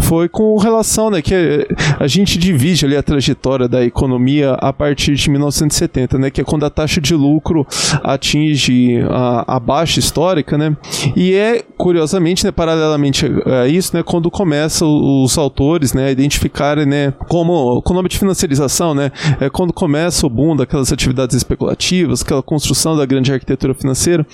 Foi 0.01 0.29
com 0.29 0.57
relação, 0.57 1.11
né? 1.11 1.23
Que 1.23 1.67
a 1.99 2.07
gente 2.07 2.39
divide 2.39 2.85
ali 2.85 2.97
a 2.97 3.03
trajetória 3.03 3.69
da 3.69 3.85
economia 3.85 4.53
a 4.55 4.73
partir 4.73 5.15
de 5.15 5.31
1970, 5.31 6.19
né? 6.19 6.31
Que 6.31 6.41
é 6.41 6.45
quando 6.45 6.65
a 6.65 6.71
taxa 6.71 7.01
de 7.01 7.15
lucro 7.15 7.67
atinge 8.03 9.01
a, 9.11 9.57
a 9.57 9.61
baixa 9.61 9.99
histórica, 9.99 10.57
né? 10.57 10.77
E 11.17 11.35
é, 11.35 11.63
curiosamente, 11.77 12.45
né, 12.45 12.51
paralelamente 12.51 13.27
a 13.47 13.67
isso, 13.67 13.97
né? 13.97 14.03
Quando 14.03 14.31
começam 14.31 14.89
os 15.23 15.37
autores, 15.39 15.93
né, 15.93 16.07
a 16.07 16.11
identificarem 16.11 16.87
né, 16.91 17.15
como 17.29 17.83
nome 17.91 18.09
de 18.09 18.19
financiarização, 18.19 18.95
né, 18.95 19.11
é 19.41 19.49
quando 19.49 19.73
começa 19.73 20.27
o 20.27 20.31
boom 20.31 20.57
daquelas 20.57 20.93
atividades 20.93 21.37
especulativas, 21.37 22.23
aquela 22.23 22.43
construção 22.43 22.97
da 22.97 23.07
grande 23.07 23.33
arquitetura 23.33 23.75
financeira. 23.75 24.27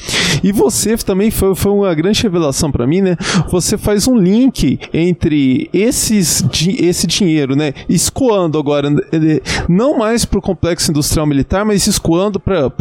E 0.43 0.53
você 0.53 0.97
também 0.97 1.31
foi, 1.31 1.55
foi 1.55 1.73
uma 1.73 1.95
grande 1.95 2.23
revelação 2.23 2.71
para 2.71 2.87
mim, 2.87 3.01
né? 3.01 3.17
Você 3.51 3.77
faz 3.77 4.07
um 4.07 4.17
link 4.17 4.79
entre 4.93 5.69
esses 5.73 6.45
esse 6.79 7.07
dinheiro, 7.07 7.55
né, 7.55 7.73
escoando 7.89 8.59
agora 8.59 8.89
não 9.69 9.99
mais 9.99 10.25
para 10.25 10.39
o 10.39 10.43
complexo 10.43 10.91
industrial 10.91 11.27
militar, 11.27 11.65
mas 11.65 11.87
escoando 11.87 12.41
para 12.41 12.73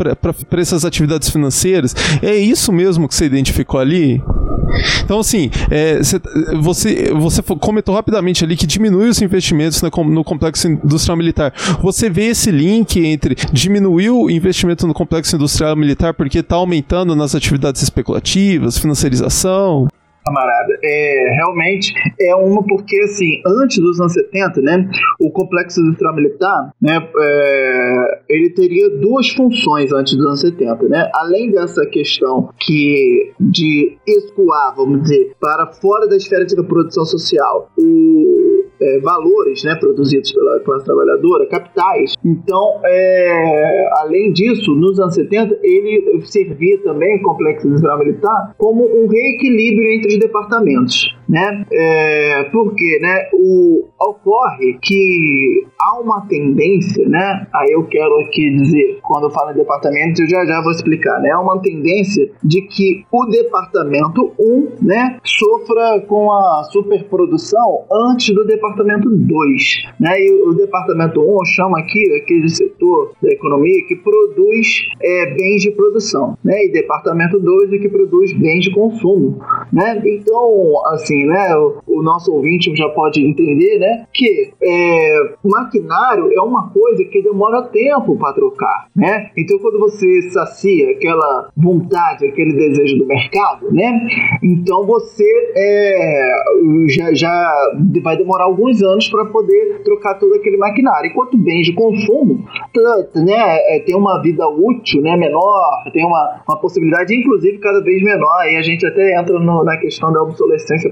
essas 0.57 0.85
atividades 0.85 1.29
financeiras. 1.29 1.95
É 2.21 2.35
isso 2.35 2.71
mesmo 2.71 3.07
que 3.07 3.15
você 3.15 3.25
identificou 3.25 3.79
ali? 3.79 4.21
Então, 5.03 5.19
assim, 5.19 5.49
é, 5.69 5.99
você, 6.61 7.13
você 7.13 7.41
comentou 7.41 7.93
rapidamente 7.95 8.43
ali 8.43 8.55
que 8.55 8.67
diminui 8.67 9.09
os 9.09 9.21
investimentos 9.21 9.81
no 9.81 10.23
complexo 10.23 10.67
industrial 10.67 11.17
militar. 11.17 11.53
Você 11.81 12.09
vê 12.09 12.25
esse 12.25 12.51
link 12.51 12.99
entre 12.99 13.35
diminuir 13.51 14.09
o 14.09 14.29
investimento 14.29 14.87
no 14.87 14.93
complexo 14.93 15.35
industrial 15.35 15.75
militar 15.75 16.13
porque 16.13 16.39
está 16.39 16.55
aumentando 16.55 17.15
nas 17.15 17.35
atividades 17.35 17.81
especulativas, 17.81 18.77
financiarização? 18.77 19.87
Camarada, 20.25 20.77
é, 20.83 21.29
realmente 21.35 21.93
é 22.19 22.35
uma 22.35 22.63
porque, 22.63 22.99
assim, 23.01 23.41
antes 23.45 23.77
dos 23.77 23.99
anos 23.99 24.13
70, 24.13 24.61
né, 24.61 24.89
o 25.19 25.31
complexo 25.31 25.79
industrial 25.81 26.15
militar, 26.15 26.71
né, 26.81 27.07
é, 27.21 28.21
ele 28.29 28.49
teria 28.49 28.89
duas 28.97 29.29
funções 29.29 29.93
antes 29.93 30.15
dos 30.15 30.25
anos 30.25 30.41
70, 30.41 30.87
né, 30.89 31.09
além 31.13 31.51
dessa 31.51 31.85
questão 31.85 32.49
que 32.59 33.33
de 33.39 33.97
escoar, 34.07 34.75
vamos 34.75 35.03
dizer, 35.03 35.33
para 35.39 35.67
fora 35.67 36.07
da 36.07 36.17
esfera 36.17 36.45
de 36.45 36.55
produção 36.55 37.05
social, 37.05 37.69
o 37.77 38.55
é, 38.81 38.99
valores 38.99 39.63
né, 39.63 39.75
produzidos 39.75 40.31
pela 40.31 40.59
classe 40.59 40.85
trabalhadora, 40.85 41.45
capitais. 41.47 42.13
Então, 42.23 42.81
é, 42.83 43.89
além 44.01 44.31
disso, 44.33 44.73
nos 44.75 44.99
anos 44.99 45.15
70, 45.15 45.59
ele 45.63 46.21
servia 46.25 46.81
também, 46.83 47.17
o 47.17 47.21
complexo 47.21 47.67
industrial 47.67 47.99
militar, 47.99 48.53
como 48.57 48.83
um 48.83 49.07
reequilíbrio 49.07 49.91
entre 49.91 50.14
departamentos. 50.19 51.14
Né? 51.27 51.65
É, 51.71 52.43
porque, 52.51 52.99
né, 53.01 53.29
o, 53.33 53.85
ocorre 53.99 54.77
que 54.81 55.65
há 55.79 55.99
uma 55.99 56.21
tendência, 56.27 57.07
né? 57.07 57.47
Aí 57.53 57.71
eu 57.71 57.83
quero 57.85 58.19
aqui 58.19 58.49
dizer, 58.51 58.99
quando 59.01 59.25
eu 59.25 59.31
falo 59.31 59.51
em 59.51 59.55
departamento, 59.55 60.21
eu 60.21 60.29
já 60.29 60.45
já 60.45 60.61
vou 60.61 60.71
explicar, 60.71 61.19
né? 61.21 61.31
Há 61.31 61.39
uma 61.39 61.59
tendência 61.59 62.31
de 62.43 62.61
que 62.61 63.05
o 63.11 63.25
departamento 63.25 64.31
1, 64.39 64.67
né, 64.81 65.17
sofra 65.23 66.01
com 66.01 66.31
a 66.31 66.63
superprodução 66.71 67.85
antes 67.91 68.33
do 68.33 68.45
departamento 68.45 69.09
2, 69.09 69.83
né? 69.99 70.19
E 70.19 70.31
o 70.43 70.53
departamento 70.53 71.21
1 71.21 71.23
eu 71.23 71.45
chamo 71.45 71.77
aqui 71.77 72.03
aquele 72.21 72.49
setor 72.49 73.13
da 73.21 73.29
economia 73.29 73.85
que 73.87 73.95
produz 73.95 74.67
é, 75.01 75.33
bens 75.33 75.61
de 75.61 75.71
produção, 75.71 76.37
né? 76.43 76.65
E 76.65 76.71
departamento 76.71 77.39
2 77.39 77.73
é 77.73 77.77
que 77.77 77.89
produz 77.89 78.33
bens 78.33 78.63
de 78.63 78.73
consumo, 78.73 79.39
né? 79.71 80.01
Então, 80.05 80.73
assim, 80.87 81.14
né, 81.25 81.55
o, 81.55 81.81
o 81.87 82.01
nosso 82.01 82.33
ouvinte 82.33 82.75
já 82.75 82.89
pode 82.89 83.25
entender, 83.25 83.79
né, 83.79 84.05
que 84.13 84.51
é, 84.61 85.35
maquinário 85.43 86.31
é 86.33 86.41
uma 86.41 86.69
coisa 86.69 87.03
que 87.05 87.21
demora 87.21 87.63
tempo 87.63 88.17
para 88.17 88.33
trocar, 88.33 88.87
né? 88.95 89.29
Então, 89.37 89.57
quando 89.59 89.79
você 89.79 90.21
sacia 90.29 90.91
aquela 90.91 91.49
vontade, 91.55 92.25
aquele 92.25 92.53
desejo 92.53 92.97
do 92.97 93.05
mercado, 93.05 93.71
né? 93.71 94.07
Então 94.43 94.85
você 94.85 95.25
é, 95.55 96.43
já, 96.89 97.13
já 97.13 97.53
vai 98.01 98.17
demorar 98.17 98.45
alguns 98.45 98.81
anos 98.81 99.07
para 99.09 99.25
poder 99.25 99.81
trocar 99.83 100.15
todo 100.15 100.33
aquele 100.35 100.57
maquinário. 100.57 101.09
Enquanto 101.09 101.37
bens 101.37 101.65
de 101.65 101.73
consumo, 101.73 102.45
né, 103.15 103.75
é, 103.75 103.79
tem 103.79 103.95
uma 103.95 104.21
vida 104.21 104.47
útil, 104.47 105.01
né, 105.01 105.15
menor, 105.15 105.83
tem 105.93 106.05
uma, 106.05 106.41
uma 106.47 106.59
possibilidade, 106.59 107.15
inclusive, 107.15 107.57
cada 107.59 107.81
vez 107.81 108.03
menor. 108.03 108.41
Aí 108.41 108.55
a 108.55 108.61
gente 108.61 108.85
até 108.85 109.19
entra 109.19 109.39
no, 109.39 109.63
na 109.63 109.77
questão 109.77 110.11
da 110.11 110.21
obsolescência 110.21 110.89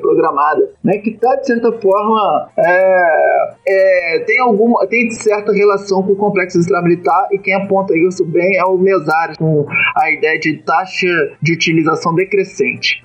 né, 0.83 0.97
que 0.97 1.11
está 1.11 1.35
de 1.35 1.47
certa 1.47 1.71
forma 1.73 2.49
é, 2.57 3.53
é, 3.67 4.19
tem 4.25 4.39
alguma 4.39 4.85
tem 4.87 5.09
certa 5.11 5.51
relação 5.51 6.03
com 6.03 6.13
o 6.13 6.15
complexo 6.15 6.59
extramilitar 6.59 7.27
e 7.31 7.37
quem 7.37 7.53
aponta 7.53 7.93
isso 7.97 8.25
bem 8.25 8.57
é 8.57 8.65
o 8.65 8.77
Mesares 8.77 9.37
com 9.37 9.65
a 9.95 10.11
ideia 10.11 10.39
de 10.39 10.57
taxa 10.57 11.07
de 11.41 11.53
utilização 11.53 12.13
decrescente. 12.13 13.01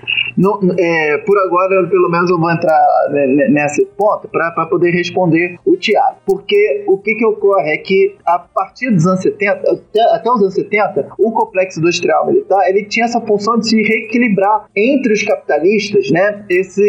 É, 0.77 1.17
por 1.19 1.37
agora, 1.39 1.87
pelo 1.87 2.09
menos 2.09 2.29
eu 2.29 2.39
vou 2.39 2.51
entrar 2.51 2.79
nesse 3.49 3.85
ponto 3.97 4.27
para 4.27 4.65
poder 4.67 4.91
responder 4.91 5.57
o 5.65 5.75
Tiago, 5.75 6.17
porque 6.25 6.83
o 6.87 6.97
que, 6.97 7.15
que 7.15 7.25
ocorre 7.25 7.73
é 7.73 7.77
que 7.77 8.15
a 8.25 8.39
partir 8.39 8.91
dos 8.91 9.05
anos 9.05 9.21
70, 9.21 9.71
até, 9.71 10.15
até 10.15 10.31
os 10.31 10.41
anos 10.41 10.53
70, 10.53 11.09
o 11.17 11.31
complexo 11.31 11.79
industrial 11.79 12.27
militar 12.27 12.67
ele 12.69 12.85
tinha 12.85 13.05
essa 13.05 13.21
função 13.21 13.57
de 13.57 13.69
se 13.69 13.81
reequilibrar 13.81 14.65
entre 14.75 15.13
os 15.13 15.23
capitalistas, 15.23 16.09
né? 16.11 16.45
Esse, 16.49 16.81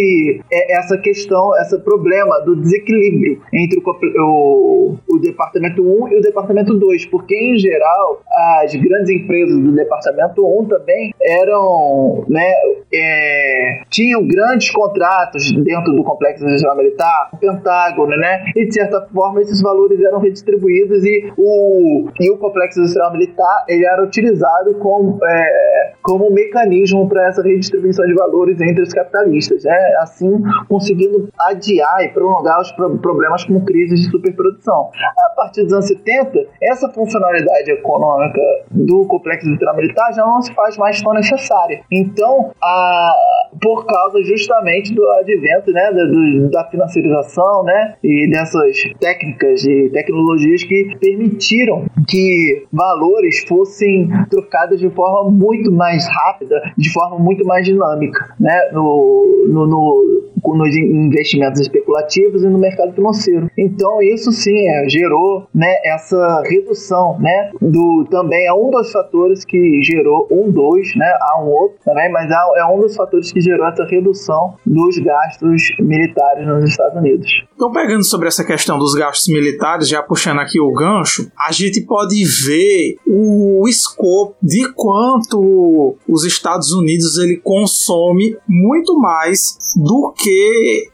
é, 0.52 0.78
essa 0.78 0.96
questão, 0.98 1.52
esse 1.60 1.78
problema 1.80 2.40
do 2.40 2.56
desequilíbrio 2.56 3.40
entre 3.52 3.80
o, 3.80 3.82
o, 4.24 4.96
o 5.08 5.18
departamento 5.18 5.82
1 5.82 6.08
e 6.08 6.18
o 6.18 6.20
departamento 6.20 6.74
2, 6.74 7.06
porque 7.06 7.34
em 7.34 7.58
geral 7.58 8.22
as 8.62 8.74
grandes 8.74 9.10
empresas 9.10 9.58
do 9.58 9.72
departamento 9.72 10.46
1 10.46 10.64
também 10.66 11.14
eram, 11.22 12.24
né, 12.28 12.52
é, 12.92 13.82
tinham 13.88 14.26
grandes 14.26 14.70
contratos 14.70 15.50
dentro 15.52 15.92
do 15.94 16.04
complexo 16.04 16.44
industrial 16.44 16.76
militar, 16.76 17.30
o 17.32 17.36
Pentágono, 17.36 18.16
né? 18.16 18.44
E 18.56 18.66
de 18.66 18.74
certa 18.74 19.00
forma 19.12 19.40
esses 19.40 19.60
valores 19.60 20.00
eram 20.00 20.18
redistribuídos 20.18 21.04
e 21.04 21.32
o, 21.36 22.08
e 22.20 22.30
o 22.30 22.36
complexo 22.38 22.80
industrial 22.80 23.12
militar 23.12 23.64
ele 23.68 23.84
era 23.84 24.02
utilizado 24.02 24.74
como, 24.74 25.18
é, 25.24 25.92
como 26.02 26.30
mecanismo 26.30 27.08
para 27.08 27.28
essa 27.28 27.42
redistribuição 27.42 28.06
de 28.06 28.14
valores 28.14 28.60
entre 28.60 28.82
os 28.82 28.92
capitalistas, 28.92 29.64
né? 29.64 29.94
Assim 30.00 30.42
conseguindo 30.68 31.28
adiar 31.38 32.02
e 32.02 32.08
prolongar 32.08 32.60
os 32.60 32.72
problemas 32.72 33.44
com 33.44 33.60
crises 33.64 34.00
de 34.00 34.10
superprodução. 34.10 34.90
A 35.18 35.34
partir 35.36 35.64
dos 35.64 35.72
anos 35.72 35.88
70, 35.88 36.46
essa 36.62 36.88
funcionalidade 36.90 37.70
econômica 37.70 38.40
do 38.70 39.06
complexo 39.06 39.46
militar 39.48 40.12
já 40.12 40.24
não 40.24 40.40
se 40.42 40.52
faz 40.54 40.76
mais 40.76 41.00
tão 41.02 41.12
necessária. 41.12 41.82
Então, 41.90 42.52
a, 42.62 43.12
por 43.60 43.86
causa 43.86 44.22
justamente 44.22 44.94
do 44.94 45.08
advento 45.12 45.70
né, 45.72 45.90
da, 45.92 46.62
da 46.62 46.70
financiarização 46.70 47.64
né, 47.64 47.94
e 48.02 48.28
dessas 48.30 48.76
técnicas 49.00 49.64
e 49.64 49.90
tecnologias 49.92 50.62
que 50.64 50.96
permitiram 51.00 51.86
que 52.08 52.66
valores 52.72 53.44
fossem 53.48 54.08
trocados 54.30 54.78
de 54.78 54.90
forma 54.90 55.30
muito 55.30 55.70
mais 55.72 56.06
rápida, 56.06 56.60
de 56.76 56.92
forma 56.92 57.18
muito 57.18 57.44
mais 57.44 57.64
dinâmica, 57.64 58.34
né, 58.38 58.70
no, 58.72 59.46
no, 59.48 59.66
no 59.66 59.89
como 59.90 60.29
nos 60.48 60.74
investimentos 60.76 61.60
especulativos 61.60 62.42
e 62.42 62.46
no 62.46 62.58
mercado 62.58 62.92
financeiro. 62.92 63.50
Então 63.56 64.02
isso 64.02 64.32
sim 64.32 64.68
é, 64.68 64.88
gerou 64.88 65.46
né, 65.54 65.74
essa 65.84 66.42
redução, 66.44 67.18
né, 67.18 67.50
do 67.60 68.06
também 68.10 68.46
é 68.46 68.52
um 68.52 68.70
dos 68.70 68.90
fatores 68.90 69.44
que 69.44 69.82
gerou 69.82 70.26
um 70.30 70.50
dois, 70.50 70.94
né, 70.96 71.12
há 71.20 71.42
um 71.42 71.48
outro 71.48 71.78
também, 71.84 72.10
mas 72.10 72.30
é 72.30 72.64
um 72.66 72.80
dos 72.80 72.96
fatores 72.96 73.32
que 73.32 73.40
gerou 73.40 73.66
essa 73.66 73.84
redução 73.84 74.54
dos 74.66 74.98
gastos 74.98 75.62
militares 75.78 76.46
nos 76.46 76.70
Estados 76.70 76.96
Unidos. 76.96 77.30
Então 77.54 77.72
pegando 77.72 78.04
sobre 78.04 78.28
essa 78.28 78.44
questão 78.44 78.78
dos 78.78 78.94
gastos 78.94 79.28
militares, 79.28 79.88
já 79.88 80.02
puxando 80.02 80.40
aqui 80.40 80.60
o 80.60 80.72
gancho, 80.72 81.30
a 81.38 81.52
gente 81.52 81.82
pode 81.82 82.24
ver 82.24 82.96
o 83.06 83.66
escopo 83.68 84.36
de 84.42 84.72
quanto 84.72 85.96
os 86.08 86.24
Estados 86.24 86.72
Unidos 86.72 87.18
ele 87.18 87.36
consome 87.36 88.36
muito 88.48 88.98
mais 88.98 89.74
do 89.76 90.12
que 90.16 90.29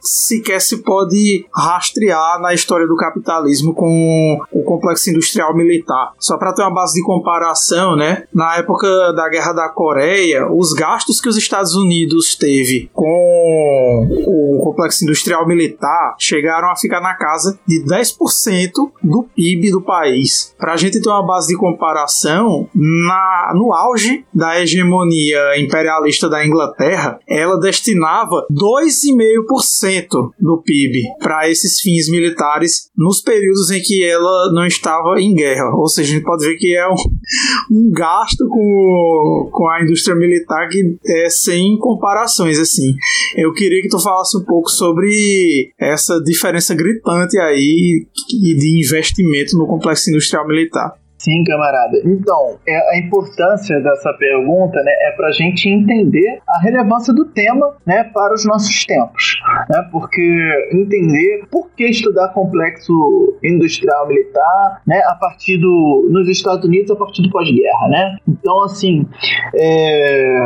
sequer 0.01 0.61
se 0.61 0.79
pode 0.79 1.47
rastrear 1.55 2.41
na 2.41 2.55
história 2.55 2.87
do 2.87 2.97
capitalismo 2.97 3.75
com 3.75 4.39
o 4.53 4.63
complexo 4.63 5.11
industrial 5.11 5.55
militar. 5.55 6.13
Só 6.19 6.37
para 6.37 6.53
ter 6.53 6.63
uma 6.63 6.75
base 6.75 6.95
de 6.95 7.03
comparação, 7.03 7.97
né? 7.97 8.25
Na 8.35 8.57
época 8.57 9.13
da 9.13 9.29
Guerra 9.29 9.53
da 9.53 9.69
Coreia, 9.69 10.51
os 10.51 10.73
gastos 10.73 11.21
que 11.21 11.29
os 11.29 11.37
Estados 11.37 11.75
Unidos 11.75 12.35
teve 12.35 12.91
com 12.93 14.09
o 14.27 14.61
complexo 14.63 15.05
industrial 15.05 15.47
militar 15.47 16.17
chegaram 16.19 16.71
a 16.71 16.77
ficar 16.77 17.01
na 17.01 17.15
casa 17.15 17.59
de 17.67 17.83
10% 17.85 18.71
do 19.03 19.23
PIB 19.35 19.71
do 19.71 19.81
país. 19.81 20.55
Para 20.59 20.75
a 20.75 20.77
gente 20.77 21.01
ter 21.01 21.09
uma 21.09 21.25
base 21.25 21.49
de 21.49 21.57
comparação, 21.57 22.69
na, 22.75 23.53
no 23.55 23.73
auge 23.73 24.25
da 24.33 24.61
hegemonia 24.61 25.59
imperialista 25.59 26.29
da 26.29 26.45
Inglaterra, 26.45 27.19
ela 27.29 27.59
destinava 27.59 28.47
2,5% 28.51 29.26
do 30.39 30.63
PIB 30.63 31.03
para 31.19 31.49
esses 31.51 31.81
fins 31.81 32.09
militares 32.11 32.91
nos 32.97 33.21
períodos 33.21 33.71
em 33.71 33.81
que 33.81 34.05
ela 34.05 34.53
não 34.53 34.67
estava 34.67 35.21
em 35.21 35.35
guerra. 35.35 35.75
Ou 35.75 35.89
seja, 35.89 36.13
a 36.13 36.15
gente 36.15 36.25
pode 36.25 36.47
ver 36.47 36.57
que 36.57 36.75
é 36.75 36.87
um, 36.89 36.95
um 37.71 37.91
gasto 37.91 38.47
com, 38.49 39.51
com 39.53 39.69
a 39.69 39.83
indústria 39.83 40.17
militar 40.17 40.69
que 40.69 40.99
é 41.07 41.31
sem 41.31 41.77
comparações, 41.79 42.59
assim. 42.59 42.95
Eu 43.37 43.53
queria 43.53 43.83
que 43.83 43.89
tu 43.89 43.99
falasse 43.99 44.37
um 44.37 44.45
pouco 44.45 44.71
sobre 44.71 45.73
essa 45.79 46.21
diferença 46.23 46.75
gritante 46.75 47.39
aí 47.39 48.07
de 48.29 48.81
investimento 48.85 49.57
no 49.57 49.67
complexo 49.67 50.11
industrial 50.11 50.47
militar. 50.47 50.95
Sim, 51.27 51.43
camarada. 51.43 51.99
Então, 52.05 52.57
é, 52.65 52.95
a 52.95 52.99
importância 52.99 53.81
dessa 53.81 54.13
pergunta 54.13 54.81
né, 54.81 54.93
é 55.09 55.11
para 55.11 55.27
a 55.27 55.33
gente 55.33 55.69
entender 55.69 56.39
a 56.49 56.61
relevância 56.61 57.13
do 57.13 57.25
tema 57.25 57.75
né, 57.85 58.05
para 58.15 58.33
os 58.33 58.47
nossos 58.47 58.85
tempos. 58.87 59.37
Né, 59.69 59.89
porque 59.91 60.69
entender 60.73 61.45
por 61.51 61.69
que 61.75 61.83
estudar 61.87 62.29
complexo 62.29 63.37
industrial 63.43 64.07
militar 64.07 64.83
né, 64.87 65.03
a 65.09 65.17
partir 65.17 65.59
do, 65.59 66.09
nos 66.13 66.29
Estados 66.29 66.65
Unidos 66.65 66.93
a 66.93 66.97
partir 66.97 67.23
do 67.23 67.31
pós-guerra. 67.31 67.89
Né? 67.89 68.19
Então, 68.29 68.63
assim, 68.63 69.05
é, 69.53 70.39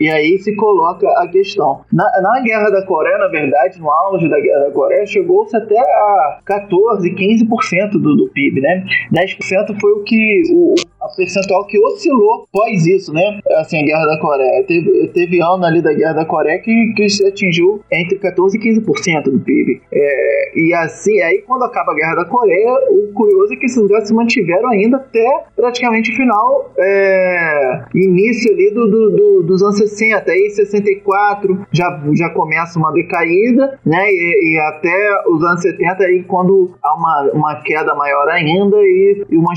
e 0.00 0.10
aí 0.10 0.38
se 0.38 0.56
coloca 0.56 1.08
a 1.22 1.28
questão. 1.28 1.82
Na, 1.92 2.04
na 2.20 2.40
Guerra 2.40 2.68
da 2.70 2.84
Coreia, 2.84 3.18
na 3.18 3.28
verdade, 3.28 3.78
no 3.78 3.88
auge 3.88 4.28
da 4.28 4.40
Guerra 4.40 4.64
da 4.64 4.70
Coreia, 4.72 5.06
chegou-se 5.06 5.56
até 5.56 5.78
a 5.78 6.40
14, 6.44 7.14
15% 7.14 7.90
do, 7.92 8.16
do 8.16 8.28
PIB. 8.30 8.60
Né? 8.60 8.84
10% 9.14 9.80
foi 9.80 9.92
o 9.92 10.02
que 10.02 10.15
o, 10.52 10.74
a 11.00 11.08
percentual 11.14 11.66
que 11.66 11.78
oscilou 11.78 12.44
após 12.44 12.86
isso, 12.86 13.12
né? 13.12 13.40
Assim, 13.58 13.82
a 13.82 13.84
Guerra 13.84 14.06
da 14.06 14.20
Coreia. 14.20 14.64
Teve, 14.64 15.08
teve 15.08 15.40
ano 15.42 15.64
ali 15.64 15.80
da 15.80 15.92
Guerra 15.92 16.14
da 16.14 16.24
Coreia 16.24 16.58
que, 16.60 16.92
que 16.96 17.08
se 17.08 17.26
atingiu 17.26 17.80
entre 17.92 18.18
14% 18.18 18.54
e 18.54 18.80
15% 18.80 19.24
do 19.24 19.40
PIB. 19.40 19.80
É, 19.92 20.58
e 20.58 20.74
assim, 20.74 21.20
aí 21.20 21.42
quando 21.46 21.64
acaba 21.64 21.92
a 21.92 21.94
Guerra 21.94 22.14
da 22.16 22.24
Coreia, 22.24 22.74
o 22.90 23.12
curioso 23.12 23.54
é 23.54 23.56
que 23.56 23.66
esses 23.66 23.86
gastos 23.88 24.08
se 24.08 24.14
mantiveram 24.14 24.68
ainda 24.70 24.96
até 24.96 25.44
praticamente 25.54 26.14
final, 26.14 26.72
é, 26.78 27.84
início 27.94 28.52
ali 28.52 28.70
do, 28.72 28.86
do, 28.86 29.10
do, 29.10 29.42
dos 29.42 29.62
anos 29.62 29.78
60. 29.78 30.30
Aí 30.30 30.50
64 30.50 31.66
já, 31.72 32.02
já 32.12 32.30
começa 32.30 32.78
uma 32.78 32.92
decaída, 32.92 33.78
né? 33.84 34.10
E, 34.10 34.54
e 34.54 34.58
até 34.58 35.22
os 35.28 35.42
anos 35.42 35.62
70 35.62 36.04
aí 36.04 36.24
quando 36.24 36.72
há 36.82 36.94
uma, 36.94 37.30
uma 37.32 37.62
queda 37.62 37.94
maior 37.94 38.28
ainda 38.28 38.76
e, 38.78 39.24
e 39.30 39.36
uma 39.36 39.54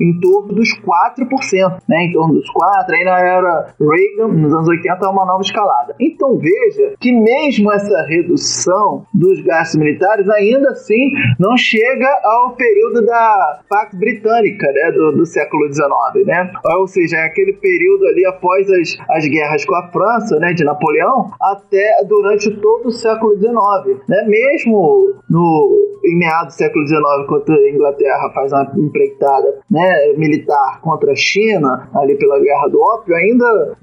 em 0.00 0.18
torno 0.20 0.54
dos 0.54 0.68
4%, 0.80 1.82
né? 1.88 2.04
Em 2.04 2.12
torno 2.12 2.34
dos 2.34 2.46
4%, 2.50 2.90
aí 2.90 3.04
na 3.04 3.18
era 3.18 3.74
Reagan, 3.80 4.32
nos 4.34 4.52
anos 4.52 4.68
80, 4.68 5.04
é 5.04 5.08
uma 5.08 5.24
nova 5.24 5.42
escalada. 5.42 5.94
Então 6.00 6.38
veja 6.38 6.94
que 7.00 7.12
mesmo 7.12 7.72
essa 7.72 8.02
redução 8.02 9.06
dos 9.12 9.40
gastos 9.42 9.78
militares, 9.78 10.28
ainda 10.28 10.70
assim 10.70 11.12
não 11.38 11.56
chega 11.56 12.08
ao 12.24 12.52
período 12.52 13.04
da 13.04 13.60
Pax 13.68 13.96
Britânica, 13.98 14.66
né? 14.72 14.92
Do, 14.92 15.12
do 15.12 15.26
século 15.26 15.72
XIX, 15.72 16.26
né? 16.26 16.52
Ou 16.76 16.86
seja, 16.86 17.18
é 17.18 17.24
aquele 17.24 17.52
período 17.54 18.06
ali 18.06 18.26
após 18.26 18.68
as, 18.70 18.96
as 19.10 19.26
guerras 19.26 19.64
com 19.64 19.74
a 19.74 19.88
França, 19.90 20.38
né? 20.38 20.52
De 20.52 20.64
Napoleão, 20.64 21.30
até 21.40 22.04
durante 22.06 22.50
todo 22.60 22.86
o 22.86 22.92
século 22.92 23.36
XIX, 23.36 24.00
né? 24.08 24.24
Mesmo 24.26 25.14
no 25.28 25.88
em 26.04 26.16
meados 26.16 26.54
do 26.54 26.58
século 26.58 26.86
XIX, 26.86 27.02
quando 27.28 27.52
a 27.52 27.70
Inglaterra 27.70 28.30
faz 28.32 28.52
uma 28.52 28.72
empreitada 28.76 29.17
né, 29.70 30.12
militar 30.16 30.80
contra 30.80 31.12
a 31.12 31.16
China, 31.16 31.88
ali 31.94 32.16
pela 32.16 32.38
Guerra 32.40 32.68
do 32.68 32.80
Ópio, 32.80 33.14
ainda 33.14 33.76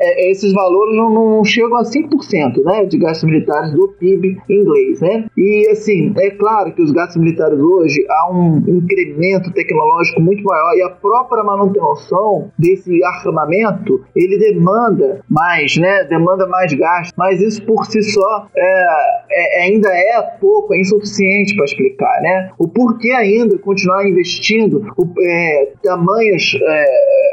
é, 0.00 0.30
esses 0.30 0.52
valores 0.52 0.96
não, 0.96 1.10
não 1.10 1.44
chegam 1.44 1.76
a 1.76 1.82
5% 1.82 2.64
né, 2.64 2.84
de 2.86 2.98
gastos 2.98 3.24
militares 3.24 3.72
do 3.72 3.88
PIB 3.88 4.40
inglês. 4.48 5.00
Né? 5.00 5.26
E, 5.36 5.68
assim, 5.70 6.14
é 6.18 6.30
claro 6.30 6.72
que 6.72 6.82
os 6.82 6.90
gastos 6.90 7.16
militares 7.16 7.58
hoje 7.58 8.04
há 8.08 8.32
um 8.32 8.58
incremento 8.68 9.52
tecnológico 9.52 10.20
muito 10.20 10.42
maior 10.44 10.74
e 10.76 10.82
a 10.82 10.90
própria 10.90 11.42
manutenção 11.42 12.50
desse 12.58 13.02
armamento, 13.04 14.04
ele 14.14 14.38
demanda 14.38 15.20
mais, 15.28 15.76
né, 15.76 16.04
demanda 16.04 16.46
mais 16.46 16.72
gasto, 16.72 17.12
mas 17.16 17.40
isso 17.40 17.64
por 17.64 17.86
si 17.86 18.02
só 18.02 18.46
é, 18.56 18.86
é 19.30 19.62
ainda 19.64 19.88
é 19.88 20.22
pouco, 20.40 20.74
é 20.74 20.80
insuficiente 20.80 21.54
para 21.54 21.64
explicar, 21.64 22.20
né? 22.22 22.50
O 22.58 22.68
porquê 22.68 23.10
ainda 23.10 23.58
continuar 23.58 24.06
investindo 24.06 24.71
o, 24.76 25.12
é, 25.20 25.72
tamanhos, 25.82 26.56
é, 26.60 26.84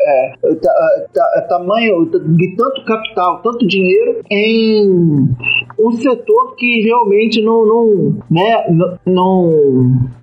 é, 0.02 0.34
é 0.43 0.56
ta, 0.56 1.08
ta, 1.13 1.41
tamanho 1.49 2.06
de 2.06 2.56
tanto 2.56 2.84
capital, 2.86 3.41
tanto 3.41 3.67
dinheiro 3.67 4.21
em 4.30 5.30
um 5.80 5.91
setor 5.91 6.56
que 6.56 6.82
realmente 6.82 7.41
não, 7.41 7.65
não, 7.65 8.17
né, 8.30 8.65
não, 9.06 9.49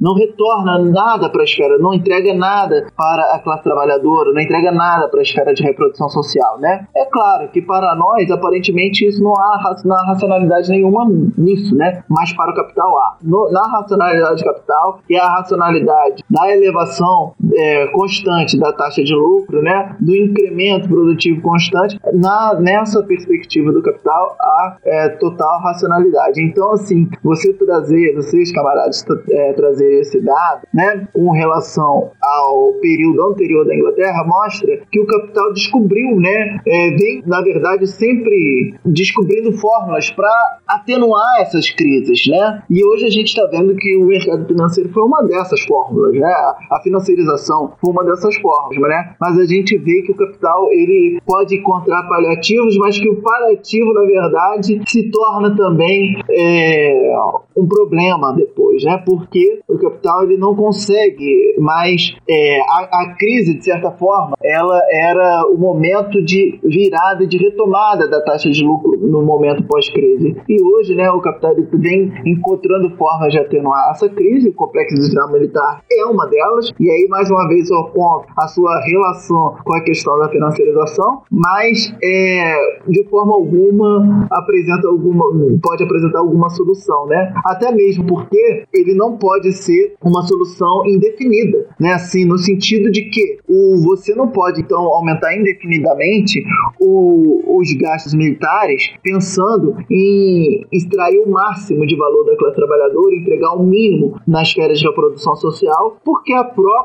não 0.00 0.14
retorna 0.14 0.78
nada 0.78 1.28
para 1.30 1.42
a 1.42 1.44
esfera, 1.44 1.78
não 1.78 1.94
entrega 1.94 2.34
nada 2.34 2.86
para 2.96 3.34
a 3.34 3.38
classe 3.38 3.64
trabalhadora, 3.64 4.32
não 4.32 4.40
entrega 4.40 4.70
nada 4.72 5.08
para 5.08 5.20
a 5.20 5.22
esfera 5.22 5.54
de 5.54 5.62
reprodução 5.62 6.08
social, 6.08 6.58
né? 6.58 6.86
É 6.96 7.04
claro 7.06 7.48
que 7.48 7.62
para 7.62 7.94
nós, 7.94 8.30
aparentemente, 8.30 9.06
isso 9.06 9.22
não 9.22 9.32
há, 9.32 9.76
não 9.84 9.96
há 9.96 10.06
racionalidade 10.06 10.70
nenhuma 10.70 11.06
nisso, 11.36 11.74
né? 11.74 12.02
Mas 12.08 12.32
para 12.32 12.52
o 12.52 12.54
capital 12.54 12.98
há. 12.98 13.16
No, 13.22 13.50
na 13.50 13.66
racionalidade 13.68 14.44
capital 14.44 15.00
e 15.08 15.16
a 15.16 15.28
racionalidade 15.28 16.24
da 16.28 16.50
elevação 16.52 17.05
é, 17.54 17.86
constante 17.88 18.58
da 18.58 18.72
taxa 18.72 19.02
de 19.02 19.14
lucro, 19.14 19.62
né? 19.62 19.96
Do 20.00 20.14
incremento 20.14 20.88
produtivo 20.88 21.40
constante, 21.40 21.98
na, 22.12 22.58
nessa 22.60 23.02
perspectiva 23.02 23.72
do 23.72 23.82
capital, 23.82 24.36
há 24.40 24.76
é, 24.84 25.08
total 25.10 25.60
racionalidade. 25.60 26.42
Então, 26.42 26.72
assim, 26.72 27.08
você 27.22 27.52
trazer, 27.52 28.14
vocês, 28.14 28.52
camaradas, 28.52 29.04
é, 29.30 29.52
trazer 29.52 30.00
esse 30.00 30.20
dado, 30.20 30.62
né, 30.72 31.08
com 31.12 31.30
relação 31.30 32.10
ao 32.22 32.72
período 32.80 33.22
anterior 33.30 33.66
da 33.66 33.74
Inglaterra, 33.74 34.24
mostra 34.24 34.80
que 34.90 35.00
o 35.00 35.06
capital 35.06 35.52
descobriu, 35.52 36.16
né, 36.20 36.58
é, 36.66 36.90
vem, 36.90 37.22
na 37.26 37.40
verdade, 37.40 37.86
sempre 37.86 38.74
descobrindo 38.84 39.52
fórmulas 39.52 40.10
para 40.10 40.58
atenuar 40.66 41.40
essas 41.40 41.70
crises, 41.70 42.26
né? 42.28 42.62
E 42.70 42.84
hoje 42.84 43.06
a 43.06 43.10
gente 43.10 43.28
está 43.28 43.46
vendo 43.46 43.74
que 43.76 43.96
o 43.96 44.06
mercado 44.06 44.46
financeiro 44.46 44.90
foi 44.90 45.02
uma 45.02 45.22
dessas 45.22 45.60
fórmulas, 45.62 46.14
né? 46.14 46.32
A 46.70 46.80
financiarização 47.00 47.72
foi 47.80 47.90
uma 47.90 48.04
dessas 48.04 48.36
fórmulas, 48.36 48.88
né? 48.88 49.14
Mas 49.20 49.38
a 49.38 49.44
gente 49.44 49.76
vê 49.76 50.02
que 50.02 50.12
o 50.12 50.16
capital 50.16 50.70
ele 50.70 51.20
pode 51.24 51.56
encontrar 51.56 52.02
paliativos, 52.04 52.76
mas 52.78 52.98
que 52.98 53.08
o 53.08 53.20
paliativo, 53.20 53.92
na 53.92 54.02
verdade, 54.02 54.80
se 54.86 55.10
torna 55.10 55.54
também 55.54 56.22
é, 56.30 57.14
um 57.56 57.66
problema 57.66 58.32
depois, 58.32 58.82
né? 58.84 59.02
Porque 59.04 59.60
o 59.68 59.78
capital 59.78 60.24
ele 60.24 60.36
não 60.36 60.54
consegue 60.54 61.56
mais 61.58 62.16
é, 62.28 62.60
a, 62.60 62.88
a, 63.02 63.14
crise 63.18 63.54
de 63.54 63.64
certa 63.64 63.90
forma 63.92 64.36
ela 64.42 64.80
era 64.92 65.46
o 65.46 65.56
momento 65.56 66.22
de 66.22 66.58
virada 66.62 67.26
de 67.26 67.36
retomada 67.38 68.08
da 68.08 68.20
taxa 68.20 68.50
de 68.50 68.62
lucro 68.62 68.96
no 68.98 69.22
momento 69.22 69.62
pós-crise 69.64 70.36
e 70.48 70.62
hoje, 70.62 70.94
né? 70.94 71.10
O 71.10 71.20
capital 71.20 71.54
vem 71.72 72.12
encontrando 72.24 72.90
formas 72.96 73.32
de 73.32 73.38
atenuar 73.38 73.90
essa 73.90 74.08
crise. 74.08 74.48
O 74.48 74.54
complexo 74.54 74.94
industrial 74.94 75.32
militar 75.32 75.82
é 75.90 76.04
uma 76.04 76.26
delas 76.26 76.70
e 76.78 76.85
aí 76.90 77.06
mais 77.08 77.30
uma 77.30 77.48
vez 77.48 77.70
eu 77.70 77.78
aponto 77.78 78.26
a 78.36 78.48
sua 78.48 78.80
relação 78.84 79.56
com 79.64 79.74
a 79.74 79.80
questão 79.80 80.18
da 80.18 80.28
financiarização, 80.28 81.22
mas 81.30 81.94
é, 82.02 82.54
de 82.88 83.04
forma 83.08 83.34
alguma 83.34 84.26
apresenta 84.30 84.88
alguma 84.88 85.24
pode 85.62 85.82
apresentar 85.82 86.18
alguma 86.18 86.48
solução, 86.50 87.06
né? 87.06 87.32
Até 87.44 87.72
mesmo 87.72 88.06
porque 88.06 88.64
ele 88.72 88.94
não 88.94 89.16
pode 89.16 89.52
ser 89.52 89.94
uma 90.02 90.22
solução 90.22 90.86
indefinida, 90.86 91.66
né? 91.78 91.94
Assim, 91.94 92.24
no 92.24 92.38
sentido 92.38 92.90
de 92.90 93.02
que 93.02 93.38
o, 93.48 93.82
você 93.82 94.14
não 94.14 94.28
pode, 94.28 94.60
então, 94.60 94.80
aumentar 94.80 95.36
indefinidamente 95.36 96.42
o, 96.80 97.58
os 97.58 97.72
gastos 97.74 98.14
militares 98.14 98.92
pensando 99.02 99.76
em 99.90 100.66
extrair 100.72 101.18
o 101.18 101.30
máximo 101.30 101.86
de 101.86 101.96
valor 101.96 102.24
da 102.24 102.36
classe 102.36 102.56
trabalhadora, 102.56 103.14
entregar 103.14 103.52
o 103.52 103.62
mínimo 103.62 104.20
nas 104.26 104.48
esferas 104.48 104.78
de 104.78 104.86
reprodução 104.86 105.34
social, 105.36 105.96
porque 106.04 106.32
a 106.32 106.44
própria 106.44 106.75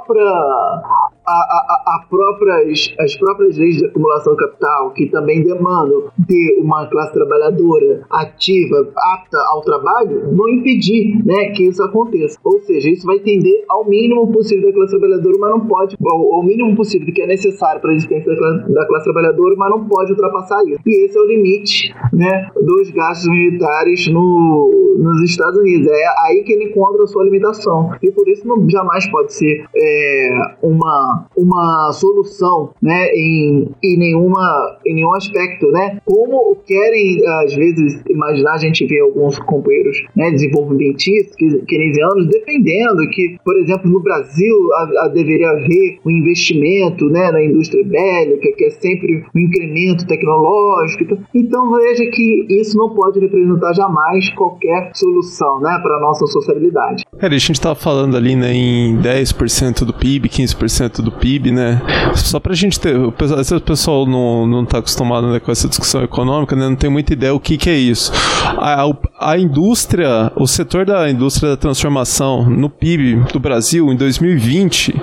a, 1.26 1.32
a, 1.32 1.96
a 1.96 2.06
próprias, 2.10 2.94
as 3.00 3.16
próprias 3.16 3.58
leis 3.58 3.78
de 3.78 3.86
acumulação 3.86 4.36
capital, 4.36 4.92
que 4.92 5.08
também 5.08 5.44
demandam 5.44 6.10
ter 6.28 6.60
uma 6.60 6.88
classe 6.88 7.14
trabalhadora 7.14 8.04
ativa, 8.10 8.92
apta 8.98 9.38
ao 9.50 9.62
trabalho, 9.62 10.36
vão 10.36 10.50
impedir 10.50 11.24
né, 11.26 11.52
que 11.52 11.64
isso 11.68 11.82
aconteça. 11.84 12.38
Ou 12.44 12.60
seja, 12.62 12.90
isso 12.90 13.06
vai 13.06 13.20
tender 13.20 13.64
ao 13.70 13.88
mínimo 13.88 14.32
possível 14.32 14.68
da 14.68 14.74
classe 14.74 14.92
trabalhadora, 14.92 15.38
mas 15.40 15.52
não 15.52 15.68
pode, 15.68 15.98
ao, 16.04 16.34
ao 16.34 16.44
mínimo 16.44 16.76
possível 16.76 17.14
que 17.14 17.22
é 17.22 17.28
necessário 17.28 17.82
para 17.82 17.92
a 17.92 17.94
existência 17.94 18.32
da 18.32 18.38
classe, 18.38 18.74
da 18.74 18.88
classe 18.88 19.04
trabalhadora, 19.06 19.56
mas 19.58 19.70
não 19.70 19.86
pode 19.86 20.12
ultrapassar 20.12 20.64
isso. 20.66 20.80
E 20.86 21.06
esse 21.06 21.18
é 21.18 21.22
o 21.22 21.26
limite 21.26 21.94
né, 22.14 22.50
dos 22.56 22.90
gastos 22.92 23.28
militares 23.30 24.08
no, 24.08 24.98
nos 24.98 25.22
Estados 25.24 25.58
Unidos. 25.58 25.88
É 25.88 26.06
aí 26.26 26.44
que 26.44 26.54
ele 26.54 26.66
encontra 26.66 27.04
a 27.04 27.08
sua 27.08 27.24
limitação. 27.24 27.92
E 28.02 28.12
por 28.12 28.28
isso 28.28 28.48
não 28.48 28.68
jamais 28.70 29.08
pode 29.10 29.34
ser 29.34 29.66
é, 29.82 30.30
uma 30.62 31.26
uma, 31.36 31.92
solução 31.94 32.72
né, 32.82 33.08
em, 33.14 33.70
em, 33.84 33.98
nenhuma, 33.98 34.78
em 34.86 34.96
nenhum 34.96 35.14
aspecto. 35.14 35.68
Né? 35.72 36.00
Como 36.06 36.56
querem, 36.66 37.22
às 37.44 37.54
vezes, 37.56 38.02
imaginar, 38.10 38.54
a 38.54 38.58
gente 38.58 38.86
vê 38.86 39.00
alguns 39.00 39.38
companheiros 39.40 39.98
né, 40.16 40.32
desenvolvimentistas 40.32 41.36
keynesianos 41.68 42.28
defendendo 42.28 43.08
que, 43.10 43.38
por 43.44 43.58
exemplo, 43.58 43.90
no 43.90 44.00
Brasil 44.02 44.56
a, 44.74 45.06
a 45.06 45.08
deveria 45.08 45.50
haver 45.50 46.00
um 46.06 46.12
investimento 46.12 47.10
né, 47.10 47.32
na 47.32 47.44
indústria 47.44 47.84
bélica, 47.84 48.52
que 48.56 48.66
é 48.66 48.70
sempre 48.70 49.24
um 49.36 49.40
incremento 49.40 50.06
tecnológico. 50.06 51.18
Então, 51.34 51.72
veja 51.76 52.06
que 52.12 52.46
isso 52.50 52.78
não 52.78 52.90
pode 52.94 53.20
representar 53.20 53.74
jamais 53.74 54.30
qualquer 54.32 54.92
solução 54.94 55.60
né, 55.60 55.80
para 55.82 55.98
a 55.98 56.00
nossa 56.00 56.26
sociabilidade. 56.28 57.04
É, 57.20 57.26
a 57.26 57.30
gente 57.30 57.52
estava 57.52 57.76
falando 57.76 58.18
ali 58.18 58.36
né, 58.36 58.54
em 58.54 58.98
10% 58.98 59.71
do 59.86 59.94
PIB, 59.94 60.30
15% 60.30 61.02
do 61.02 61.12
PIB, 61.12 61.52
né? 61.52 61.82
Só 62.16 62.40
pra 62.40 62.54
gente 62.54 62.80
ter. 62.80 62.96
Vezes 62.98 63.52
o 63.52 63.62
pessoal 63.62 64.06
não, 64.06 64.48
não 64.48 64.66
tá 64.66 64.80
acostumado 64.80 65.32
né, 65.32 65.40
com 65.40 65.52
essa 65.52 65.68
discussão 65.68 66.04
econômica, 66.04 66.56
né? 66.56 66.68
Não 66.68 66.76
tem 66.76 66.90
muita 66.90 67.14
ideia 67.14 67.34
o 67.34 67.40
que, 67.40 67.58
que 67.58 67.70
é 67.70 67.78
isso. 67.78 68.12
A, 68.58 68.86
a 69.20 69.38
indústria, 69.38 70.32
o 70.36 70.48
setor 70.48 70.86
da 70.86 71.10
indústria 71.10 71.52
da 71.52 71.58
transformação 71.58 72.50
no 72.50 72.70
PIB 72.70 73.32
do 73.32 73.40
Brasil 73.40 73.92
em 73.92 73.96
2020, 73.96 74.96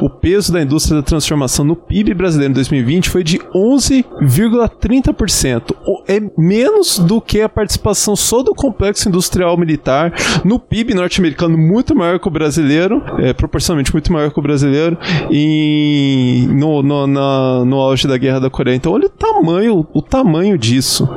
o 0.00 0.10
peso 0.10 0.52
da 0.52 0.62
indústria 0.62 0.96
da 0.96 1.02
transformação 1.02 1.64
no 1.64 1.76
PIB 1.76 2.14
brasileiro 2.14 2.52
em 2.52 2.54
2020 2.54 3.10
foi 3.10 3.22
de 3.22 3.38
11,30%. 3.38 5.74
É 6.08 6.20
menos 6.36 6.98
do 6.98 7.20
que 7.20 7.40
a 7.40 7.48
participação 7.48 8.16
só 8.16 8.42
do 8.42 8.52
complexo 8.54 9.08
industrial 9.08 9.56
militar 9.56 10.12
no 10.44 10.58
PIB 10.58 10.94
norte-americano, 10.94 11.56
muito 11.56 11.94
maior 11.94 12.18
que 12.18 12.28
o 12.28 12.30
brasileiro, 12.30 13.02
é, 13.18 13.32
proporcionalmente 13.32 13.92
muito 13.92 14.03
maior 14.12 14.30
que 14.30 14.38
o 14.38 14.42
brasileiro, 14.42 14.96
em, 15.30 16.46
no, 16.48 16.82
no, 16.82 17.06
na, 17.06 17.64
no 17.64 17.80
auge 17.80 18.06
da 18.06 18.16
Guerra 18.16 18.40
da 18.40 18.50
Coreia. 18.50 18.76
Então 18.76 18.92
olha 18.92 19.06
o 19.06 19.10
tamanho, 19.10 19.86
o 19.92 20.02
tamanho 20.02 20.56
disso. 20.58 21.08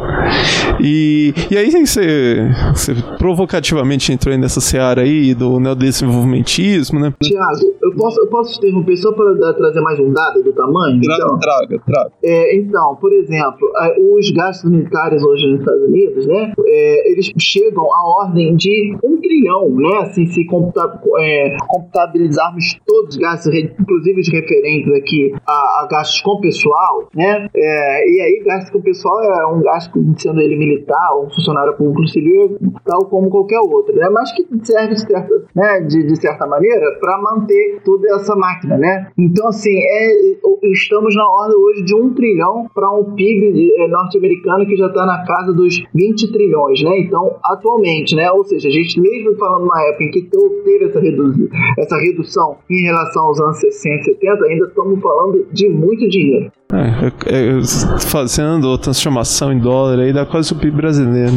E, 0.80 1.34
e 1.50 1.58
aí 1.58 1.71
você 1.71 2.50
você 2.73 2.93
provocativamente 3.17 4.12
entrou 4.12 4.34
aí 4.34 4.39
nessa 4.39 4.62
seara 4.62 5.02
aí 5.02 5.34
do 5.34 5.60
neodesenvolvimentismo, 5.60 7.00
né? 7.00 7.13
Tiago, 7.21 7.73
eu 7.82 7.95
posso, 7.95 8.19
eu 8.19 8.28
posso 8.28 8.54
te 8.54 8.58
interromper 8.60 8.97
só 8.97 9.12
para 9.12 9.54
trazer 9.54 9.82
mais 9.82 10.00
um 10.00 10.12
dado 10.12 10.43
do 10.43 10.54
tamanho? 10.54 11.02
Traga, 11.02 11.23
então? 11.23 11.39
traga, 11.39 11.80
traga. 11.86 12.12
É, 12.23 12.58
então, 12.58 12.95
por 13.00 13.13
exemplo, 13.13 13.67
os 14.15 14.30
gastos 14.32 14.69
militares 14.69 15.23
hoje 15.23 15.47
nos 15.47 15.60
Estados 15.60 15.84
Unidos, 15.84 16.28
né, 16.28 16.54
é, 16.65 17.12
eles 17.12 17.32
chegam 17.39 17.84
à 17.84 18.23
ordem 18.23 18.56
de 18.56 18.97
um 19.04 19.19
trilhão, 19.19 19.69
né, 19.69 20.00
assim, 20.02 20.26
se 20.28 20.45
computa, 20.45 21.00
é, 21.19 21.58
computabilizarmos 21.67 22.76
todos 22.85 23.15
os 23.15 23.17
gastos, 23.17 23.53
inclusive 23.53 24.21
os 24.21 24.31
referentes 24.31 24.93
aqui 24.93 25.33
a, 25.47 25.51
a 25.51 25.87
gastos 25.89 26.21
com 26.21 26.39
pessoal, 26.39 27.09
né, 27.13 27.47
é, 27.55 28.09
e 28.09 28.21
aí 28.21 28.43
gasto 28.45 28.71
com 28.71 28.81
pessoal 28.81 29.21
é 29.23 29.47
um 29.47 29.61
gasto 29.61 29.99
sendo 30.17 30.39
ele 30.41 30.55
militar 30.55 31.13
ou 31.15 31.27
um 31.27 31.29
funcionário 31.29 31.75
público 31.75 32.07
civil, 32.07 32.57
tal 32.86 33.05
como 33.05 33.30
qualquer 33.30 33.59
outro, 33.59 33.95
né, 33.95 34.09
mas 34.09 34.32
que 34.34 34.45
serve 34.63 34.95
de 34.95 35.01
certa, 35.01 35.43
né, 35.55 35.82
de, 35.82 36.03
de 36.03 36.15
certa 36.15 36.45
maneira 36.45 36.97
para 36.99 37.21
manter 37.21 37.82
toda 37.84 38.07
essa 38.15 38.36
máquina, 38.36 38.78
né. 38.78 39.07
Então, 39.17 39.47
assim, 39.47 39.78
é, 39.78 40.38
estamos 40.71 41.15
na 41.15 41.28
ordem 41.30 41.57
hoje 41.57 41.84
de 41.84 41.95
um 41.95 42.13
trilhão 42.13 42.67
para 42.73 42.89
um 42.91 43.15
PIB 43.15 43.71
é, 43.78 43.88
norte-americano 43.88 44.65
que 44.65 44.75
já 44.75 44.88
está 44.88 45.05
na 45.05 45.25
casa 45.25 45.53
dos 45.53 45.84
20 45.93 46.32
trilhões, 46.32 46.82
né? 46.84 46.99
Então, 46.99 47.36
atualmente, 47.43 48.15
né? 48.15 48.32
Ou 48.32 48.43
seja, 48.43 48.67
a 48.67 48.71
gente 48.71 48.99
mesmo 48.99 49.36
falando 49.38 49.61
numa 49.61 49.82
época 49.89 50.03
em 50.03 50.11
que 50.11 50.21
teve 50.63 50.86
essa, 50.86 50.99
essa 51.78 51.97
redução 51.97 52.57
em 52.70 52.84
relação 52.84 53.24
aos 53.24 53.39
anos 53.39 53.59
60 53.59 53.95
e 53.95 54.03
70, 54.03 54.45
ainda 54.45 54.65
estamos 54.65 54.99
falando 55.01 55.47
de 55.51 55.70
muito 55.70 56.07
dinheiro. 56.09 56.51
É, 56.74 57.07
é, 57.07 57.59
é, 57.59 57.61
fazendo 58.07 58.74
a 58.74 58.78
transformação 58.78 59.53
em 59.53 59.59
dólar 59.59 59.99
aí 59.99 60.11
dá 60.11 60.26
quase 60.26 60.51
o 60.51 60.55
PIB 60.55 60.76
brasileiro. 60.76 61.32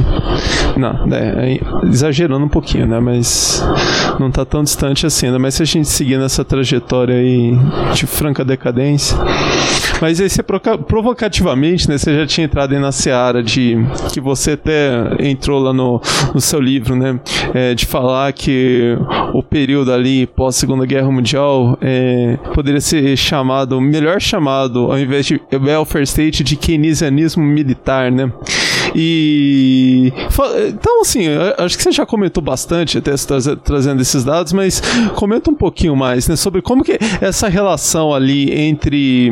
Não, 0.76 1.14
é, 1.14 1.54
é, 1.54 1.86
exagerando 1.86 2.44
um 2.44 2.48
pouquinho, 2.48 2.86
né? 2.86 2.98
Mas 2.98 3.64
não 4.18 4.28
está 4.28 4.44
tão 4.44 4.64
distante 4.64 5.06
assim, 5.06 5.28
ainda 5.28 5.50
se 5.52 5.62
a 5.62 5.66
gente 5.66 5.88
seguir 5.88 6.18
nessa 6.18 6.44
trajetória 6.44 7.14
aí 7.14 7.56
de 7.94 8.06
franca 8.06 8.44
decadência. 8.44 9.16
Mas 10.00 10.20
aí 10.20 10.28
você 10.28 10.42
provocativamente, 10.42 11.88
né? 11.88 11.98
Você 11.98 12.14
já 12.14 12.26
tinha 12.26 12.44
entrado 12.44 12.72
aí 12.72 12.80
na 12.80 12.92
seara 12.92 13.42
de 13.42 13.76
que 14.12 14.20
você 14.20 14.52
até 14.52 14.90
entrou 15.18 15.60
lá 15.60 15.72
no, 15.72 16.00
no 16.34 16.40
seu 16.40 16.60
livro, 16.60 16.96
né? 16.96 17.20
É, 17.52 17.74
de 17.74 17.86
falar 17.86 18.32
que 18.32 18.96
o 19.34 19.42
período 19.42 19.92
ali 19.92 20.26
pós 20.26 20.56
Segunda 20.56 20.86
Guerra 20.86 21.10
Mundial 21.10 21.78
é, 21.80 22.38
poderia 22.54 22.80
ser 22.80 23.16
chamado, 23.16 23.80
melhor 23.80 24.20
chamado, 24.20 24.90
ao 24.90 24.98
invés 24.98 25.26
de 25.26 25.40
welfare 25.52 26.04
state, 26.04 26.42
de 26.42 26.56
keynesianismo 26.56 27.42
militar, 27.42 28.10
né? 28.10 28.32
E. 28.94 30.12
Então, 30.68 31.02
assim, 31.02 31.26
acho 31.58 31.76
que 31.76 31.82
você 31.82 31.92
já 31.92 32.06
comentou 32.06 32.42
bastante, 32.42 32.98
até 32.98 33.14
trazendo 33.62 34.00
esses 34.02 34.24
dados, 34.24 34.52
mas 34.52 34.82
comenta 35.14 35.50
um 35.50 35.54
pouquinho 35.54 35.94
mais, 35.96 36.28
né, 36.28 36.36
sobre 36.36 36.62
como 36.62 36.84
que 36.84 36.98
essa 37.20 37.48
relação 37.48 38.14
ali 38.14 38.52
entre 38.52 39.30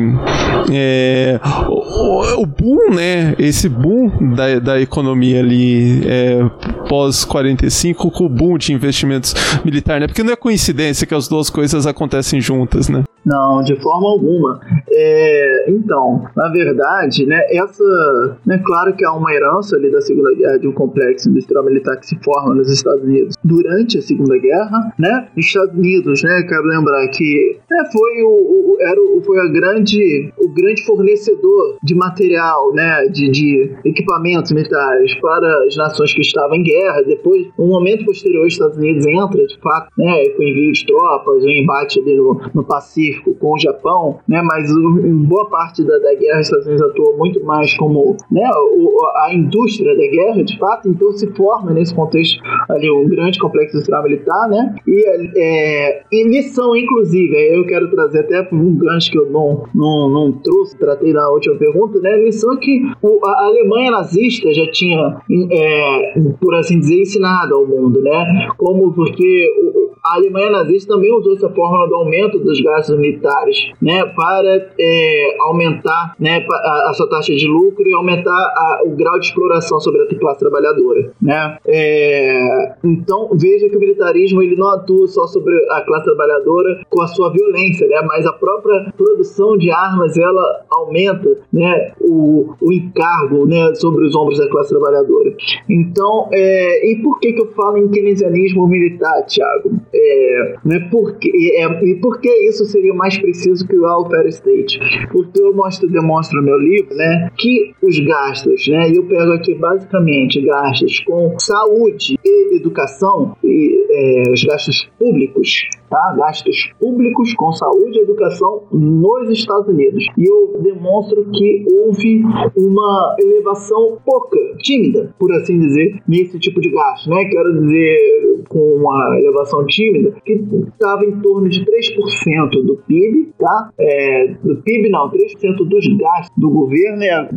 é, 0.71 1.39
o, 1.67 2.41
o, 2.41 2.45
boom, 2.45 2.93
né, 2.93 3.35
esse 3.37 3.67
boom 3.67 4.33
da, 4.33 4.59
da 4.59 4.81
economia 4.81 5.39
ali 5.39 6.01
é, 6.05 6.43
pós-45 6.87 8.11
com 8.11 8.25
o 8.25 8.29
boom 8.29 8.57
de 8.57 8.73
investimentos 8.73 9.33
militar, 9.63 9.99
né, 9.99 10.07
porque 10.07 10.23
não 10.23 10.33
é 10.33 10.35
coincidência 10.35 11.07
que 11.07 11.15
as 11.15 11.27
duas 11.27 11.49
coisas 11.49 11.85
acontecem 11.87 12.39
juntas, 12.41 12.89
né? 12.89 13.03
Não, 13.25 13.61
de 13.61 13.75
forma 13.75 14.09
alguma. 14.09 14.59
É, 14.89 15.65
então, 15.67 16.25
na 16.35 16.49
verdade, 16.49 17.25
né, 17.25 17.39
essa, 17.51 18.37
né, 18.45 18.59
claro 18.65 18.95
que 18.95 19.05
há 19.05 19.11
uma 19.13 19.33
herança 19.39 19.75
ali 19.75 19.91
da 19.91 20.01
Segunda 20.01 20.33
Guerra 20.33 20.57
de 20.57 20.67
um 20.67 20.73
complexo 20.73 21.29
industrial 21.29 21.63
militar 21.65 21.97
que 21.97 22.07
se 22.07 22.19
forma 22.23 22.55
nos 22.55 22.69
Estados 22.71 23.03
Unidos 23.03 23.35
durante 23.43 23.97
a 23.97 24.01
Segunda 24.01 24.37
Guerra, 24.37 24.93
né? 24.97 25.27
Estados 25.37 25.73
Unidos, 25.73 26.23
né, 26.23 26.43
quero 26.47 26.63
lembrar 26.63 27.07
que 27.09 27.57
né, 27.69 27.83
foi 27.91 28.23
o, 28.23 28.29
o, 28.29 28.77
era 28.79 29.01
o, 29.01 29.21
foi 29.21 29.39
a 29.39 29.47
grande, 29.47 30.31
o 30.37 30.49
grande 30.49 30.83
fornecedor 30.85 31.77
de 31.83 31.95
material, 31.95 32.73
né, 32.73 33.05
de, 33.07 33.29
de 33.29 33.75
equipamentos 33.85 34.51
militares 34.51 35.15
para 35.15 35.65
as 35.65 35.75
nações 35.75 36.13
que 36.13 36.21
estavam 36.21 36.55
em 36.55 36.63
guerra. 36.63 37.01
Depois, 37.03 37.47
no 37.57 37.67
momento 37.67 38.05
posterior, 38.05 38.45
os 38.45 38.53
Estados 38.53 38.77
Unidos 38.77 39.05
entra, 39.05 39.45
de 39.45 39.59
fato, 39.59 39.89
né, 39.97 40.29
com 40.35 40.43
envio 40.43 40.71
de 40.71 40.85
tropas, 40.85 41.43
o 41.43 41.49
embate 41.49 41.99
ali 41.99 42.15
no, 42.15 42.41
no 42.53 42.63
Pacífico 42.63 43.33
com 43.35 43.53
o 43.53 43.59
Japão, 43.59 44.19
né, 44.27 44.41
mas 44.41 44.69
em 44.69 45.23
boa 45.23 45.49
parte 45.49 45.83
da, 45.83 45.97
da 45.97 46.13
guerra, 46.15 46.39
os 46.39 46.47
Estados 46.47 46.65
Unidos 46.67 46.89
atuou 46.89 47.17
muito 47.17 47.43
mais 47.43 47.75
como 47.77 48.17
né, 48.31 48.49
o, 48.55 49.05
a 49.15 49.28
indústria 49.33 49.95
da 49.95 50.07
guerra, 50.07 50.43
de 50.43 50.57
fato, 50.57 50.89
então 50.89 51.11
se 51.11 51.27
forma 51.33 51.71
nesse 51.71 51.93
contexto 51.93 52.41
ali 52.69 52.89
um 52.89 53.07
grande 53.07 53.39
complexo 53.39 53.75
industrial 53.75 54.03
militar, 54.03 54.49
né, 54.49 54.75
e, 54.87 55.05
é, 55.37 56.03
e 56.11 56.23
lição, 56.27 56.75
inclusive, 56.75 57.35
eu 57.55 57.65
quero 57.65 57.89
trazer 57.91 58.19
até 58.19 58.47
um 58.51 58.75
gancho 58.75 59.11
que 59.11 59.17
eu 59.17 59.29
não, 59.29 59.63
não, 59.73 60.09
não 60.09 60.31
trouxe, 60.31 60.77
tratei 60.77 61.13
na 61.13 61.29
última 61.29 61.55
pergunta, 61.55 61.99
né, 61.99 62.13
a 62.13 62.17
lição 62.17 62.55
que 62.57 62.81
o, 63.01 63.19
a 63.25 63.45
Alemanha 63.45 63.91
nazista 63.91 64.53
já 64.53 64.69
tinha, 64.71 65.21
é, 65.51 66.13
por 66.39 66.55
assim 66.55 66.79
dizer, 66.79 67.01
ensinado 67.01 67.55
ao 67.55 67.65
mundo, 67.65 68.01
né, 68.01 68.49
como 68.57 68.93
porque 68.93 69.47
o, 69.63 69.89
a 70.05 70.15
Alemanha 70.15 70.49
nazista 70.49 70.93
também 70.93 71.13
usou 71.13 71.35
essa 71.35 71.49
fórmula 71.49 71.87
do 71.87 71.95
aumento 71.95 72.39
dos 72.39 72.59
gastos 72.61 72.97
militares, 72.97 73.71
né, 73.81 74.05
para 74.05 74.71
é, 74.79 75.37
aumentar 75.41 76.15
né, 76.19 76.45
a, 76.51 76.89
a, 76.89 76.93
sua 76.93 77.09
taxa 77.09 77.35
de 77.35 77.47
lucro 77.47 77.87
e 77.87 77.93
aumentar 77.93 78.31
a, 78.31 78.81
o 78.85 78.95
grau 78.95 79.18
de 79.19 79.27
exploração 79.27 79.79
sobre 79.79 80.01
a 80.01 80.19
classe 80.19 80.39
trabalhadora, 80.39 81.11
né. 81.21 81.57
É, 81.67 82.73
então 82.83 83.29
veja 83.33 83.69
que 83.69 83.77
o 83.77 83.79
militarismo 83.79 84.41
ele 84.41 84.55
não 84.55 84.69
atua 84.69 85.07
só 85.07 85.27
sobre 85.27 85.53
a 85.71 85.81
classe 85.81 86.05
trabalhadora 86.05 86.81
com 86.89 87.01
a 87.01 87.07
sua 87.07 87.31
violência, 87.31 87.87
né, 87.87 88.01
mas 88.07 88.25
a 88.25 88.33
própria 88.33 88.91
produção 88.97 89.57
de 89.57 89.71
armas 89.71 90.17
ela 90.17 90.65
aumenta, 90.69 91.37
né, 91.51 91.91
o, 92.01 92.53
o 92.61 92.73
encargo, 92.73 93.45
né, 93.45 93.73
sobre 93.75 94.05
os 94.05 94.15
ombros 94.15 94.39
da 94.39 94.49
classe 94.49 94.69
trabalhadora. 94.69 95.33
Então, 95.69 96.29
é, 96.31 96.91
e 96.91 97.01
por 97.01 97.19
que 97.19 97.33
que 97.33 97.41
eu 97.41 97.47
falo 97.53 97.77
em 97.77 97.89
keynesianismo 97.89 98.67
militar, 98.67 99.25
Thiago? 99.25 99.71
É, 99.93 100.55
né, 100.65 100.87
porque, 100.91 101.29
é, 101.55 101.85
e 101.85 101.95
por 101.95 102.19
que 102.19 102.29
isso 102.47 102.65
seria 102.65 102.93
mais 102.93 103.17
preciso 103.17 103.67
que 103.67 103.75
o 103.75 103.83
welfare 103.83 104.29
state? 104.29 104.79
Porque 105.11 105.41
eu 105.41 105.53
mostro, 105.53 105.89
demonstro 105.89 106.39
no 106.39 106.45
meu 106.45 106.57
livro 106.57 106.95
né, 106.95 107.31
que 107.37 107.73
os 107.81 107.99
gastos, 107.99 108.67
né, 108.67 108.91
eu 108.93 109.03
pego 109.09 109.33
aqui 109.33 109.55
basicamente 109.55 110.39
gastos 110.41 110.99
com 110.99 111.37
saúde 111.39 112.17
e 112.23 112.55
educação, 112.55 113.35
e 113.43 113.87
é, 113.89 114.31
os 114.31 114.43
gastos 114.43 114.89
públicos, 114.97 115.67
tá? 115.89 116.15
gastos 116.17 116.71
públicos 116.79 117.33
com 117.33 117.51
saúde 117.51 117.97
e 117.97 118.01
educação 118.01 118.63
nos 118.71 119.29
Estados 119.29 119.67
Unidos. 119.67 120.05
E 120.17 120.29
eu 120.29 120.61
demonstro 120.61 121.25
que 121.31 121.65
houve 121.71 122.23
uma 122.55 123.15
elevação 123.19 123.97
pouca, 124.05 124.37
tímida, 124.59 125.13
por 125.19 125.31
assim 125.33 125.59
dizer, 125.59 126.01
nesse 126.07 126.39
tipo 126.39 126.61
de 126.61 126.69
gasto. 126.69 127.09
Né? 127.09 127.25
Quero 127.25 127.61
dizer, 127.61 128.43
com 128.49 128.75
uma 128.75 129.17
elevação 129.19 129.65
tímida, 129.65 130.15
que 130.25 130.33
estava 130.71 131.05
em 131.05 131.19
torno 131.21 131.49
de 131.49 131.63
3% 131.63 132.49
do 132.65 132.77
PIB, 132.87 133.29
tá? 133.37 133.69
É, 133.79 134.27
do 134.43 134.57
PIB 134.57 134.89
não, 134.89 135.09
3% 135.09 135.67
dos 135.67 135.87
gastos 135.97 136.35
do 136.37 136.49
governo 136.49 137.03
é, 137.03 137.29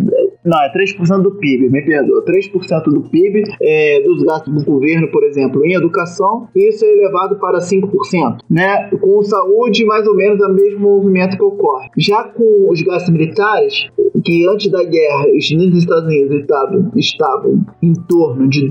não, 0.44 0.62
é 0.62 0.72
3% 0.72 1.22
do 1.22 1.32
PIB, 1.32 1.70
me 1.70 1.82
perdoa, 1.82 2.24
3% 2.24 2.84
do 2.84 3.02
PIB 3.02 3.42
é, 3.60 4.00
dos 4.02 4.22
gastos 4.22 4.52
do 4.52 4.64
governo, 4.64 5.08
por 5.10 5.22
exemplo, 5.24 5.64
em 5.64 5.74
educação, 5.74 6.48
isso 6.54 6.84
é 6.84 6.92
elevado 6.92 7.36
para 7.38 7.58
5%, 7.58 8.38
né? 8.50 8.90
Com 8.90 9.22
saúde, 9.22 9.84
mais 9.84 10.06
ou 10.06 10.14
menos 10.14 10.40
é 10.40 10.46
o 10.46 10.54
mesmo 10.54 10.80
movimento 10.80 11.36
que 11.36 11.42
ocorre. 11.42 11.88
Já 11.98 12.24
com 12.24 12.70
os 12.70 12.82
gastos 12.82 13.10
militares, 13.10 13.88
que 14.24 14.46
antes 14.48 14.70
da 14.70 14.84
guerra, 14.84 15.26
os 15.36 15.50
Estados 15.50 16.04
Unidos 16.04 16.40
estavam, 16.40 16.92
estavam 16.96 17.60
em 17.82 17.92
torno 18.08 18.48
de 18.48 18.68
2%, 18.68 18.70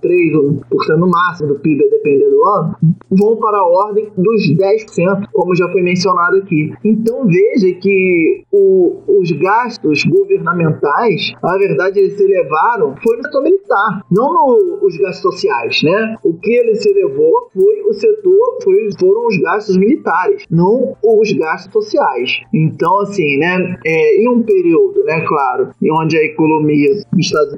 3% 0.00 0.96
no 0.98 1.08
máximo 1.08 1.48
do 1.48 1.60
PIB, 1.60 1.84
a 1.84 1.88
depender 1.88 2.28
do 2.30 2.44
ano, 2.44 2.76
vão 3.10 3.36
para 3.36 3.58
a 3.58 3.66
ordem 3.66 4.08
dos 4.16 4.50
10%, 4.50 5.28
como 5.32 5.54
já 5.54 5.68
foi 5.70 5.82
mencionado 5.82 6.36
aqui. 6.36 6.72
Então 6.84 7.26
veja 7.26 7.72
que 7.80 8.44
o, 8.52 8.98
os 9.08 9.30
gastos 9.32 10.04
governamentais, 10.04 11.32
na 11.42 11.56
verdade, 11.56 11.98
eles 11.98 12.14
se 12.14 12.24
elevaram 12.24 12.94
foi 13.02 13.16
no 13.16 13.22
setor 13.24 13.42
militar, 13.42 14.04
não 14.10 14.32
no, 14.32 14.78
os 14.82 14.96
gastos 14.98 15.22
sociais, 15.22 15.80
né? 15.82 16.16
O 16.24 16.34
que 16.34 16.52
ele 16.52 16.74
se 16.74 16.90
elevou 16.90 17.50
foi 17.52 17.82
o 17.88 17.92
setor, 17.92 18.58
foi, 18.62 18.69
foram 18.98 19.26
os 19.26 19.36
gastos 19.38 19.76
militares, 19.76 20.44
não 20.50 20.96
os 21.02 21.32
gastos 21.32 21.72
sociais. 21.72 22.40
Então, 22.52 23.00
assim, 23.00 23.38
né? 23.38 23.76
É, 23.84 24.22
em 24.22 24.28
um 24.28 24.42
período, 24.42 25.04
né, 25.04 25.24
claro, 25.26 25.70
em 25.82 25.92
onde 25.92 26.16
a 26.16 26.24
economia 26.24 26.88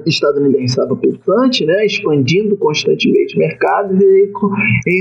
estadunidense 0.05 0.65
estava 0.65 0.95
pulsante, 0.95 1.65
né, 1.65 1.85
expandindo 1.85 2.55
constantemente 2.57 3.37
mercados 3.37 3.99
e, 4.01 4.31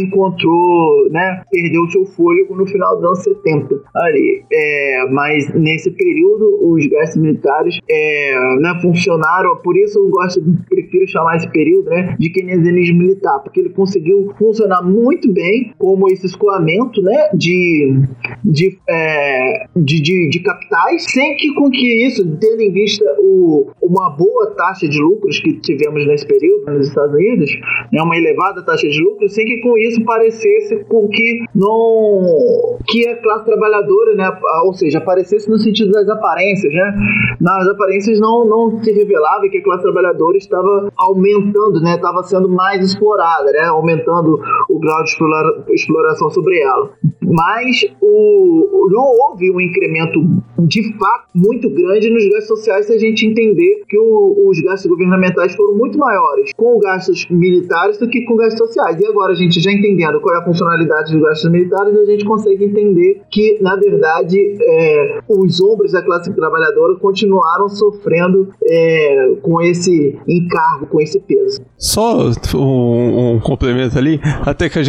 encontrou, 0.02 1.08
né, 1.10 1.42
perdeu 1.50 1.86
seu 1.90 2.04
fôlego 2.04 2.54
no 2.56 2.66
final 2.66 2.96
dos 2.96 3.04
anos 3.04 3.22
70 3.22 3.80
ali. 3.94 4.44
É, 4.52 5.06
mas 5.10 5.52
nesse 5.54 5.90
período 5.90 6.72
os 6.72 6.86
gastos 6.86 7.20
militares 7.20 7.78
é, 7.88 8.56
né, 8.60 8.78
funcionaram, 8.80 9.56
por 9.56 9.76
isso 9.76 9.98
eu 9.98 10.08
gosto, 10.10 10.42
prefiro 10.68 11.06
chamar 11.08 11.36
esse 11.36 11.48
período 11.50 11.90
né, 11.90 12.16
de 12.18 12.30
keynesianismo 12.30 12.98
militar, 12.98 13.40
porque 13.40 13.60
ele 13.60 13.70
conseguiu 13.70 14.32
funcionar 14.38 14.82
muito 14.82 15.30
bem 15.32 15.72
como 15.78 16.01
esse 16.08 16.26
escoamento 16.26 17.00
né, 17.02 17.28
de, 17.34 18.02
de, 18.44 18.78
é, 18.88 19.66
de, 19.76 20.00
de, 20.00 20.28
de, 20.30 20.38
capitais, 20.40 21.04
sem 21.04 21.36
que 21.36 21.54
com 21.54 21.70
que 21.70 22.06
isso, 22.06 22.24
tendo 22.38 22.60
em 22.60 22.72
vista 22.72 23.04
o, 23.18 23.70
uma 23.82 24.10
boa 24.10 24.54
taxa 24.56 24.88
de 24.88 25.00
lucros 25.00 25.38
que 25.40 25.54
tivemos 25.60 26.06
nesse 26.06 26.26
período 26.26 26.70
nos 26.72 26.88
Estados 26.88 27.14
Unidos, 27.14 27.50
né, 27.92 28.02
uma 28.02 28.16
elevada 28.16 28.62
taxa 28.62 28.88
de 28.88 29.00
lucros, 29.00 29.34
sem 29.34 29.44
que 29.44 29.60
com 29.60 29.76
isso 29.78 30.04
parecesse 30.04 30.84
com 30.84 31.08
que 31.08 31.44
não 31.54 32.78
que 32.86 33.06
a 33.08 33.16
classe 33.16 33.44
trabalhadora, 33.44 34.14
né, 34.14 34.30
ou 34.64 34.74
seja, 34.74 34.98
aparecesse 34.98 35.48
no 35.50 35.58
sentido 35.58 35.92
das 35.92 36.08
aparências, 36.08 36.72
né, 36.72 36.94
nas 37.40 37.66
aparências 37.68 38.20
não, 38.20 38.44
não 38.44 38.82
se 38.82 38.92
revelava 38.92 39.48
que 39.48 39.58
a 39.58 39.62
classe 39.62 39.82
trabalhadora 39.82 40.36
estava 40.36 40.90
aumentando, 40.96 41.80
né, 41.80 41.94
estava 41.94 42.22
sendo 42.22 42.48
mais 42.48 42.84
explorada, 42.84 43.50
né, 43.52 43.66
aumentando 43.68 44.40
o 44.68 44.78
grau 44.78 45.02
de 45.04 45.10
exploração 45.10 45.91
sobre 46.30 46.60
ela. 46.60 46.90
Mas 47.22 47.84
o, 48.00 48.88
não 48.90 49.04
houve 49.04 49.50
um 49.50 49.60
incremento 49.60 50.20
de 50.58 50.96
fato 50.98 51.28
muito 51.34 51.68
grande 51.70 52.10
nos 52.10 52.24
gastos 52.28 52.58
sociais 52.58 52.86
se 52.86 52.92
a 52.92 52.98
gente 52.98 53.26
entender 53.26 53.82
que 53.88 53.98
o, 53.98 54.48
os 54.48 54.60
gastos 54.60 54.88
governamentais 54.90 55.54
foram 55.54 55.76
muito 55.76 55.98
maiores 55.98 56.52
com 56.56 56.78
gastos 56.78 57.26
militares 57.30 57.98
do 57.98 58.08
que 58.08 58.24
com 58.24 58.36
gastos 58.36 58.66
sociais. 58.66 59.00
E 59.00 59.06
agora 59.06 59.32
a 59.32 59.36
gente 59.36 59.60
já 59.60 59.72
entendendo 59.72 60.20
qual 60.20 60.36
é 60.36 60.38
a 60.40 60.44
funcionalidade 60.44 61.12
dos 61.12 61.22
gastos 61.22 61.50
militares, 61.50 61.96
a 61.96 62.04
gente 62.04 62.24
consegue 62.24 62.64
entender 62.64 63.22
que, 63.30 63.58
na 63.60 63.76
verdade, 63.76 64.38
é, 64.60 65.20
os 65.28 65.60
ombros 65.60 65.92
da 65.92 66.02
classe 66.02 66.32
trabalhadora 66.34 66.96
continuaram 66.98 67.68
sofrendo 67.68 68.48
é, 68.64 69.34
com 69.42 69.60
esse 69.60 70.18
encargo, 70.28 70.86
com 70.86 71.00
esse 71.00 71.20
peso. 71.20 71.60
Só 71.78 72.30
um, 72.54 73.34
um 73.34 73.40
complemento 73.40 73.98
ali, 73.98 74.20
até 74.44 74.68
que 74.68 74.78
a 74.78 74.82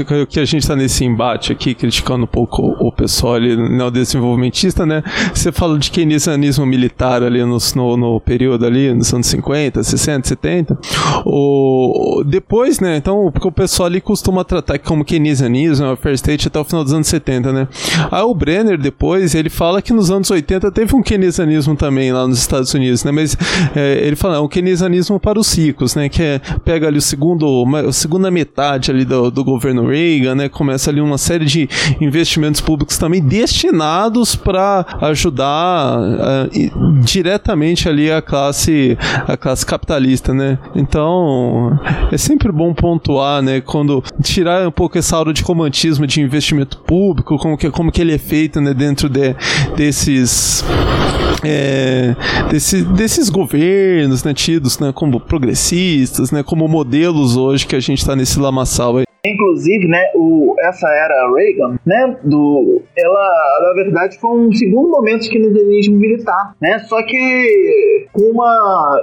gente 0.45 0.57
está 0.57 0.75
nesse 0.75 0.92
embate 1.01 1.51
aqui, 1.51 1.73
criticando 1.73 2.23
um 2.23 2.27
pouco 2.27 2.75
o 2.79 2.91
pessoal 2.91 3.35
ali 3.35 3.55
neodesenvolvimentista, 3.55 4.85
né? 4.85 5.03
Você 5.33 5.51
fala 5.51 5.77
de 5.77 5.91
keynesianismo 5.91 6.65
militar 6.65 7.23
ali 7.23 7.43
no, 7.43 7.57
no, 7.97 8.19
período 8.19 8.65
ali, 8.65 8.93
nos 8.93 9.13
anos 9.13 9.27
50, 9.27 9.83
60, 9.83 10.27
70. 10.27 10.77
O, 11.25 12.23
depois, 12.25 12.79
né? 12.79 12.97
Então, 12.97 13.29
porque 13.31 13.47
o 13.47 13.51
pessoal 13.51 13.87
ali 13.87 14.01
costuma 14.01 14.43
tratar 14.43 14.79
como 14.79 15.05
keynesianismo, 15.05 15.87
a 15.87 15.95
Fair 15.95 16.15
State 16.15 16.47
até 16.47 16.59
o 16.59 16.63
final 16.63 16.83
dos 16.83 16.93
anos 16.93 17.07
70, 17.07 17.51
né? 17.53 17.67
Aí 18.11 18.23
o 18.23 18.33
Brenner, 18.33 18.77
depois, 18.77 19.35
ele 19.35 19.49
fala 19.49 19.81
que 19.81 19.93
nos 19.93 20.11
anos 20.11 20.29
80 20.29 20.71
teve 20.71 20.95
um 20.95 21.01
keynesianismo 21.01 21.75
também 21.75 22.11
lá 22.11 22.27
nos 22.27 22.39
Estados 22.39 22.73
Unidos, 22.73 23.03
né? 23.03 23.11
Mas 23.11 23.37
é, 23.75 24.05
ele 24.05 24.15
fala, 24.15 24.37
é 24.37 24.39
um 24.39 24.47
keynesianismo 24.47 25.19
para 25.19 25.39
os 25.39 25.53
ricos, 25.57 25.95
né? 25.95 26.09
Que 26.09 26.21
é, 26.21 26.41
pega 26.63 26.87
ali 26.87 26.97
o 26.97 27.01
segundo, 27.01 27.63
a 27.87 27.91
segunda 27.91 28.29
metade 28.29 28.91
ali 28.91 29.05
do, 29.05 29.29
do 29.31 29.43
governo 29.43 29.87
Reagan, 29.87 30.35
né? 30.35 30.49
Começa 30.73 30.89
ali 30.89 31.01
uma 31.01 31.19
série 31.19 31.45
de 31.45 31.69
investimentos 32.01 32.59
públicos 32.59 32.97
também 32.97 33.21
destinados 33.21 34.35
para 34.35 34.83
ajudar 35.01 35.99
uh, 35.99 36.99
diretamente 37.03 37.87
ali 37.87 38.11
a 38.11 38.23
classe, 38.23 38.97
a 39.27 39.37
classe 39.37 39.63
capitalista, 39.63 40.33
né? 40.33 40.57
Então, 40.75 41.79
é 42.11 42.17
sempre 42.17 42.51
bom 42.51 42.73
pontuar, 42.73 43.43
né? 43.43 43.61
Quando 43.61 44.03
tirar 44.23 44.67
um 44.67 44.71
pouco 44.71 44.97
essa 44.97 45.15
aura 45.15 45.31
de 45.31 45.43
romantismo 45.43 46.07
de 46.07 46.21
investimento 46.21 46.79
público, 46.79 47.37
como 47.37 47.55
que, 47.55 47.69
como 47.69 47.91
que 47.91 48.01
ele 48.01 48.15
é 48.15 48.17
feito, 48.17 48.59
né? 48.59 48.73
Dentro 48.73 49.07
de, 49.07 49.35
desses 49.75 50.65
é, 51.43 52.15
desse, 52.49 52.81
desses 52.81 53.29
governos 53.29 54.23
né, 54.23 54.33
tidos 54.33 54.79
né, 54.79 54.91
como 54.91 55.19
progressistas, 55.19 56.31
né, 56.31 56.41
como 56.41 56.67
modelos 56.67 57.37
hoje 57.37 57.67
que 57.67 57.75
a 57.75 57.79
gente 57.79 57.99
está 57.99 58.15
nesse 58.15 58.39
lamaçal 58.39 58.97
aí. 58.97 59.12
Inclusive, 59.25 59.87
né, 59.87 60.03
o, 60.15 60.53
essa 60.59 60.85
era 60.85 61.31
Reagan, 61.33 61.79
né, 61.85 62.17
do, 62.25 62.81
ela, 62.93 63.61
na 63.61 63.73
verdade, 63.73 64.19
foi 64.19 64.31
um 64.31 64.51
segundo 64.51 64.89
momento 64.89 65.21
de 65.21 65.29
keynesianismo 65.29 65.95
militar, 65.95 66.53
né, 66.61 66.77
só 66.79 67.01
que 67.03 68.05
com 68.11 68.21
uma, 68.31 69.01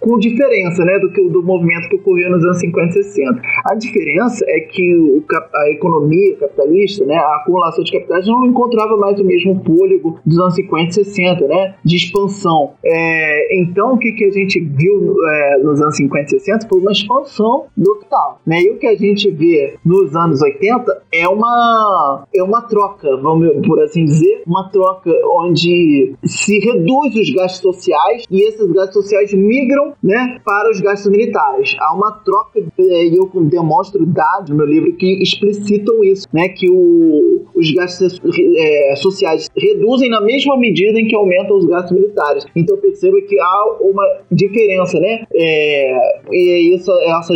com 0.00 0.18
diferença, 0.18 0.84
né, 0.84 0.98
do 0.98 1.08
que 1.12 1.28
do 1.28 1.40
movimento 1.40 1.88
que 1.88 1.94
ocorreu 1.94 2.32
nos 2.32 2.44
anos 2.44 2.58
50 2.58 2.98
e 2.98 3.02
60. 3.04 3.42
A 3.70 3.76
diferença 3.76 4.44
é 4.48 4.58
que 4.58 4.96
o, 4.96 5.24
a 5.54 5.70
economia 5.70 6.34
capitalista, 6.34 7.06
né, 7.06 7.14
a 7.14 7.36
acumulação 7.36 7.84
de 7.84 7.92
capitais 7.92 8.26
não 8.26 8.46
encontrava 8.46 8.96
mais 8.96 9.20
o 9.20 9.24
mesmo 9.24 9.62
fôlego 9.64 10.18
dos 10.26 10.36
anos 10.36 10.56
50 10.56 10.90
e 10.90 10.94
60, 10.94 11.46
né, 11.46 11.74
de 11.84 11.94
expansão. 11.94 12.72
É, 12.84 13.60
então, 13.62 13.94
o 13.94 13.98
que, 13.98 14.10
que 14.10 14.24
a 14.24 14.32
gente 14.32 14.58
viu 14.58 15.14
é, 15.30 15.58
nos 15.58 15.80
anos 15.80 15.96
50 15.96 16.24
e 16.24 16.40
60 16.40 16.68
foi 16.68 16.80
uma 16.80 16.90
expansão 16.90 17.66
do 17.76 17.94
capital, 18.00 18.40
né, 18.44 18.60
e 18.60 18.70
o 18.72 18.78
que 18.78 18.88
a 18.88 18.96
gente 18.96 19.30
viu 19.30 19.43
vê 19.44 19.76
nos 19.84 20.14
anos 20.16 20.40
80 20.40 21.02
é 21.12 21.28
uma, 21.28 22.26
é 22.34 22.42
uma 22.42 22.62
troca, 22.62 23.16
vamos 23.16 23.48
por 23.66 23.80
assim 23.82 24.04
dizer, 24.04 24.42
uma 24.46 24.68
troca 24.70 25.10
onde 25.38 26.14
se 26.24 26.58
reduz 26.58 27.14
os 27.14 27.30
gastos 27.30 27.60
sociais 27.60 28.24
e 28.30 28.42
esses 28.42 28.70
gastos 28.72 29.02
sociais 29.04 29.32
migram 29.34 29.92
né, 30.02 30.38
para 30.44 30.70
os 30.70 30.80
gastos 30.80 31.10
militares. 31.10 31.76
Há 31.78 31.94
uma 31.94 32.12
troca, 32.24 32.60
e 32.78 33.16
eu 33.16 33.30
demonstro 33.44 34.04
dados 34.06 34.50
no 34.50 34.56
meu 34.56 34.66
livro 34.66 34.92
que 34.96 35.22
explicitam 35.22 36.02
isso, 36.02 36.26
né, 36.32 36.48
que 36.48 36.68
o, 36.70 37.44
os 37.54 37.70
gastos 37.72 38.20
é, 38.56 38.96
sociais 38.96 39.48
reduzem 39.56 40.10
na 40.10 40.20
mesma 40.20 40.56
medida 40.56 40.98
em 40.98 41.06
que 41.06 41.14
aumentam 41.14 41.56
os 41.56 41.66
gastos 41.66 41.92
militares. 41.92 42.46
Então 42.54 42.76
perceba 42.78 43.20
que 43.22 43.38
há 43.38 43.76
uma 43.80 44.04
diferença, 44.30 44.98
né? 44.98 45.24
É, 45.32 46.22
e 46.30 46.74
isso, 46.74 46.90
essa 46.92 47.34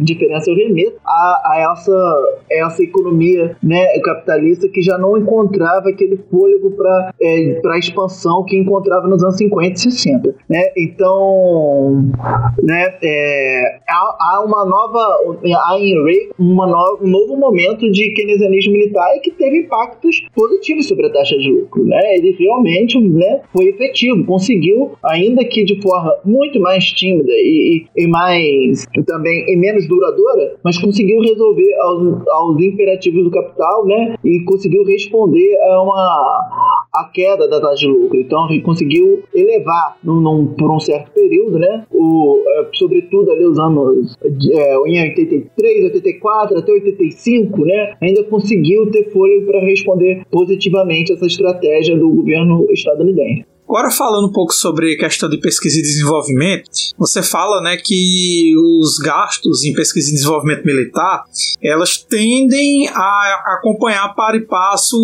diferença 0.00 0.50
eu 0.50 0.56
remeto 0.56 0.96
a, 1.04 1.49
a 1.50 1.72
essa, 1.72 2.38
essa 2.50 2.82
economia 2.82 3.56
né, 3.62 3.98
capitalista 4.00 4.68
que 4.68 4.82
já 4.82 4.96
não 4.98 5.16
encontrava 5.16 5.88
aquele 5.88 6.18
fôlego 6.30 6.70
para 6.72 7.14
é, 7.20 7.60
a 7.64 7.78
expansão 7.78 8.44
que 8.44 8.56
encontrava 8.56 9.06
nos 9.08 9.22
anos 9.22 9.36
50 9.36 9.72
e 9.72 9.78
60. 9.78 10.34
Né? 10.48 10.64
Então, 10.76 12.04
né, 12.62 12.94
é, 13.02 13.78
há, 13.88 14.16
há, 14.20 14.44
uma 14.44 14.64
nova, 14.64 15.18
há 15.66 15.78
em 15.78 16.02
Ray 16.02 16.30
uma 16.38 16.66
no, 16.66 16.98
um 17.02 17.08
novo 17.08 17.36
momento 17.36 17.90
de 17.90 18.10
keynesianismo 18.12 18.72
militar 18.72 19.08
que 19.22 19.30
teve 19.32 19.58
impactos 19.58 20.26
positivos 20.34 20.86
sobre 20.86 21.06
a 21.06 21.12
taxa 21.12 21.36
de 21.36 21.50
lucro. 21.50 21.84
Né? 21.84 22.16
Ele 22.16 22.36
realmente 22.38 22.98
né, 23.00 23.40
foi 23.52 23.66
efetivo, 23.66 24.24
conseguiu, 24.24 24.92
ainda 25.04 25.44
que 25.44 25.64
de 25.64 25.80
forma 25.80 26.14
muito 26.24 26.60
mais 26.60 26.84
tímida 26.84 27.32
e, 27.32 27.86
e 27.96 28.06
mais 28.06 28.86
também 29.06 29.44
e 29.48 29.56
menos 29.56 29.86
duradoura, 29.88 30.56
mas 30.62 30.78
conseguiu 30.78 31.20
resolver 31.20 31.39
resolver 31.40 31.74
aos, 31.80 32.28
aos 32.28 32.62
imperativos 32.62 33.24
do 33.24 33.30
capital, 33.30 33.86
né? 33.86 34.16
E 34.22 34.40
conseguiu 34.44 34.84
responder 34.84 35.58
a 35.62 35.82
uma 35.82 36.80
a 36.92 37.04
queda 37.04 37.48
da 37.48 37.60
taxa 37.60 37.86
de 37.86 37.88
lucro. 37.88 38.18
Então, 38.18 38.48
conseguiu 38.62 39.22
elevar 39.32 39.96
num, 40.02 40.20
num, 40.20 40.46
por 40.46 40.70
um 40.70 40.80
certo 40.80 41.12
período, 41.12 41.58
né? 41.58 41.86
O, 41.92 42.42
é, 42.46 42.68
sobretudo 42.72 43.30
ali 43.30 43.44
os 43.44 43.58
anos 43.58 44.16
é, 44.22 44.74
em 44.74 45.02
83, 45.10 45.84
84 45.84 46.58
até 46.58 46.72
85, 46.72 47.64
né? 47.64 47.96
Ainda 48.00 48.24
conseguiu 48.24 48.90
ter 48.90 49.10
fôlego 49.10 49.46
para 49.46 49.60
responder 49.60 50.22
positivamente 50.30 51.12
essa 51.12 51.26
estratégia 51.26 51.96
do 51.96 52.10
governo 52.10 52.66
estadunidense. 52.70 53.44
Agora 53.70 53.88
falando 53.88 54.26
um 54.26 54.32
pouco 54.32 54.52
sobre 54.52 54.96
questão 54.96 55.28
de 55.28 55.38
pesquisa 55.38 55.78
e 55.78 55.82
desenvolvimento, 55.82 56.68
você 56.98 57.22
fala, 57.22 57.62
né, 57.62 57.76
que 57.76 58.52
os 58.58 58.98
gastos 58.98 59.62
em 59.62 59.72
pesquisa 59.72 60.10
e 60.10 60.14
desenvolvimento 60.14 60.64
militar, 60.64 61.22
elas 61.62 61.96
tendem 61.96 62.88
a 62.88 63.54
acompanhar 63.58 64.12
para 64.16 64.36
e 64.36 64.40
passo 64.40 64.98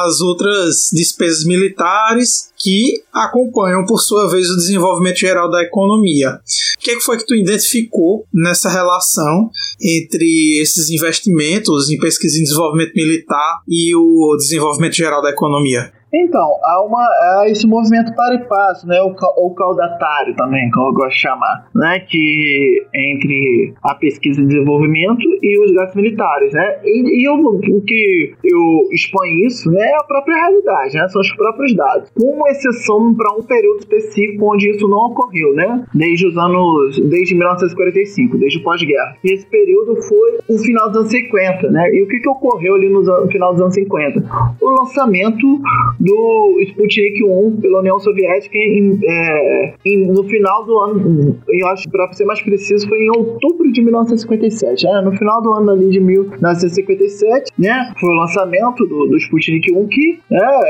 as 0.00 0.22
outras 0.22 0.88
despesas 0.94 1.44
militares 1.44 2.50
que 2.56 3.02
acompanham, 3.12 3.84
por 3.84 4.00
sua 4.00 4.30
vez, 4.30 4.48
o 4.48 4.56
desenvolvimento 4.56 5.18
geral 5.18 5.50
da 5.50 5.62
economia. 5.62 6.40
O 6.78 6.80
que, 6.80 6.92
é 6.92 6.94
que 6.94 7.02
foi 7.02 7.18
que 7.18 7.26
tu 7.26 7.34
identificou 7.34 8.26
nessa 8.32 8.70
relação 8.70 9.50
entre 9.78 10.58
esses 10.58 10.88
investimentos 10.88 11.90
em 11.90 11.98
pesquisa 11.98 12.38
e 12.38 12.42
desenvolvimento 12.44 12.94
militar 12.94 13.60
e 13.68 13.94
o 13.94 14.34
desenvolvimento 14.38 14.94
geral 14.94 15.20
da 15.20 15.28
economia? 15.28 15.92
Então, 16.16 16.58
há, 16.62 16.82
uma, 16.82 17.02
há 17.02 17.44
esse 17.48 17.66
movimento 17.66 18.14
para 18.14 18.34
e 18.34 18.44
passo, 18.44 18.86
né? 18.86 19.00
O, 19.02 19.14
o 19.36 19.54
caudatário 19.54 20.34
também, 20.34 20.70
como 20.70 20.88
eu 20.88 20.94
gosto 20.94 21.14
de 21.14 21.20
chamar, 21.20 21.68
né? 21.74 22.00
Que 22.00 22.86
entre 22.94 23.74
a 23.82 23.94
pesquisa 23.94 24.40
e 24.40 24.46
desenvolvimento 24.46 25.22
e 25.42 25.58
os 25.58 25.72
gastos 25.72 25.96
militares, 25.96 26.52
né? 26.52 26.80
E, 26.84 27.22
e 27.22 27.28
eu, 27.28 27.34
o 27.34 27.82
que 27.82 28.34
eu 28.42 28.88
exponho 28.92 29.46
isso, 29.46 29.70
né? 29.70 29.86
É 29.86 29.96
a 29.96 30.04
própria 30.04 30.36
realidade, 30.36 30.94
né? 30.94 31.08
São 31.08 31.20
os 31.20 31.32
próprios 31.36 31.74
dados. 31.76 32.10
Com 32.10 32.48
exceção 32.48 33.14
para 33.14 33.32
um 33.34 33.42
período 33.42 33.80
específico 33.80 34.54
onde 34.54 34.70
isso 34.70 34.88
não 34.88 35.10
ocorreu, 35.10 35.54
né? 35.54 35.84
Desde 35.94 36.26
os 36.26 36.36
anos, 36.38 36.98
desde 37.10 37.34
1945, 37.34 38.38
desde 38.38 38.58
o 38.58 38.62
pós-guerra. 38.62 39.16
E 39.22 39.32
esse 39.32 39.46
período 39.46 39.96
foi 40.02 40.38
o 40.48 40.58
final 40.58 40.88
dos 40.88 40.98
anos 41.00 41.10
50, 41.10 41.70
né? 41.70 41.90
E 41.92 42.02
o 42.02 42.08
que, 42.08 42.20
que 42.20 42.28
ocorreu 42.28 42.74
ali 42.74 42.88
no 42.88 43.02
final 43.28 43.52
dos 43.52 43.62
anos 43.62 43.74
50? 43.74 44.24
O 44.60 44.70
lançamento 44.70 45.60
do 46.06 46.58
Sputnik 46.62 47.24
1 47.24 47.60
pela 47.60 47.80
União 47.80 47.98
Soviética 47.98 48.56
em, 48.56 48.98
é, 49.02 49.74
em, 49.84 50.06
no 50.06 50.22
final 50.24 50.64
do 50.64 50.78
ano, 50.78 51.36
eu 51.48 51.66
acho, 51.68 51.88
para 51.90 52.12
ser 52.12 52.24
mais 52.24 52.40
preciso, 52.40 52.88
foi 52.88 53.02
em 53.02 53.10
outubro 53.10 53.70
de 53.72 53.82
1957. 53.82 54.84
Né? 54.84 55.00
No 55.02 55.12
final 55.16 55.42
do 55.42 55.52
ano 55.52 55.72
ali 55.72 55.90
de 55.90 56.00
1957, 56.00 57.52
né? 57.58 57.92
Foi 57.98 58.10
o 58.10 58.14
lançamento 58.14 58.86
do, 58.86 59.06
do 59.06 59.16
Sputnik 59.16 59.72
1 59.72 59.86
que 59.88 60.18
né, 60.30 60.60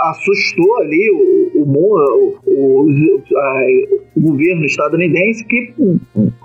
assustou 0.00 0.76
ali 0.78 1.10
o, 1.10 1.62
o, 1.62 2.30
o, 2.46 2.86
o, 2.86 3.22
a, 3.36 3.66
o 4.16 4.20
governo 4.20 4.64
estadunidense 4.64 5.44
que 5.44 5.72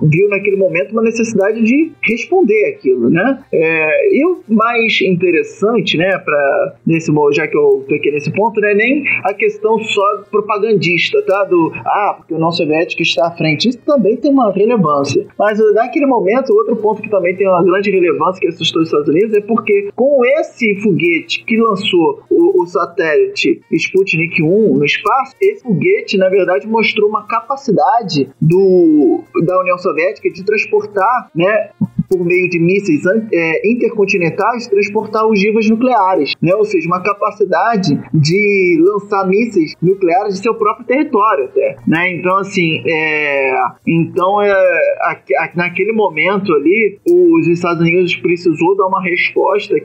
viu 0.01 0.29
naquele 0.29 0.57
momento 0.57 0.91
uma 0.91 1.01
necessidade 1.01 1.61
de 1.63 1.91
responder 2.03 2.75
aquilo, 2.75 3.09
né? 3.09 3.39
É, 3.51 4.15
e 4.15 4.25
o 4.25 4.39
mais 4.47 4.99
interessante, 5.01 5.97
né, 5.97 6.17
para 6.19 6.75
nesse 6.85 7.11
já 7.33 7.47
que 7.47 7.57
eu 7.57 7.85
tô 7.87 7.95
aqui 7.95 8.11
nesse 8.11 8.24
ponto, 8.31 8.59
não 8.59 8.67
é 8.67 8.73
nem 8.73 9.03
a 9.23 9.33
questão 9.33 9.79
só 9.79 10.23
propagandista, 10.31 11.21
tá? 11.23 11.43
Do 11.45 11.71
ah, 11.75 12.15
porque 12.17 12.33
o 12.33 12.39
nosso 12.39 12.57
soviético 12.57 13.01
está 13.01 13.27
à 13.27 13.31
frente. 13.31 13.69
Isso 13.69 13.79
também 13.85 14.17
tem 14.17 14.31
uma 14.31 14.51
relevância. 14.51 15.25
Mas 15.37 15.59
naquele 15.73 16.05
momento, 16.05 16.53
outro 16.53 16.75
ponto 16.77 17.01
que 17.01 17.09
também 17.09 17.35
tem 17.35 17.47
uma 17.47 17.63
grande 17.63 17.91
relevância 17.91 18.39
que 18.39 18.47
assustou 18.47 18.81
os 18.81 18.87
Estados 18.87 19.07
Unidos 19.07 19.33
é 19.33 19.41
porque 19.41 19.89
com 19.95 20.23
esse 20.39 20.75
foguete 20.81 21.43
que 21.45 21.57
lançou 21.57 22.21
o, 22.29 22.61
o 22.63 22.65
satélite 22.65 23.61
Sputnik 23.71 24.41
1 24.41 24.77
no 24.77 24.85
espaço, 24.85 25.35
esse 25.41 25.63
foguete, 25.63 26.17
na 26.17 26.29
verdade, 26.29 26.67
mostrou 26.67 27.09
uma 27.09 27.27
capacidade 27.27 28.29
do, 28.41 29.23
da 29.45 29.59
União 29.61 29.77
Soviética 29.77 30.29
de 30.29 30.43
transportar, 30.43 31.29
né, 31.35 31.69
por 32.09 32.23
meio 32.25 32.49
de 32.49 32.59
mísseis 32.59 33.03
é, 33.33 33.69
intercontinentais, 33.69 34.67
transportar 34.67 35.25
ogivas 35.25 35.69
nucleares, 35.69 36.33
né? 36.41 36.53
ou 36.55 36.65
seja, 36.65 36.87
uma 36.87 37.01
capacidade 37.01 37.99
de 38.13 38.83
lançar 38.85 39.27
mísseis 39.27 39.75
nucleares 39.81 40.35
de 40.35 40.41
seu 40.41 40.55
próprio 40.55 40.85
território, 40.85 41.45
até. 41.45 41.75
Né? 41.87 42.15
Então, 42.15 42.37
assim, 42.37 42.81
é, 42.87 43.53
então 43.87 44.41
é, 44.41 44.51
a, 44.51 45.17
a, 45.39 45.49
naquele 45.55 45.91
momento 45.91 46.53
ali, 46.53 46.99
os 47.07 47.47
Estados 47.47 47.81
Unidos 47.81 48.15
precisou 48.15 48.75
dar 48.77 48.87
uma 48.87 49.01
resposta 49.01 49.75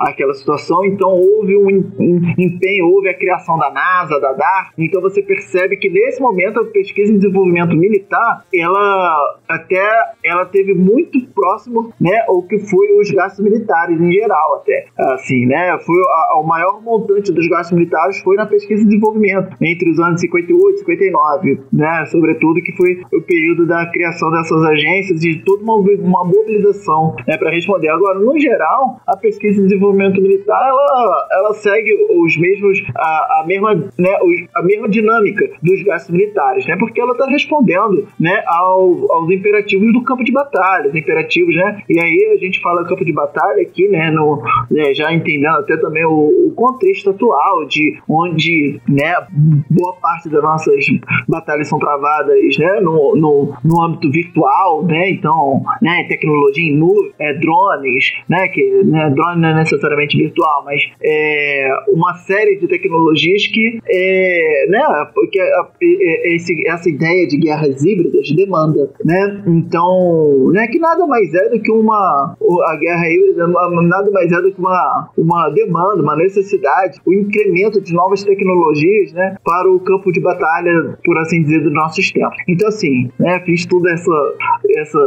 àquela 0.00 0.34
situação, 0.34 0.84
então 0.84 1.10
houve 1.10 1.56
um, 1.56 1.92
um 1.98 2.34
empenho, 2.38 2.86
houve 2.86 3.08
a 3.08 3.14
criação 3.14 3.58
da 3.58 3.70
NASA, 3.70 4.20
da 4.20 4.32
DAR, 4.32 4.72
então 4.78 5.00
você 5.00 5.22
percebe 5.22 5.76
que 5.76 5.88
nesse 5.88 6.20
momento 6.20 6.60
a 6.60 6.64
pesquisa 6.64 7.12
e 7.12 7.16
desenvolvimento 7.16 7.76
militar, 7.76 8.44
ela 8.52 9.38
até 9.48 9.84
ela 10.24 10.46
teve 10.46 10.74
muito 10.74 11.23
próximo, 11.28 11.92
né, 12.00 12.24
o 12.28 12.42
que 12.42 12.58
foi 12.58 12.98
os 13.00 13.10
gastos 13.10 13.44
militares 13.44 14.00
em 14.00 14.12
geral 14.12 14.56
até, 14.56 14.86
assim, 14.98 15.46
né, 15.46 15.78
foi 15.84 15.96
a, 16.00 16.38
o 16.38 16.46
maior 16.46 16.82
montante 16.82 17.32
dos 17.32 17.46
gastos 17.48 17.76
militares 17.76 18.20
foi 18.20 18.36
na 18.36 18.46
pesquisa 18.46 18.82
e 18.82 18.86
desenvolvimento 18.86 19.56
entre 19.60 19.90
os 19.90 19.98
anos 19.98 20.20
58 20.20 20.74
e 20.74 20.78
59, 20.78 21.60
né, 21.72 22.04
sobretudo 22.06 22.60
que 22.62 22.72
foi 22.76 23.02
o 23.12 23.22
período 23.22 23.66
da 23.66 23.86
criação 23.90 24.30
dessas 24.30 24.62
agências 24.64 25.22
e 25.24 25.42
toda 25.44 25.62
uma, 25.62 25.76
uma 25.76 26.24
mobilização, 26.24 27.14
né, 27.26 27.36
para 27.36 27.50
responder. 27.50 27.88
Agora, 27.88 28.18
no 28.18 28.38
geral, 28.38 29.00
a 29.06 29.16
pesquisa 29.16 29.60
e 29.60 29.64
desenvolvimento 29.64 30.20
militar, 30.20 30.60
ela, 30.68 31.28
ela 31.32 31.54
segue 31.54 31.90
os 32.10 32.36
mesmos, 32.36 32.82
a, 32.96 33.40
a 33.40 33.44
mesma, 33.46 33.74
né, 33.74 34.18
os, 34.22 34.48
a 34.54 34.62
mesma 34.62 34.88
dinâmica 34.88 35.48
dos 35.62 35.82
gastos 35.82 36.10
militares, 36.10 36.66
né, 36.66 36.76
porque 36.78 37.00
ela 37.00 37.12
está 37.12 37.26
respondendo, 37.26 38.08
né, 38.18 38.42
ao, 38.46 39.12
aos 39.12 39.30
imperativos 39.30 39.92
do 39.92 40.02
campo 40.02 40.24
de 40.24 40.32
batalha, 40.32 40.88
os 40.88 40.94
imperativos, 40.94 41.13
né? 41.54 41.82
E 41.88 42.00
aí 42.00 42.32
a 42.34 42.36
gente 42.36 42.60
fala 42.60 42.84
campo 42.84 43.04
de 43.04 43.12
batalha 43.12 43.62
aqui, 43.62 43.88
né? 43.88 44.10
No, 44.10 44.42
né, 44.70 44.94
já 44.94 45.12
entendendo 45.12 45.58
até 45.58 45.76
também 45.76 46.04
o, 46.04 46.48
o, 46.48 46.52
contexto 46.54 47.10
atual 47.10 47.66
de 47.66 47.98
onde, 48.08 48.80
né? 48.88 49.14
Boa 49.70 49.94
parte 49.94 50.28
das 50.28 50.42
nossas 50.42 50.84
batalhas 51.28 51.68
são 51.68 51.78
travadas, 51.78 52.38
né? 52.58 52.80
No, 52.80 53.16
no, 53.16 53.54
no 53.64 53.82
âmbito 53.82 54.10
virtual, 54.10 54.84
né? 54.84 55.10
Então, 55.10 55.62
né? 55.80 56.04
Tecnologia 56.08 56.64
em 56.64 56.76
nuvem, 56.76 57.12
é, 57.18 57.34
drones, 57.34 58.12
né? 58.28 58.48
Que 58.48 58.82
né, 58.84 59.10
drone 59.10 59.40
não 59.40 59.48
é 59.50 59.54
necessariamente 59.54 60.16
virtual, 60.16 60.64
mas 60.64 60.82
é 61.02 61.68
uma 61.88 62.14
série 62.14 62.56
de 62.56 62.66
tecnologias 62.68 63.46
que, 63.46 63.80
é, 63.88 64.66
né? 64.68 64.80
Porque 65.14 65.40
esse, 66.34 66.66
essa 66.68 66.88
ideia 66.88 67.26
de 67.26 67.36
guerras 67.36 67.82
híbridas 67.84 68.30
demanda, 68.30 68.90
né? 69.04 69.42
Então, 69.46 70.50
né? 70.52 70.66
Que 70.68 70.78
nada 70.78 71.03
mais 71.06 71.32
é 71.34 71.48
do 71.48 71.60
que 71.60 71.70
uma. 71.70 72.36
A 72.68 72.76
guerra 72.76 73.08
híbrida 73.08 73.46
nada 73.46 74.10
mais 74.10 74.30
é 74.32 74.40
do 74.40 74.52
que 74.52 74.60
uma, 74.60 75.10
uma 75.16 75.50
demanda, 75.50 76.02
uma 76.02 76.16
necessidade, 76.16 77.00
o 77.06 77.12
incremento 77.12 77.80
de 77.80 77.92
novas 77.92 78.22
tecnologias, 78.22 79.12
né? 79.12 79.36
Para 79.44 79.70
o 79.70 79.80
campo 79.80 80.12
de 80.12 80.20
batalha, 80.20 80.98
por 81.04 81.18
assim 81.18 81.42
dizer, 81.42 81.62
dos 81.62 81.72
nossos 81.72 82.10
tempos. 82.10 82.36
Então, 82.48 82.68
assim, 82.68 83.10
né? 83.18 83.40
Fiz 83.44 83.66
toda 83.66 83.90
essa, 83.90 84.34
essa 84.76 84.98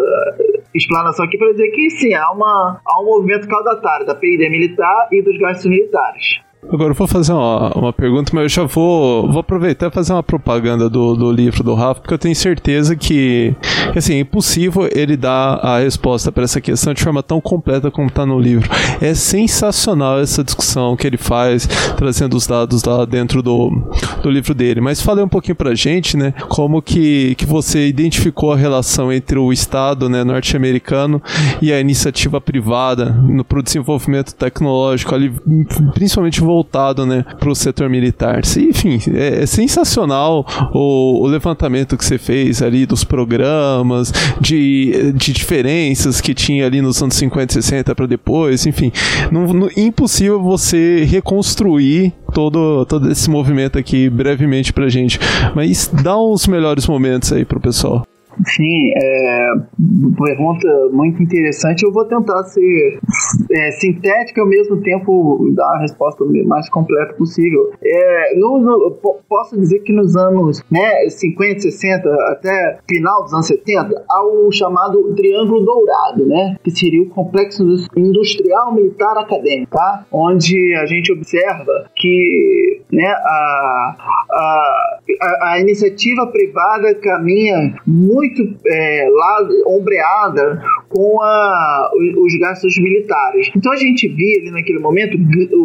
explanação 0.73 1.25
aqui 1.25 1.37
para 1.37 1.51
dizer 1.51 1.69
que 1.69 1.89
sim, 1.91 2.13
há, 2.13 2.31
uma, 2.31 2.79
há 2.85 3.01
um 3.01 3.05
movimento 3.05 3.47
caudatário 3.47 4.05
da 4.05 4.15
PID 4.15 4.49
militar 4.49 5.07
e 5.11 5.21
dos 5.21 5.37
gastos 5.37 5.65
militares. 5.65 6.46
Agora 6.71 6.91
eu 6.91 6.95
vou 6.95 7.07
fazer 7.07 7.31
uma, 7.31 7.71
uma 7.77 7.93
pergunta, 7.93 8.31
mas 8.33 8.43
eu 8.43 8.49
já 8.49 8.63
vou, 8.63 9.31
vou 9.31 9.39
aproveitar 9.39 9.87
e 9.87 9.91
fazer 9.91 10.11
uma 10.11 10.23
propaganda 10.23 10.89
do, 10.89 11.15
do 11.15 11.31
livro 11.31 11.63
do 11.63 11.73
Rafa, 11.73 12.01
porque 12.01 12.13
eu 12.13 12.17
tenho 12.17 12.35
certeza 12.35 12.93
que, 12.93 13.55
assim, 13.95 14.15
é 14.15 14.19
impossível 14.19 14.89
ele 14.93 15.15
dar 15.15 15.59
a 15.63 15.79
resposta 15.79 16.29
para 16.29 16.43
essa 16.43 16.59
questão 16.59 16.93
de 16.93 17.01
forma 17.01 17.23
tão 17.23 17.39
completa 17.39 17.89
como 17.89 18.07
está 18.07 18.25
no 18.25 18.37
livro. 18.37 18.69
É 18.99 19.13
sensacional 19.13 20.19
essa 20.19 20.43
discussão 20.43 20.97
que 20.97 21.07
ele 21.07 21.17
faz, 21.17 21.65
trazendo 21.95 22.35
os 22.35 22.45
dados 22.45 22.83
lá 22.83 23.05
dentro 23.05 23.41
do, 23.41 23.71
do 24.21 24.29
livro 24.29 24.53
dele. 24.53 24.81
Mas 24.81 25.01
fale 25.01 25.21
um 25.21 25.29
pouquinho 25.29 25.55
pra 25.55 25.73
gente, 25.73 26.17
né, 26.17 26.33
como 26.49 26.81
que, 26.81 27.33
que 27.35 27.45
você 27.45 27.87
identificou 27.87 28.51
a 28.51 28.57
relação 28.57 29.11
entre 29.11 29.39
o 29.39 29.53
Estado 29.53 30.09
né, 30.09 30.23
norte-americano 30.25 31.21
e 31.61 31.71
a 31.71 31.79
iniciativa 31.79 32.41
privada 32.41 33.05
no, 33.05 33.45
pro 33.45 33.63
desenvolvimento 33.63 34.35
tecnológico 34.35 35.15
ali, 35.15 35.33
principalmente 35.93 36.41
voltado 36.41 36.56
né, 37.05 37.25
para 37.39 37.49
o 37.49 37.55
setor 37.55 37.89
militar. 37.89 38.41
Enfim, 38.57 38.99
é, 39.13 39.43
é 39.43 39.45
sensacional 39.45 40.45
o, 40.73 41.23
o, 41.23 41.27
levantamento 41.27 41.97
que 41.97 42.05
você 42.05 42.17
fez 42.17 42.61
ali 42.61 42.85
dos 42.85 43.03
programas, 43.03 44.11
de, 44.39 45.13
de 45.13 45.33
diferenças 45.33 46.21
que 46.21 46.33
tinha 46.33 46.65
ali 46.65 46.81
nos 46.81 47.01
anos 47.01 47.15
50 47.15 47.51
e 47.51 47.53
60 47.61 47.95
para 47.95 48.05
depois, 48.05 48.65
enfim. 48.65 48.91
Não, 49.31 49.47
não, 49.53 49.69
impossível 49.75 50.41
você 50.41 51.05
reconstruir 51.05 52.13
todo, 52.33 52.85
todo 52.85 53.11
esse 53.11 53.29
movimento 53.29 53.77
aqui 53.77 54.09
brevemente 54.09 54.73
para 54.73 54.89
gente. 54.89 55.19
Mas 55.55 55.89
dá 56.03 56.17
uns 56.17 56.47
melhores 56.47 56.87
momentos 56.87 57.31
aí 57.31 57.45
pro 57.45 57.59
pessoal. 57.59 58.05
Sim, 58.45 58.91
é, 58.95 59.53
pergunta 60.17 60.89
muito 60.91 61.21
interessante. 61.21 61.83
Eu 61.83 61.91
vou 61.91 62.05
tentar 62.05 62.43
ser 62.43 62.99
é, 63.51 63.71
sintética 63.71 64.39
e 64.39 64.41
ao 64.41 64.47
mesmo 64.47 64.81
tempo 64.81 65.49
dar 65.53 65.75
a 65.75 65.79
resposta 65.79 66.23
mais 66.45 66.69
completa 66.69 67.13
possível. 67.13 67.71
É, 67.83 68.35
no, 68.37 68.59
no, 68.59 68.91
posso 69.27 69.57
dizer 69.57 69.79
que 69.79 69.91
nos 69.91 70.15
anos 70.15 70.61
né, 70.69 71.09
50, 71.09 71.61
60, 71.61 72.09
até 72.31 72.79
final 72.87 73.23
dos 73.23 73.33
anos 73.33 73.47
70, 73.47 74.05
há 74.09 74.23
o 74.25 74.51
chamado 74.51 75.15
Triângulo 75.15 75.65
Dourado, 75.65 76.25
né, 76.25 76.57
que 76.63 76.71
seria 76.71 77.01
o 77.01 77.09
complexo 77.09 77.63
industrial 77.95 78.73
militar 78.73 79.17
acadêmico, 79.17 79.71
tá? 79.71 80.05
onde 80.11 80.75
a 80.75 80.85
gente 80.85 81.11
observa 81.11 81.89
que 81.95 82.81
né, 82.91 83.07
a, 83.07 83.95
a, 84.31 84.99
a, 85.21 85.51
a 85.53 85.59
iniciativa 85.59 86.27
privada 86.27 86.95
caminha 86.95 87.75
muito 87.85 88.26
muito 88.27 88.57
é, 88.67 89.07
lá, 89.09 89.47
ombreada 89.67 90.61
com 90.89 91.21
a, 91.21 91.91
os 92.17 92.39
gastos 92.39 92.77
militares. 92.77 93.49
Então 93.55 93.71
a 93.71 93.75
gente 93.75 94.07
via 94.07 94.39
ali 94.39 94.51
naquele 94.51 94.79
momento 94.79 95.17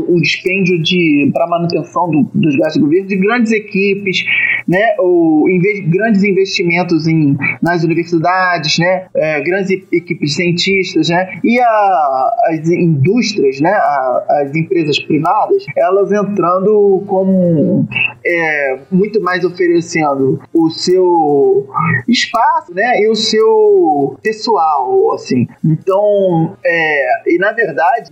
o, 0.08 0.20
dispêndio 0.20 0.80
de 0.82 1.30
para 1.32 1.46
manutenção 1.46 2.10
do, 2.10 2.30
dos 2.34 2.56
gastos 2.56 2.80
do 2.80 2.86
governo 2.86 3.08
de 3.08 3.16
grandes 3.16 3.52
equipes, 3.52 4.24
né, 4.68 4.94
o, 4.98 5.46
grandes 5.88 6.22
investimentos 6.22 7.06
em, 7.06 7.36
nas 7.60 7.82
universidades, 7.84 8.78
né, 8.78 9.06
é, 9.14 9.40
grandes 9.42 9.70
equipes 9.92 10.30
de 10.30 10.36
cientistas, 10.36 11.08
né, 11.08 11.40
e 11.42 11.58
a, 11.60 12.30
as 12.48 12.68
indústrias, 12.68 13.60
né, 13.60 13.70
a, 13.70 14.42
as 14.42 14.54
empresas 14.54 14.98
privadas, 15.00 15.64
elas 15.76 16.12
entrando 16.12 17.02
como 17.06 17.86
é, 18.24 18.78
muito 18.90 19.20
mais 19.20 19.44
oferecendo 19.44 20.40
o 20.52 20.70
seu 20.70 21.68
espaço, 22.08 22.51
né, 22.70 23.00
e 23.00 23.08
o 23.08 23.14
seu 23.14 24.16
pessoal, 24.22 25.12
assim. 25.14 25.46
Então, 25.64 26.56
é, 26.64 27.34
e 27.34 27.38
na 27.38 27.52
verdade, 27.52 28.10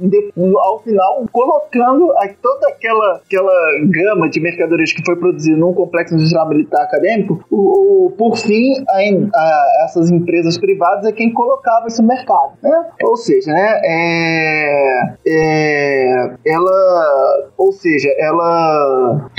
ao 0.58 0.82
final, 0.82 1.26
colocando 1.32 2.10
a, 2.12 2.28
toda 2.40 2.68
aquela, 2.68 3.16
aquela 3.16 3.52
gama 3.88 4.28
de 4.28 4.40
mercadorias 4.40 4.92
que 4.92 5.04
foi 5.04 5.16
produzida 5.16 5.56
num 5.56 5.72
complexo 5.72 6.14
industrial 6.14 6.48
militar 6.48 6.82
acadêmico, 6.82 7.44
o, 7.50 8.06
o 8.06 8.10
por 8.12 8.36
fim, 8.36 8.72
a, 8.88 8.98
a, 9.38 9.84
essas 9.84 10.10
empresas 10.10 10.58
privadas 10.58 11.06
é 11.06 11.12
quem 11.12 11.32
colocava 11.32 11.86
esse 11.86 12.02
mercado, 12.02 12.52
né? 12.62 12.86
Ou 13.02 13.16
seja, 13.16 13.52
né, 13.52 13.80
é, 13.84 15.14
é, 15.26 16.30
ela, 16.46 17.50
ou 17.56 17.72
seja, 17.72 18.08
ela 18.18 19.30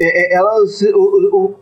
é, 0.00 0.34
é, 0.34 0.36
ela 0.36 0.56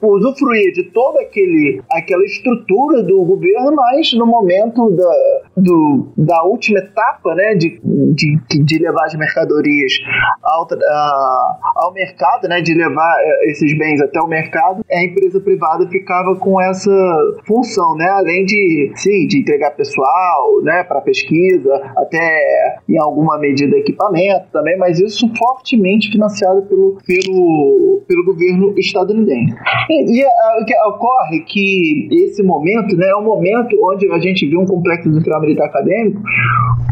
usufruía 0.02 0.72
de 0.72 0.84
toda 0.84 1.20
aquele, 1.20 1.82
aquela 1.90 2.24
estrutura 2.24 2.81
do 2.88 3.24
governo, 3.24 3.74
mas 3.74 4.12
no 4.14 4.26
momento 4.26 4.90
da, 4.90 5.40
do, 5.56 6.12
da 6.16 6.42
última 6.44 6.78
etapa 6.78 7.34
né, 7.34 7.54
de, 7.54 7.80
de, 7.82 8.38
de 8.64 8.78
levar 8.78 9.04
as 9.04 9.14
mercadorias 9.14 9.92
ao, 10.42 10.66
ao 11.76 11.92
mercado, 11.92 12.48
né, 12.48 12.60
de 12.60 12.74
levar 12.74 13.16
é, 13.20 13.50
esses 13.50 13.76
bens 13.76 14.00
até 14.00 14.20
o 14.20 14.26
mercado, 14.26 14.84
a 14.90 15.04
empresa 15.04 15.40
privada 15.40 15.86
ficava 15.88 16.36
com 16.36 16.60
essa 16.60 16.90
função, 17.46 17.94
né, 17.96 18.08
além 18.10 18.44
de, 18.44 18.92
sim, 18.96 19.26
de 19.26 19.40
entregar 19.40 19.70
pessoal 19.72 20.62
né, 20.62 20.84
para 20.84 21.00
pesquisa, 21.00 21.74
até 21.96 22.80
em 22.88 22.98
alguma 22.98 23.38
medida 23.38 23.76
equipamento 23.76 24.46
também, 24.52 24.76
mas 24.78 24.98
isso 24.98 25.30
fortemente 25.36 26.10
financiado 26.10 26.62
pelo, 26.62 26.98
pelo, 27.06 28.02
pelo 28.06 28.24
governo 28.24 28.74
estadunidense. 28.78 29.54
E, 29.88 30.20
e 30.20 30.24
o 30.60 30.64
que 30.64 30.76
ocorre 30.88 31.40
que 31.40 32.08
esse 32.10 32.42
momento 32.42 32.61
né, 32.96 33.08
é 33.08 33.16
um 33.16 33.24
momento 33.24 33.76
onde 33.82 34.10
a 34.10 34.18
gente 34.18 34.46
viu 34.48 34.60
um 34.60 34.66
complexo 34.66 35.08
industrial 35.08 35.40
militar 35.40 35.66
acadêmico 35.66 36.20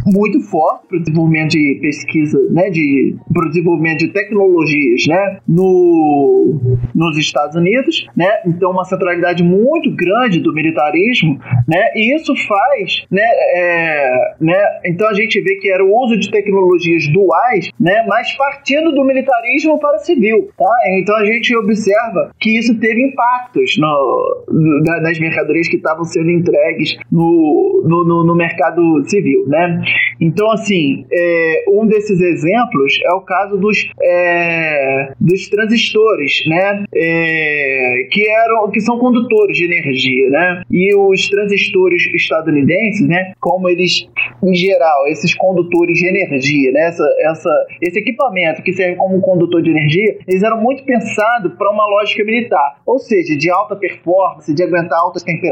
muito 0.06 0.40
forte 0.40 0.86
para 0.88 0.96
o 0.96 1.00
desenvolvimento 1.00 1.50
de 1.50 1.78
pesquisa, 1.80 2.38
né, 2.50 2.70
de, 2.70 3.16
para 3.32 3.46
o 3.46 3.48
desenvolvimento 3.48 3.98
de 3.98 4.08
tecnologias 4.08 5.06
né, 5.06 5.38
no, 5.46 6.58
nos 6.94 7.18
Estados 7.18 7.56
Unidos, 7.56 8.06
né, 8.16 8.28
então 8.46 8.70
uma 8.70 8.84
centralidade 8.84 9.42
muito 9.42 9.94
grande 9.94 10.40
do 10.40 10.52
militarismo, 10.52 11.38
né, 11.68 11.90
e 11.94 12.14
isso 12.14 12.34
faz, 12.46 13.04
né, 13.10 13.26
é, 13.54 14.34
né, 14.40 14.80
então 14.86 15.08
a 15.08 15.14
gente 15.14 15.40
vê 15.40 15.56
que 15.56 15.70
era 15.70 15.84
o 15.84 15.94
uso 16.04 16.18
de 16.18 16.30
tecnologias 16.30 17.06
duais, 17.08 17.70
né, 17.78 18.04
mas 18.08 18.32
partindo 18.36 18.92
do 18.92 19.04
militarismo 19.04 19.78
para 19.78 19.96
o 19.96 19.98
civil, 19.98 20.50
tá? 20.56 20.70
Então 20.98 21.16
a 21.16 21.24
gente 21.24 21.54
observa 21.56 22.30
que 22.38 22.58
isso 22.58 22.78
teve 22.78 23.02
impactos 23.02 23.76
no, 23.78 24.44
nas 25.02 25.18
mercadorias 25.18 25.59
que 25.68 25.76
estavam 25.76 26.04
sendo 26.04 26.30
entregues 26.30 26.96
no, 27.10 27.82
no, 27.86 28.24
no 28.24 28.34
mercado 28.34 29.02
civil, 29.08 29.44
né? 29.46 29.82
Então, 30.20 30.50
assim, 30.50 31.06
é, 31.10 31.64
um 31.68 31.86
desses 31.86 32.20
exemplos 32.20 32.98
é 33.04 33.14
o 33.14 33.20
caso 33.22 33.56
dos, 33.56 33.90
é, 34.00 35.12
dos 35.20 35.48
transistores, 35.48 36.44
né? 36.46 36.84
É, 36.94 38.08
que, 38.10 38.28
eram, 38.28 38.70
que 38.70 38.80
são 38.80 38.98
condutores 38.98 39.56
de 39.56 39.64
energia, 39.64 40.30
né? 40.30 40.62
E 40.70 40.94
os 40.94 41.28
transistores 41.28 42.06
estadunidenses, 42.14 43.06
né? 43.08 43.32
Como 43.40 43.68
eles, 43.68 44.08
em 44.42 44.54
geral, 44.54 45.06
esses 45.08 45.34
condutores 45.34 45.98
de 45.98 46.06
energia, 46.06 46.72
né? 46.72 46.88
Essa, 46.88 47.04
essa, 47.20 47.66
esse 47.80 47.98
equipamento 47.98 48.62
que 48.62 48.72
serve 48.72 48.96
como 48.96 49.20
condutor 49.20 49.62
de 49.62 49.70
energia, 49.70 50.18
eles 50.26 50.42
eram 50.42 50.60
muito 50.60 50.84
pensados 50.84 51.52
para 51.56 51.70
uma 51.70 51.86
lógica 51.86 52.24
militar, 52.24 52.80
ou 52.84 52.98
seja, 52.98 53.36
de 53.36 53.50
alta 53.50 53.76
performance, 53.76 54.52
de 54.52 54.62
aguentar 54.62 54.98
altas 54.98 55.22
temperaturas, 55.22 55.49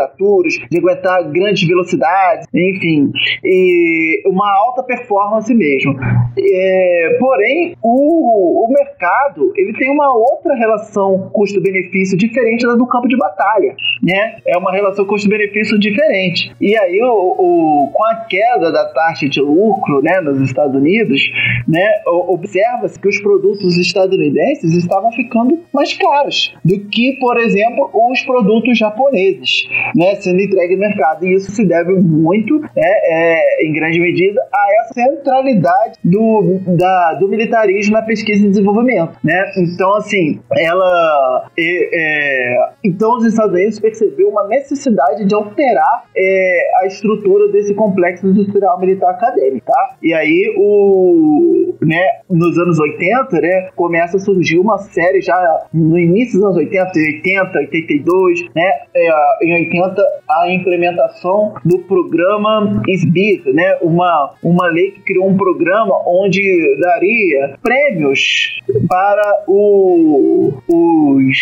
de 0.70 0.78
aguentar 0.78 1.30
grandes 1.30 1.66
velocidades, 1.66 2.46
enfim. 2.54 3.10
E 3.44 4.22
uma 4.26 4.50
alta 4.58 4.82
performance 4.82 5.52
mesmo. 5.54 5.96
É, 6.38 7.16
porém, 7.18 7.76
o, 7.82 8.64
o 8.64 8.72
mercado 8.72 9.52
ele 9.56 9.72
tem 9.74 9.90
uma 9.90 10.14
outra 10.14 10.54
relação 10.54 11.30
custo-benefício 11.32 12.16
diferente 12.16 12.66
da 12.66 12.74
do 12.74 12.86
campo 12.86 13.08
de 13.08 13.16
batalha, 13.16 13.74
né? 14.02 14.38
É 14.46 14.56
uma 14.56 14.72
relação 14.72 15.04
custo-benefício 15.04 15.78
diferente. 15.78 16.52
E 16.60 16.76
aí, 16.76 17.02
o, 17.02 17.08
o, 17.08 17.90
com 17.92 18.04
a 18.04 18.14
queda 18.14 18.70
da 18.70 18.86
taxa 18.92 19.28
de 19.28 19.40
lucro, 19.40 20.00
né, 20.02 20.20
nos 20.20 20.40
Estados 20.40 20.74
Unidos, 20.74 21.20
né, 21.66 21.84
observa-se 22.06 22.98
que 22.98 23.08
os 23.08 23.20
produtos 23.20 23.76
estadunidenses 23.76 24.74
estavam 24.74 25.10
ficando 25.12 25.60
mais 25.72 25.92
caros 25.94 26.54
do 26.64 26.78
que, 26.88 27.18
por 27.18 27.36
exemplo, 27.36 27.90
os 27.92 28.20
produtos 28.22 28.78
japoneses, 28.78 29.68
né, 29.94 30.14
sendo 30.16 30.40
entregue 30.40 30.74
no 30.74 30.80
mercado. 30.80 31.24
E 31.24 31.34
isso 31.34 31.50
se 31.52 31.66
deve 31.66 31.92
muito, 31.92 32.60
né, 32.60 32.68
é, 32.76 33.66
em 33.66 33.72
grande 33.72 34.00
medida, 34.00 34.40
a 34.52 34.66
essa 34.80 34.94
centralidade 34.94 35.98
do, 36.04 36.60
da, 36.76 37.14
do 37.14 37.28
militarismo 37.28 37.94
na 37.94 38.02
pesquisa 38.02 38.44
e 38.44 38.48
desenvolvimento, 38.48 39.16
né? 39.22 39.52
Então, 39.56 39.94
assim, 39.94 40.40
ela... 40.56 41.48
É, 41.58 41.88
é, 41.92 42.68
então, 42.84 43.16
os 43.16 43.24
Estados 43.24 43.54
Unidos 43.54 43.78
percebeu 43.80 44.28
uma 44.28 44.46
necessidade 44.46 45.24
de 45.24 45.34
alterar 45.34 46.04
é, 46.16 46.70
a 46.82 46.86
estrutura 46.86 47.48
desse 47.50 47.74
complexo 47.74 48.26
industrial 48.26 48.78
militar 48.80 49.10
acadêmico, 49.10 49.66
tá? 49.66 49.96
E 50.02 50.12
aí, 50.14 50.54
o, 50.56 51.74
né, 51.82 52.20
nos 52.28 52.56
anos 52.58 52.78
80, 52.78 53.40
né, 53.40 53.68
começa 53.74 54.16
a 54.16 54.20
surgir 54.20 54.58
uma 54.58 54.78
série 54.78 55.20
já 55.20 55.66
no 55.72 55.98
início 55.98 56.34
dos 56.38 56.44
anos 56.44 56.56
80, 56.56 56.92
80, 56.94 57.58
82, 57.58 58.40
né, 58.54 58.70
é, 58.94 59.44
em 59.44 59.54
80, 59.64 59.77
a 59.82 60.52
implementação 60.52 61.54
do 61.64 61.78
programa 61.80 62.82
SBIR, 62.88 63.42
né, 63.52 63.78
uma, 63.82 64.34
uma 64.42 64.66
lei 64.68 64.90
que 64.92 65.00
criou 65.00 65.28
um 65.28 65.36
programa 65.36 66.02
onde 66.06 66.76
daria 66.80 67.56
prêmios 67.62 68.58
para 68.88 69.44
o, 69.46 70.52
os, 70.68 71.38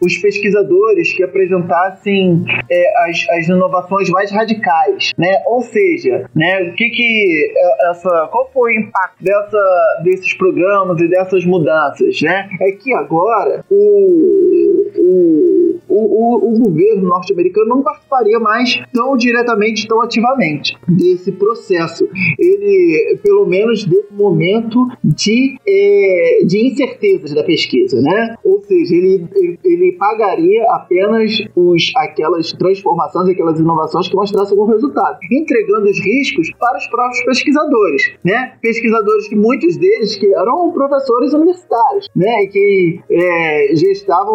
os 0.00 0.18
pesquisadores 0.18 1.12
que 1.12 1.22
apresentassem 1.22 2.44
é, 2.70 3.08
as, 3.08 3.26
as 3.30 3.48
inovações 3.48 4.08
mais 4.10 4.30
radicais, 4.30 5.12
né? 5.18 5.42
Ou 5.46 5.60
seja, 5.62 6.28
né, 6.34 6.62
o 6.62 6.74
que 6.74 6.90
que 6.90 7.52
é, 7.56 7.90
essa, 7.90 8.28
qual 8.30 8.50
foi 8.52 8.76
o 8.76 8.80
impacto 8.80 9.22
dessa, 9.22 10.00
desses 10.04 10.34
programas 10.34 11.00
e 11.00 11.08
dessas 11.08 11.44
mudanças, 11.44 12.20
né? 12.22 12.48
É 12.60 12.72
que 12.72 12.92
agora 12.94 13.64
o, 13.70 14.90
o, 14.96 15.80
o, 15.88 16.54
o 16.54 16.58
governo 16.58 17.08
norte-americano 17.08 17.68
não 17.68 17.82
participaria 17.82 18.38
mais 18.38 18.80
tão 18.92 19.16
diretamente, 19.16 19.86
tão 19.86 20.00
ativamente 20.00 20.76
desse 20.86 21.32
processo. 21.32 22.08
Ele, 22.38 23.18
pelo 23.22 23.46
menos 23.46 23.84
desse 23.84 24.12
momento 24.12 24.86
de, 25.02 25.56
é, 25.66 26.40
de 26.44 26.66
incertezas 26.66 27.34
da 27.34 27.42
pesquisa, 27.42 28.00
né? 28.00 28.36
Ou 28.44 28.60
seja, 28.62 28.94
ele, 28.94 29.26
ele, 29.64 29.92
pagaria 29.92 30.64
apenas 30.70 31.32
os, 31.54 31.92
aquelas 31.96 32.52
transformações, 32.52 33.28
aquelas 33.28 33.58
inovações 33.58 34.08
que 34.08 34.14
mostrassem 34.14 34.58
algum 34.58 34.70
resultado, 34.70 35.18
entregando 35.30 35.88
os 35.88 35.98
riscos 35.98 36.50
para 36.58 36.78
os 36.78 36.86
próprios 36.88 37.24
pesquisadores, 37.24 38.12
né? 38.24 38.54
Pesquisadores 38.60 39.28
que 39.28 39.36
muitos 39.36 39.76
deles 39.76 40.16
que 40.16 40.32
eram 40.34 40.70
professores 40.72 41.32
universitários, 41.32 42.08
né? 42.14 42.44
E 42.44 42.48
que 42.48 43.00
é, 43.10 43.74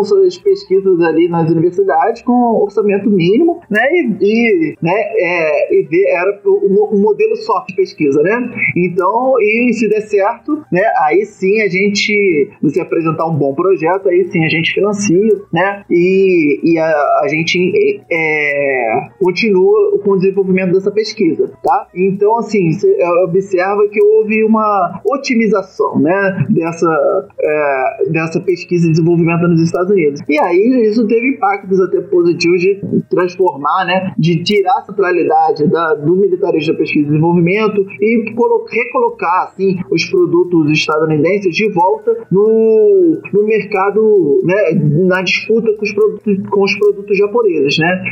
suas 0.03 0.37
pesquisas 0.37 0.99
ali 1.01 1.27
nas 1.27 1.52
universidades 1.53 2.21
com 2.21 2.33
orçamento 2.61 3.09
mínimo, 3.09 3.61
né? 3.69 3.81
E, 3.91 4.17
e 4.21 4.75
né? 4.81 4.93
É, 4.93 5.73
e 5.73 5.87
era 6.09 6.41
o, 6.45 6.97
modelo 6.97 7.35
só 7.37 7.63
de 7.67 7.75
pesquisa, 7.75 8.21
né? 8.21 8.49
Então, 8.75 9.35
e 9.39 9.73
se 9.73 9.87
der 9.89 10.01
certo, 10.01 10.63
né? 10.71 10.83
Aí 11.05 11.25
sim 11.25 11.61
a 11.61 11.67
gente, 11.67 12.49
você 12.61 12.81
apresentar 12.81 13.25
um 13.25 13.35
bom 13.35 13.53
projeto, 13.53 14.09
aí 14.09 14.25
sim 14.25 14.43
a 14.43 14.49
gente 14.49 14.73
financia, 14.73 15.41
né? 15.51 15.83
E, 15.89 16.59
e 16.63 16.77
a, 16.77 16.87
a 17.23 17.27
gente 17.27 18.01
é, 18.11 19.09
continua 19.19 19.99
com 20.03 20.11
o 20.11 20.17
desenvolvimento 20.17 20.73
dessa 20.73 20.91
pesquisa, 20.91 21.51
tá? 21.63 21.87
Então, 21.95 22.37
assim, 22.37 22.71
você 22.71 22.97
observa 23.23 23.87
que 23.89 24.01
houve 24.01 24.43
uma 24.43 25.01
otimização, 25.05 25.99
né? 25.99 26.45
Dessa, 26.49 27.29
é, 27.39 28.09
dessa 28.09 28.39
pesquisa 28.41 28.87
e 28.87 28.91
desenvolvimento 28.91 29.47
nos 29.47 29.61
Estados 29.61 29.91
Unidos. 29.91 30.21
E 30.27 30.37
aí 30.37 30.87
isso 30.89 31.05
teve 31.07 31.32
impactos 31.33 31.79
até 31.79 32.01
positivos 32.01 32.61
de 32.61 32.81
transformar, 33.09 33.85
né, 33.85 34.13
de 34.17 34.43
tirar 34.43 34.79
a 34.79 34.83
centralidade 34.83 35.67
da, 35.69 35.93
do 35.95 36.15
militarismo 36.15 36.73
da 36.73 36.79
pesquisa 36.79 37.05
e 37.05 37.09
desenvolvimento 37.09 37.85
e 38.01 38.33
recolocar 38.71 39.43
assim 39.43 39.79
os 39.91 40.05
produtos 40.05 40.71
estadunidenses 40.71 41.55
de 41.55 41.69
volta 41.71 42.15
no, 42.31 43.21
no 43.31 43.43
mercado, 43.43 44.41
né, 44.43 44.73
na 45.05 45.21
disputa 45.21 45.73
com 45.73 45.83
os 45.83 45.93
produtos, 45.93 46.49
com 46.49 46.63
os 46.63 46.75
produtos 46.77 47.17
japoneses, 47.17 47.77
né? 47.77 48.03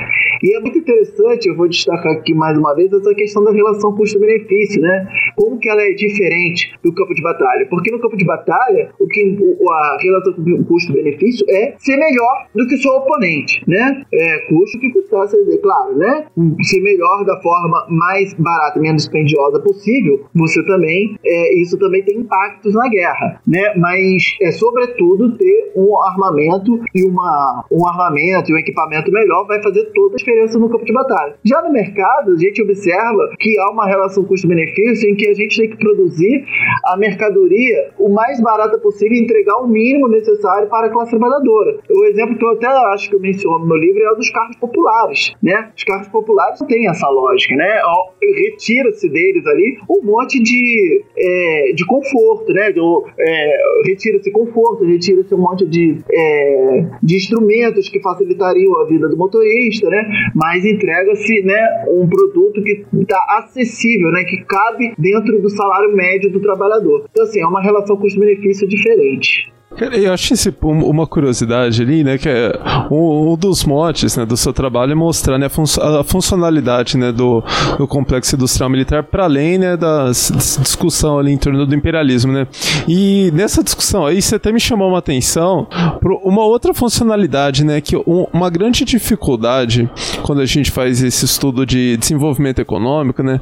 E 0.43 0.55
é 0.55 0.59
muito 0.59 0.79
interessante, 0.79 1.47
eu 1.47 1.55
vou 1.55 1.67
destacar 1.67 2.13
aqui 2.13 2.33
mais 2.33 2.57
uma 2.57 2.73
vez 2.73 2.91
essa 2.91 3.13
questão 3.13 3.43
da 3.43 3.51
relação 3.51 3.95
custo-benefício, 3.95 4.81
né? 4.81 5.07
Como 5.35 5.59
que 5.59 5.69
ela 5.69 5.81
é 5.81 5.91
diferente 5.93 6.73
do 6.83 6.93
campo 6.93 7.13
de 7.13 7.21
batalha? 7.21 7.67
Porque 7.69 7.91
no 7.91 7.99
campo 7.99 8.17
de 8.17 8.25
batalha, 8.25 8.91
o 8.99 9.07
que 9.07 9.37
a 9.69 9.97
relação 10.01 10.33
custo-benefício 10.67 11.45
é 11.49 11.75
ser 11.77 11.97
melhor 11.97 12.47
do 12.55 12.65
que 12.67 12.77
seu 12.77 12.91
oponente, 13.11 13.63
né? 13.67 14.03
É 14.13 14.39
custo 14.47 14.79
que 14.79 14.91
custasse, 14.91 15.35
claro, 15.61 15.97
né? 15.97 16.25
Ser 16.63 16.81
melhor 16.81 17.25
da 17.25 17.39
forma 17.41 17.85
mais 17.89 18.33
barata 18.35 18.79
menos 18.79 19.03
dispendiosa 19.03 19.59
possível, 19.59 20.25
você 20.33 20.63
também, 20.65 21.17
é, 21.25 21.61
isso 21.61 21.77
também 21.77 22.03
tem 22.03 22.19
impactos 22.19 22.73
na 22.73 22.87
guerra, 22.87 23.41
né? 23.45 23.73
Mas 23.75 24.35
é 24.41 24.51
sobretudo 24.51 25.37
ter 25.37 25.73
um 25.75 26.01
armamento 26.01 26.79
e 26.95 27.03
uma, 27.03 27.65
um 27.71 27.87
armamento 27.87 28.51
e 28.51 28.53
um 28.53 28.57
equipamento 28.57 29.11
melhor 29.11 29.45
vai 29.47 29.61
fazer 29.61 29.91
toda 29.93 30.15
a 30.15 30.17
diferença 30.17 30.57
no 30.57 30.69
campo 30.69 30.85
de 30.85 30.93
batalha. 30.93 31.35
Já 31.43 31.61
no 31.61 31.71
mercado, 31.71 32.31
a 32.33 32.37
gente 32.37 32.61
observa 32.61 33.29
que 33.39 33.57
há 33.59 33.71
uma 33.71 33.87
relação 33.87 34.23
custo-benefício 34.23 35.09
em 35.09 35.15
que 35.15 35.27
a 35.27 35.33
gente 35.33 35.57
tem 35.59 35.69
que 35.69 35.77
produzir 35.77 36.45
a 36.85 36.97
mercadoria 36.97 37.91
o 37.97 38.09
mais 38.09 38.39
barata 38.41 38.77
possível 38.77 39.17
e 39.17 39.21
entregar 39.21 39.57
o 39.57 39.67
mínimo 39.67 40.07
necessário 40.07 40.69
para 40.69 40.87
a 40.87 40.89
classe 40.89 41.11
trabalhadora. 41.11 41.79
O 41.89 42.05
exemplo 42.05 42.37
que 42.37 42.45
eu 42.45 42.51
até 42.51 42.67
acho 42.67 43.00
que 43.09 43.15
eu 43.15 43.19
menciono 43.19 43.65
no 43.65 43.75
livro 43.75 44.01
é 44.03 44.11
o 44.11 44.15
dos 44.15 44.29
carros 44.29 44.55
populares, 44.57 45.33
né? 45.41 45.71
Os 45.75 45.83
carros 45.83 46.07
populares 46.09 46.59
não 46.59 46.67
têm 46.67 46.87
essa 46.87 47.07
lógica, 47.09 47.55
né? 47.55 47.81
Retira-se 48.21 49.09
deles 49.09 49.45
ali 49.47 49.77
um 49.89 50.05
monte 50.05 50.41
de, 50.41 51.03
é, 51.17 51.73
de 51.73 51.85
conforto, 51.85 52.53
né? 52.53 52.73
É, 53.19 53.57
retira-se 53.85 54.31
conforto, 54.31 54.85
retira-se 54.85 55.33
um 55.33 55.39
monte 55.39 55.65
de, 55.67 55.97
é, 56.11 56.85
de 57.01 57.15
instrumentos 57.15 57.89
que 57.89 57.99
facilitariam 57.99 58.79
a 58.79 58.85
vida 58.85 59.09
do 59.09 59.17
motorista, 59.17 59.89
né? 59.89 60.31
Mas 60.35 60.65
entrega-se, 60.65 61.41
né, 61.43 61.85
um 61.89 62.07
produto 62.07 62.61
que 62.63 62.85
está 63.01 63.23
acessível, 63.39 64.11
né? 64.11 64.23
Que 64.23 64.43
cabe 64.43 64.93
dentro 64.97 65.41
do 65.41 65.49
salário 65.49 65.95
médio 65.95 66.31
do 66.31 66.39
trabalhador. 66.39 67.05
Então, 67.11 67.23
assim, 67.23 67.41
é 67.41 67.47
uma 67.47 67.61
relação 67.61 67.97
custo-benefício 67.97 68.67
diferente. 68.67 69.51
Eu 69.79 70.13
acho 70.13 70.33
esse, 70.33 70.53
uma 70.61 71.07
curiosidade 71.07 71.81
ali, 71.81 72.03
né, 72.03 72.17
que 72.17 72.27
é 72.27 72.51
um, 72.91 73.31
um, 73.31 73.37
dos 73.37 73.63
motes 73.63 74.17
né, 74.17 74.25
do 74.25 74.35
seu 74.35 74.51
trabalho 74.51 74.91
é 74.91 74.95
mostrar 74.95 75.37
né, 75.37 75.45
a, 75.45 75.49
fun 75.49 75.63
a 75.63 76.03
funcionalidade 76.03 76.97
né, 76.97 77.11
do, 77.11 77.41
do, 77.77 77.87
complexo 77.87 78.35
industrial 78.35 78.69
militar 78.69 79.01
para 79.03 79.23
além 79.23 79.57
né, 79.57 79.77
da 79.77 80.07
discussão 80.07 81.17
ali 81.17 81.31
em 81.31 81.37
torno 81.37 81.65
do 81.65 81.73
imperialismo. 81.73 82.33
Né? 82.33 82.47
E 82.85 83.31
nessa 83.33 83.63
discussão 83.63 84.05
aí 84.05 84.21
você 84.21 84.35
até 84.35 84.51
me 84.51 84.59
chamou 84.59 84.89
uma 84.89 84.99
atenção 84.99 85.65
para 85.69 86.13
uma 86.21 86.43
outra 86.43 86.73
funcionalidade, 86.73 87.63
né, 87.63 87.79
que 87.79 87.95
um, 87.95 88.27
uma 88.33 88.49
grande 88.49 88.83
dificuldade 88.83 89.89
quando 90.21 90.41
a 90.41 90.45
gente 90.45 90.69
faz 90.69 91.01
esse 91.01 91.23
estudo 91.23 91.65
de 91.65 91.95
desenvolvimento 91.95 92.59
econômico, 92.59 93.23
né, 93.23 93.39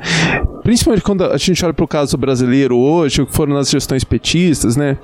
principalmente 0.61 1.01
quando 1.01 1.23
a 1.23 1.37
gente 1.37 1.65
olha 1.65 1.73
para 1.73 1.85
o 1.85 1.87
caso 1.87 2.15
brasileiro 2.17 2.77
hoje, 2.77 3.25
que 3.25 3.33
foram 3.33 3.55
nas 3.55 3.69
gestões 3.69 4.03
petistas, 4.03 4.77
né, 4.77 4.97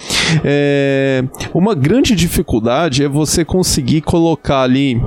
é, 0.43 1.14
uma 1.53 1.75
grande 1.75 2.15
dificuldade 2.15 3.03
é 3.03 3.07
você 3.07 3.45
conseguir 3.45 4.01
colocar 4.01 4.61
ali 4.61 5.01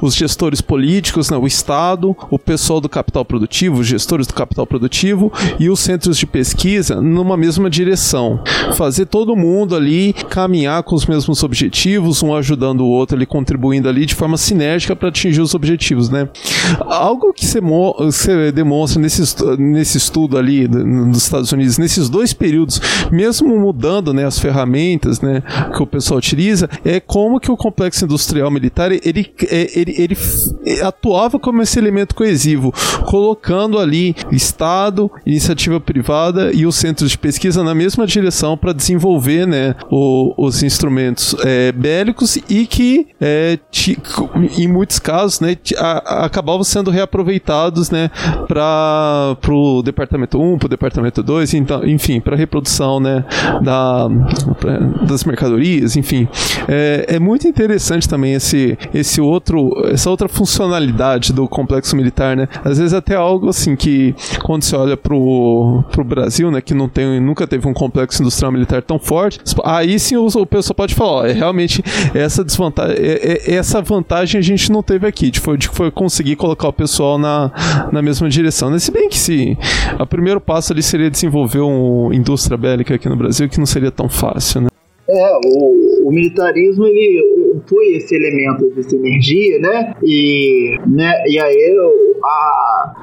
os 0.00 0.14
gestores 0.14 0.60
políticos, 0.60 1.30
né, 1.30 1.36
o 1.36 1.46
Estado, 1.46 2.16
o 2.30 2.38
pessoal 2.38 2.80
do 2.80 2.88
capital 2.88 3.24
produtivo, 3.24 3.80
os 3.80 3.86
gestores 3.86 4.26
do 4.26 4.34
capital 4.34 4.66
produtivo 4.66 5.32
e 5.58 5.70
os 5.70 5.80
centros 5.80 6.18
de 6.18 6.26
pesquisa 6.26 7.00
numa 7.00 7.36
mesma 7.36 7.70
direção. 7.70 8.42
Fazer 8.74 9.06
todo 9.06 9.36
mundo 9.36 9.74
ali 9.74 10.12
caminhar 10.28 10.82
com 10.82 10.94
os 10.94 11.06
mesmos 11.06 11.42
objetivos, 11.42 12.22
um 12.22 12.34
ajudando 12.34 12.80
o 12.80 12.88
outro, 12.88 13.16
ali 13.16 13.26
contribuindo 13.26 13.88
ali 13.88 14.06
de 14.06 14.14
forma 14.14 14.36
sinérgica 14.36 14.94
para 14.96 15.08
atingir 15.08 15.40
os 15.40 15.54
objetivos, 15.54 16.08
né? 16.08 16.28
Algo 16.80 17.32
que 17.32 17.46
você 17.46 18.52
demonstra 18.52 19.00
nesse, 19.00 19.22
nesse 19.58 19.98
estudo 19.98 20.36
ali 20.36 20.68
nos 20.68 21.18
Estados 21.18 21.52
Unidos, 21.52 21.78
nesses 21.78 22.08
dois 22.08 22.32
períodos, 22.32 22.80
mesmo 23.10 23.58
mudando 23.58 24.12
né, 24.12 24.24
as 24.24 24.38
ferramentas, 24.38 25.20
né, 25.20 25.42
que 25.74 25.82
o 25.82 25.86
pessoal 25.86 26.18
utiliza 26.18 26.68
é 26.84 27.00
como 27.00 27.40
que 27.40 27.50
o 27.50 27.56
complexo 27.56 28.04
industrial 28.04 28.50
militar 28.50 28.92
ele, 28.92 29.32
é, 29.48 29.78
ele, 29.78 29.94
ele, 29.98 30.16
ele 30.64 30.82
atuava 30.82 31.38
como 31.38 31.62
esse 31.62 31.78
elemento 31.78 32.14
coesivo, 32.14 32.72
colocando 33.06 33.78
ali 33.78 34.14
Estado, 34.30 35.10
iniciativa 35.26 35.80
privada 35.80 36.52
e 36.52 36.66
os 36.66 36.76
centros 36.76 37.10
de 37.10 37.18
pesquisa 37.18 37.62
na 37.62 37.74
mesma 37.74 38.06
direção 38.06 38.56
para 38.56 38.72
desenvolver 38.72 39.46
né, 39.46 39.74
o, 39.90 40.34
os 40.36 40.62
instrumentos 40.62 41.34
é, 41.44 41.72
bélicos 41.72 42.36
e 42.48 42.66
que 42.66 43.08
é, 43.20 43.58
em 44.56 44.68
muitos 44.68 44.98
casos 44.98 45.40
né, 45.40 45.56
a, 45.76 46.24
acabavam 46.24 46.64
sendo 46.64 46.90
reaproveitados 46.90 47.90
né, 47.90 48.10
para 48.48 49.36
o 49.48 49.82
departamento 49.82 50.40
1, 50.40 50.58
para 50.58 50.66
o 50.66 50.68
departamento 50.68 51.22
2, 51.22 51.54
então, 51.54 51.84
enfim, 51.86 52.20
para 52.20 52.36
reprodução 52.36 53.00
né, 53.00 53.24
da, 53.62 54.08
das 55.06 55.24
mercadorias, 55.24 55.33
enfim. 55.96 56.28
É, 56.68 57.06
é 57.16 57.18
muito 57.18 57.46
interessante 57.46 58.08
também 58.08 58.34
esse, 58.34 58.78
esse 58.92 59.20
outro, 59.20 59.72
essa 59.90 60.10
outra 60.10 60.28
funcionalidade 60.28 61.32
do 61.32 61.48
complexo 61.48 61.96
militar, 61.96 62.36
né? 62.36 62.48
Às 62.64 62.78
vezes 62.78 62.94
até 62.94 63.14
algo 63.14 63.48
assim 63.48 63.76
que 63.76 64.14
quando 64.42 64.62
você 64.62 64.76
olha 64.76 64.96
pro, 64.96 65.84
pro 65.90 66.04
Brasil, 66.04 66.50
né, 66.50 66.60
que 66.60 66.74
não 66.74 66.88
tem, 66.88 67.20
nunca 67.20 67.46
teve 67.46 67.66
um 67.68 67.74
complexo 67.74 68.22
industrial 68.22 68.52
militar 68.52 68.82
tão 68.82 68.98
forte, 68.98 69.40
aí 69.64 69.98
sim 69.98 70.16
o, 70.16 70.26
o 70.26 70.46
pessoal 70.46 70.74
pode 70.74 70.94
falar, 70.94 71.10
ó, 71.10 71.26
é 71.26 71.32
realmente 71.32 71.82
essa 72.14 72.44
desvantagem, 72.44 72.96
é, 72.98 73.50
é, 73.50 73.54
essa 73.54 73.80
vantagem 73.80 74.38
a 74.38 74.42
gente 74.42 74.70
não 74.70 74.82
teve 74.82 75.06
aqui, 75.06 75.30
de 75.30 75.40
foi, 75.40 75.56
de 75.56 75.68
foi 75.68 75.90
conseguir 75.90 76.36
colocar 76.36 76.68
o 76.68 76.72
pessoal 76.72 77.18
na, 77.18 77.50
na 77.92 78.02
mesma 78.02 78.28
direção. 78.28 78.70
Né? 78.70 78.78
Se 78.78 78.90
bem 78.90 79.08
que 79.08 79.18
se 79.18 79.56
o 79.98 80.06
primeiro 80.06 80.40
passo 80.40 80.72
ali 80.72 80.82
seria 80.82 81.10
desenvolver 81.10 81.60
uma 81.60 82.14
indústria 82.14 82.56
bélica 82.56 82.94
aqui 82.94 83.08
no 83.08 83.16
Brasil, 83.16 83.48
que 83.48 83.58
não 83.58 83.66
seria 83.66 83.90
tão 83.90 84.08
fácil, 84.08 84.62
né? 84.62 84.68
É, 85.08 85.38
o, 85.46 86.08
o 86.08 86.10
militarismo 86.10 86.86
ele 86.86 87.60
foi 87.66 87.94
esse 87.94 88.14
elemento 88.14 88.70
de 88.74 88.82
sinergia, 88.82 89.58
né? 89.58 89.94
E, 90.02 90.78
né, 90.86 91.12
e 91.26 91.38
aí 91.38 91.76
a, 92.24 92.94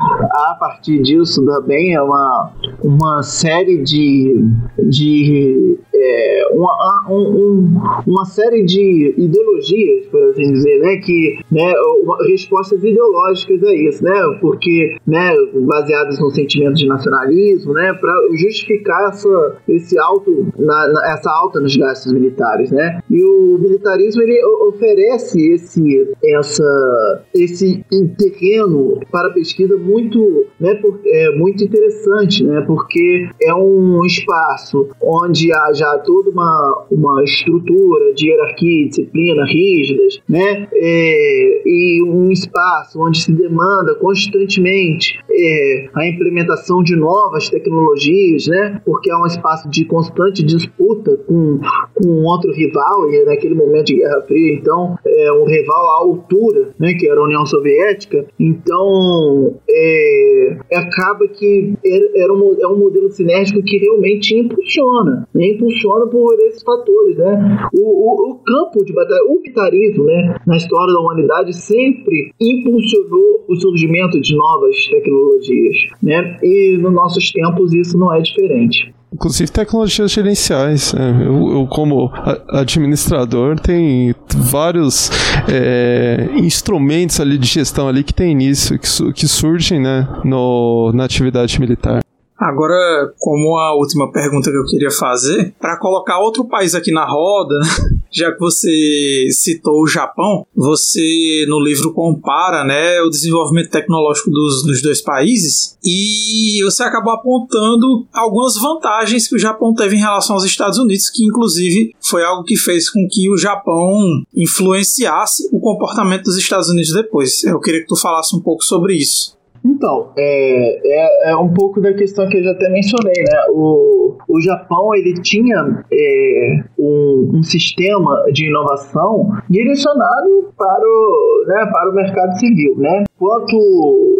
a 0.52 0.58
partir 0.60 1.02
disso 1.02 1.45
também 1.45 1.93
é 1.93 2.02
uma, 2.02 2.52
uma 2.84 3.24
série 3.24 3.84
de, 3.84 4.45
de 4.80 5.78
é, 6.02 6.47
uma, 6.52 7.06
um, 7.10 7.74
uma 8.08 8.26
série 8.26 8.64
de 8.64 9.14
ideologias, 9.18 10.08
por 10.08 10.24
assim 10.30 10.52
dizer, 10.52 10.80
né, 10.80 10.97
que 10.97 11.38
né, 11.52 11.74
uma, 12.04 12.18
respostas 12.28 12.84
ideológicas 12.84 13.64
a 13.64 13.74
isso, 13.74 14.04
né, 14.04 14.38
porque 14.41 14.95
né, 15.06 15.34
baseadas 15.66 16.20
no 16.20 16.32
sentimento 16.32 16.76
de 16.76 16.88
nacionalismo, 16.88 17.74
né, 17.74 17.93
para 17.93 18.14
justificar 18.36 19.10
essa, 19.10 19.58
esse 19.68 19.97
alto, 19.99 20.47
na, 20.58 20.88
na, 20.88 21.14
essa 21.14 21.32
alta 21.32 21.60
nos 21.60 21.76
gastos 21.76 22.12
militares, 22.12 22.72
né, 22.72 22.99
e 23.10 23.24
o 23.24 23.58
militarismo 23.60 24.22
ele 24.22 24.43
oferece 24.68 25.54
esse, 25.54 26.12
essa, 26.24 27.24
esse 27.34 27.84
terreno 28.18 28.99
para 29.12 29.30
pesquisa 29.32 29.78
muito, 29.78 30.45
né, 30.60 30.76
por, 30.76 30.99
é, 31.06 31.36
muito 31.38 31.64
interessante, 31.64 32.43
né, 32.43 32.62
porque 32.66 33.30
é 33.41 33.54
um 33.54 34.04
espaço 34.06 34.89
onde 35.02 35.52
há 35.54 35.74
já 35.74 35.91
toda 36.00 36.30
uma, 36.30 36.86
uma 36.92 37.24
estrutura 37.24 38.14
de 38.14 38.30
hierarquia 38.30 38.86
e 38.86 38.88
disciplina 38.88 39.46
rígidas, 39.46 40.22
né? 40.28 40.68
É, 40.74 41.62
e 41.66 42.04
um 42.04 42.32
espaço 42.32 43.00
onde 43.00 43.20
se 43.20 43.32
demanda 43.32 43.96
constantemente 43.96 45.20
é, 45.30 45.89
a 45.94 46.08
implementação 46.08 46.84
de 46.84 46.96
novas 46.96 47.50
tecnologias, 47.50 48.48
né? 48.48 48.82
Porque 48.86 49.12
é 49.12 49.16
um 49.16 49.26
espaço 49.26 49.70
de 49.70 49.86
constante 49.86 50.44
disputa 50.44 51.18
com, 51.28 51.60
com 51.94 52.24
outro 52.24 52.52
rival, 52.52 53.10
e 53.12 53.18
é 53.18 53.26
naquele 53.26 53.56
momento 53.56 53.88
de 53.88 53.96
Guerra 53.98 54.22
Fria, 54.28 54.54
então, 54.54 54.96
é 55.06 55.32
um 55.32 55.46
rival 55.46 55.89
à 55.89 55.98
altura, 55.98 56.70
né? 56.80 56.94
Que 56.94 57.08
era 57.08 57.20
a 57.20 57.24
União 57.24 57.46
Soviética. 57.46 58.26
Então, 58.39 59.56
é, 59.70 60.58
acaba 60.74 61.28
que 61.28 61.74
era 62.16 62.34
um, 62.34 62.58
é 62.60 62.68
um 62.68 62.78
modelo 62.78 63.12
sinérgico 63.12 63.62
que 63.64 63.78
realmente 63.78 64.36
impulsiona, 64.36 65.28
né? 65.34 65.48
impulsiona 65.48 65.81
funciona 65.82 66.06
por 66.08 66.40
esses 66.48 66.62
fatores, 66.62 67.18
né? 67.18 67.68
O, 67.74 67.82
o, 67.82 68.32
o 68.32 68.36
campo 68.36 68.86
de 68.86 68.94
batalha, 68.94 69.24
o 69.28 69.42
militarismo, 69.42 70.06
né, 70.06 70.36
na 70.46 70.58
história 70.58 70.94
da 70.94 71.00
humanidade 71.00 71.54
sempre 71.54 72.32
impulsionou 72.40 73.46
o 73.48 73.56
surgimento 73.56 74.22
de 74.22 74.36
novas 74.36 74.76
tecnologias, 74.88 75.76
né? 76.02 76.40
E 76.44 76.78
nos 76.78 76.94
nossos 76.94 77.32
tempos 77.32 77.74
isso 77.74 77.98
não 77.98 78.14
é 78.14 78.22
diferente. 78.22 78.94
Inclusive 79.14 79.52
tecnologias 79.52 80.10
gerenciais. 80.10 80.94
É, 80.94 81.28
eu, 81.28 81.52
eu, 81.52 81.68
como 81.68 82.10
administrador, 82.48 83.60
tem 83.60 84.16
vários 84.38 85.10
é, 85.52 86.30
instrumentos 86.36 87.20
ali 87.20 87.38
de 87.38 87.46
gestão 87.46 87.90
ali 87.90 88.06
que 88.06 88.14
tem 88.14 88.32
início, 88.32 88.80
que, 88.80 88.88
que 89.14 89.28
surgem 89.28 89.82
né, 89.82 90.08
no, 90.24 90.94
na 90.94 91.04
atividade 91.04 91.60
militar. 91.60 92.02
Agora, 92.42 93.14
como 93.20 93.56
a 93.60 93.76
última 93.76 94.12
pergunta 94.12 94.50
que 94.50 94.58
eu 94.58 94.66
queria 94.66 94.89
fazer, 94.89 95.54
para 95.60 95.78
colocar 95.78 96.20
outro 96.20 96.44
país 96.46 96.74
aqui 96.74 96.92
na 96.92 97.06
roda, 97.06 97.54
já 98.12 98.32
que 98.32 98.39
você 98.39 99.28
citou 99.30 99.84
o 99.84 99.88
Japão, 99.88 100.48
você 100.56 101.46
no 101.48 101.60
livro 101.60 101.94
compara 101.94 102.64
né, 102.64 103.00
o 103.02 103.10
desenvolvimento 103.10 103.70
tecnológico 103.70 104.32
dos, 104.32 104.66
dos 104.66 104.82
dois 104.82 105.02
países 105.02 105.78
e 105.84 106.64
você 106.64 106.82
acabou 106.82 107.14
apontando 107.14 108.08
algumas 108.12 108.56
vantagens 108.56 109.28
que 109.28 109.36
o 109.36 109.39
Japão 109.39 109.76
teve 109.76 109.96
em 109.96 110.00
relação 110.00 110.36
aos 110.36 110.44
Estados 110.44 110.80
Unidos, 110.80 111.12
que 111.12 111.24
inclusive 111.24 111.94
foi 112.02 112.24
algo 112.24 112.44
que 112.44 112.58
fez 112.58 112.89
com 112.89 113.08
que 113.08 113.30
o 113.30 113.38
Japão 113.38 114.00
influenciasse 114.36 115.48
o 115.52 115.60
comportamento 115.60 116.24
dos 116.24 116.38
Estados 116.38 116.70
Unidos 116.70 116.92
depois. 116.92 117.44
Eu 117.44 117.60
queria 117.60 117.82
que 117.82 117.88
tu 117.88 117.96
falasse 117.96 118.36
um 118.36 118.42
pouco 118.42 118.64
sobre 118.64 118.96
isso. 118.96 119.39
Então, 119.64 120.12
é, 120.18 120.82
é, 120.84 121.32
é, 121.32 121.36
um 121.36 121.53
pouco 121.53 121.80
da 121.80 121.93
questão 121.93 122.28
que 122.28 122.38
eu 122.38 122.43
já 122.43 122.51
até 122.51 122.68
mencionei, 122.70 123.24
né? 123.24 123.45
O, 123.49 124.18
o 124.28 124.41
Japão, 124.41 124.95
ele 124.95 125.14
tinha 125.22 125.84
é, 125.91 126.64
um, 126.80 127.32
um, 127.36 127.43
sistema 127.43 128.26
de 128.34 128.47
inovação 128.47 129.32
direcionado 129.47 130.51
para 130.57 130.84
o, 130.84 131.45
né, 131.47 131.70
para 131.72 131.89
o 131.91 131.93
mercado 131.93 132.39
civil, 132.39 132.76
né? 132.78 133.03
Enquanto 133.22 133.56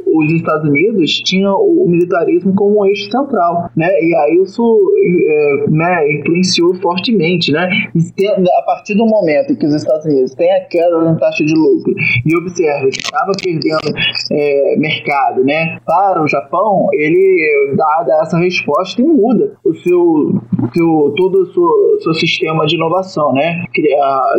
os 0.06 0.32
Estados 0.32 0.70
Unidos 0.70 1.22
tinham 1.26 1.56
o 1.56 1.90
militarismo 1.90 2.54
como 2.54 2.82
um 2.82 2.86
eixo 2.86 3.10
central, 3.10 3.72
né? 3.76 3.88
E 4.00 4.16
aí 4.16 4.44
isso 4.44 4.62
é, 5.28 5.66
né, 5.72 6.14
influenciou 6.14 6.76
fortemente, 6.76 7.52
né? 7.52 7.68
a 8.60 8.62
partir 8.64 8.94
do 8.94 9.06
momento 9.08 9.54
em 9.54 9.56
que 9.56 9.66
os 9.66 9.74
Estados 9.74 10.06
Unidos 10.06 10.36
têm 10.36 10.52
a 10.52 10.66
queda 10.66 11.02
na 11.02 11.16
taxa 11.16 11.44
de 11.44 11.54
lucro 11.54 11.94
e 12.26 12.38
observa 12.38 12.90
que 12.90 13.00
estava 13.00 13.32
perdendo 13.44 13.98
é, 14.32 14.76
mercado, 14.78 15.44
né? 15.44 15.80
Para 15.84 16.22
o 16.22 16.28
Japão, 16.28 16.88
ele 16.94 17.74
dá, 17.76 18.04
dá 18.06 18.22
essa 18.22 18.38
resposta 18.38 19.02
e 19.02 19.06
muda 19.06 19.54
o 19.66 19.74
seu, 19.74 20.42
seu 20.76 21.14
todo 21.18 21.42
o 21.42 21.54
seu, 21.54 22.00
seu 22.02 22.14
sistema 22.14 22.68
de 22.68 22.76
inovação, 22.76 23.34
né? 23.34 23.64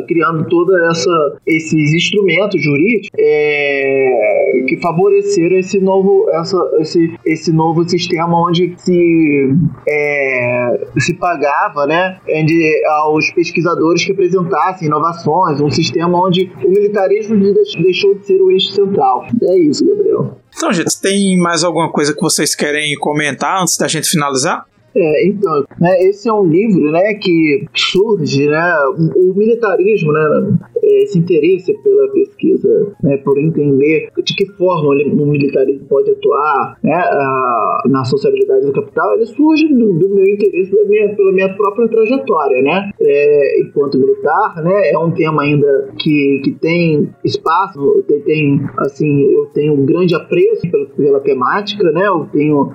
criando 0.06 0.46
toda 0.48 0.86
essa 0.88 1.36
esses 1.46 1.94
instrumentos 1.94 2.62
jurídicos 2.62 3.10
é, 3.18 4.51
que 4.66 4.80
favoreceram 4.80 5.56
esse 5.56 5.78
novo, 5.80 6.28
essa, 6.30 6.56
esse, 6.80 7.18
esse 7.24 7.52
novo 7.52 7.88
sistema 7.88 8.48
onde 8.48 8.74
se, 8.76 9.54
é, 9.88 10.86
se 10.98 11.14
pagava 11.14 11.86
né, 11.86 12.18
de, 12.26 12.84
aos 13.02 13.30
pesquisadores 13.30 14.04
que 14.04 14.12
apresentassem 14.12 14.88
inovações, 14.88 15.60
um 15.60 15.70
sistema 15.70 16.18
onde 16.26 16.50
o 16.64 16.68
militarismo 16.68 17.36
deixou 17.82 18.14
de 18.14 18.26
ser 18.26 18.40
o 18.40 18.50
eixo 18.50 18.72
central. 18.72 19.26
É 19.42 19.58
isso, 19.58 19.86
Gabriel. 19.86 20.38
Então, 20.54 20.72
gente, 20.72 21.00
tem 21.00 21.38
mais 21.38 21.64
alguma 21.64 21.90
coisa 21.90 22.14
que 22.14 22.20
vocês 22.20 22.54
querem 22.54 22.94
comentar 22.98 23.62
antes 23.62 23.76
da 23.76 23.88
gente 23.88 24.08
finalizar? 24.08 24.66
É, 24.94 25.26
então, 25.26 25.64
né, 25.80 26.02
esse 26.02 26.28
é 26.28 26.32
um 26.32 26.44
livro, 26.44 26.90
né, 26.90 27.14
que 27.14 27.66
surge, 27.74 28.46
né, 28.46 28.74
o 29.16 29.34
militarismo, 29.34 30.12
né, 30.12 30.58
esse 30.82 31.18
interesse 31.18 31.72
pela 31.82 32.08
pesquisa, 32.12 32.92
né, 33.02 33.16
por 33.18 33.38
entender 33.38 34.10
de 34.22 34.34
que 34.34 34.46
forma 34.52 34.90
o 34.90 35.26
militarismo 35.26 35.86
pode 35.88 36.10
atuar, 36.10 36.78
né, 36.82 36.94
a, 36.94 37.82
na 37.86 38.04
sociabilidade 38.04 38.66
do 38.66 38.72
capital, 38.72 39.14
ele 39.14 39.26
surge 39.26 39.68
do, 39.68 39.92
do 39.94 40.14
meu 40.14 40.24
interesse 40.24 40.70
pela 40.70 40.86
minha, 40.86 41.14
pela 41.14 41.32
minha 41.32 41.54
própria 41.54 41.88
trajetória, 41.88 42.62
né, 42.62 42.90
é, 43.00 43.60
enquanto 43.62 43.98
militar, 43.98 44.62
né, 44.62 44.90
é 44.90 44.98
um 44.98 45.10
tema 45.10 45.42
ainda 45.42 45.88
que, 45.98 46.40
que 46.44 46.52
tem 46.52 47.08
espaço, 47.24 48.04
tem, 48.06 48.20
tem 48.20 48.60
assim, 48.78 49.22
eu 49.32 49.46
tenho 49.46 49.72
um 49.72 49.86
grande 49.86 50.14
apreço 50.14 50.70
pela, 50.70 50.86
pela 50.86 51.20
temática, 51.20 51.90
né, 51.92 52.06
eu 52.06 52.26
tenho 52.30 52.70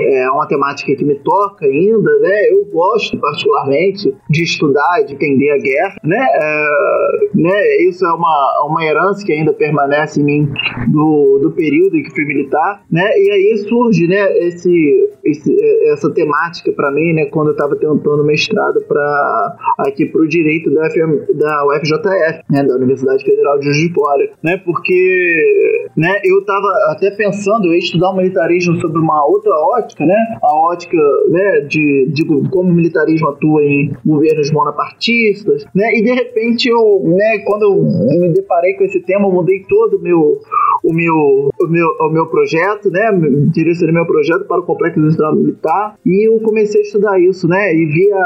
é, 0.00 0.30
uma 0.30 0.46
temática 0.46 0.94
que 0.94 1.04
me 1.04 1.16
toca 1.16 1.57
ainda, 1.64 2.18
né? 2.20 2.50
Eu 2.50 2.64
gosto 2.66 3.18
particularmente 3.18 4.14
de 4.30 4.42
estudar 4.42 5.00
e 5.00 5.06
de 5.06 5.14
entender 5.14 5.50
a 5.50 5.58
guerra, 5.58 5.96
né? 6.04 6.26
É, 6.32 7.28
né? 7.34 7.76
Isso 7.88 8.04
é 8.04 8.12
uma, 8.12 8.66
uma 8.68 8.84
herança 8.84 9.24
que 9.24 9.32
ainda 9.32 9.52
permanece 9.52 10.20
em 10.20 10.24
mim 10.24 10.52
do, 10.88 11.38
do 11.42 11.50
período 11.52 11.96
em 11.96 12.02
que 12.02 12.10
fui 12.10 12.24
militar, 12.24 12.82
né? 12.90 13.04
E 13.16 13.30
aí 13.30 13.58
surge, 13.68 14.06
né? 14.06 14.38
Esse, 14.38 15.10
esse 15.24 15.56
essa 15.92 16.10
temática 16.12 16.72
para 16.72 16.90
mim, 16.90 17.12
né? 17.12 17.26
Quando 17.26 17.48
eu 17.48 17.52
estava 17.52 17.76
tentando 17.76 18.24
mestrado 18.24 18.80
para 18.86 19.56
aqui 19.78 20.06
para 20.06 20.22
o 20.22 20.28
direito 20.28 20.70
da, 20.70 20.90
FM, 20.90 21.36
da 21.36 21.66
UFJF, 21.66 22.42
né? 22.50 22.62
Da 22.64 22.74
Universidade 22.76 23.24
Federal 23.24 23.58
de 23.58 23.64
Juiz 23.66 23.78
de 23.78 23.92
Fora, 23.92 24.30
né? 24.42 24.56
Porque, 24.64 25.86
né? 25.96 26.20
Eu 26.24 26.40
estava 26.40 26.68
até 26.90 27.10
pensando 27.10 27.72
em 27.72 27.78
estudar 27.78 28.10
o 28.10 28.16
militarismo 28.16 28.80
sobre 28.80 28.98
uma 28.98 29.26
outra 29.26 29.52
ótica, 29.52 30.04
né? 30.04 30.16
A 30.42 30.54
ótica, 30.54 30.96
né? 31.28 31.47
De, 31.68 32.10
de 32.12 32.24
como 32.50 32.70
o 32.70 32.72
militarismo 32.72 33.28
atua 33.28 33.64
em 33.64 33.92
governos 34.04 34.50
monopartistas, 34.50 35.64
né? 35.74 35.94
E 35.94 36.02
de 36.02 36.12
repente 36.12 36.68
eu, 36.68 37.02
né, 37.04 37.38
quando 37.46 37.62
eu 37.64 38.18
me 38.20 38.32
deparei 38.32 38.74
com 38.74 38.84
esse 38.84 39.00
tema, 39.00 39.26
eu 39.26 39.32
mudei 39.32 39.62
todo 39.68 39.96
o 39.96 40.02
meu 40.02 40.38
o 40.82 40.92
meu, 40.92 41.14
o 41.14 41.66
meu, 41.66 41.88
o 42.00 42.10
meu 42.10 42.26
projeto, 42.26 42.90
né? 42.90 43.10
Direcionei 43.52 43.94
meu 43.94 44.06
projeto 44.06 44.44
para 44.46 44.60
o 44.60 44.64
Complexo 44.64 44.98
Industrial 44.98 45.34
Militar 45.34 45.94
e 46.04 46.28
eu 46.28 46.40
comecei 46.40 46.80
a 46.80 46.84
estudar 46.84 47.20
isso, 47.20 47.48
né? 47.48 47.74
E 47.74 47.86
via 47.86 48.16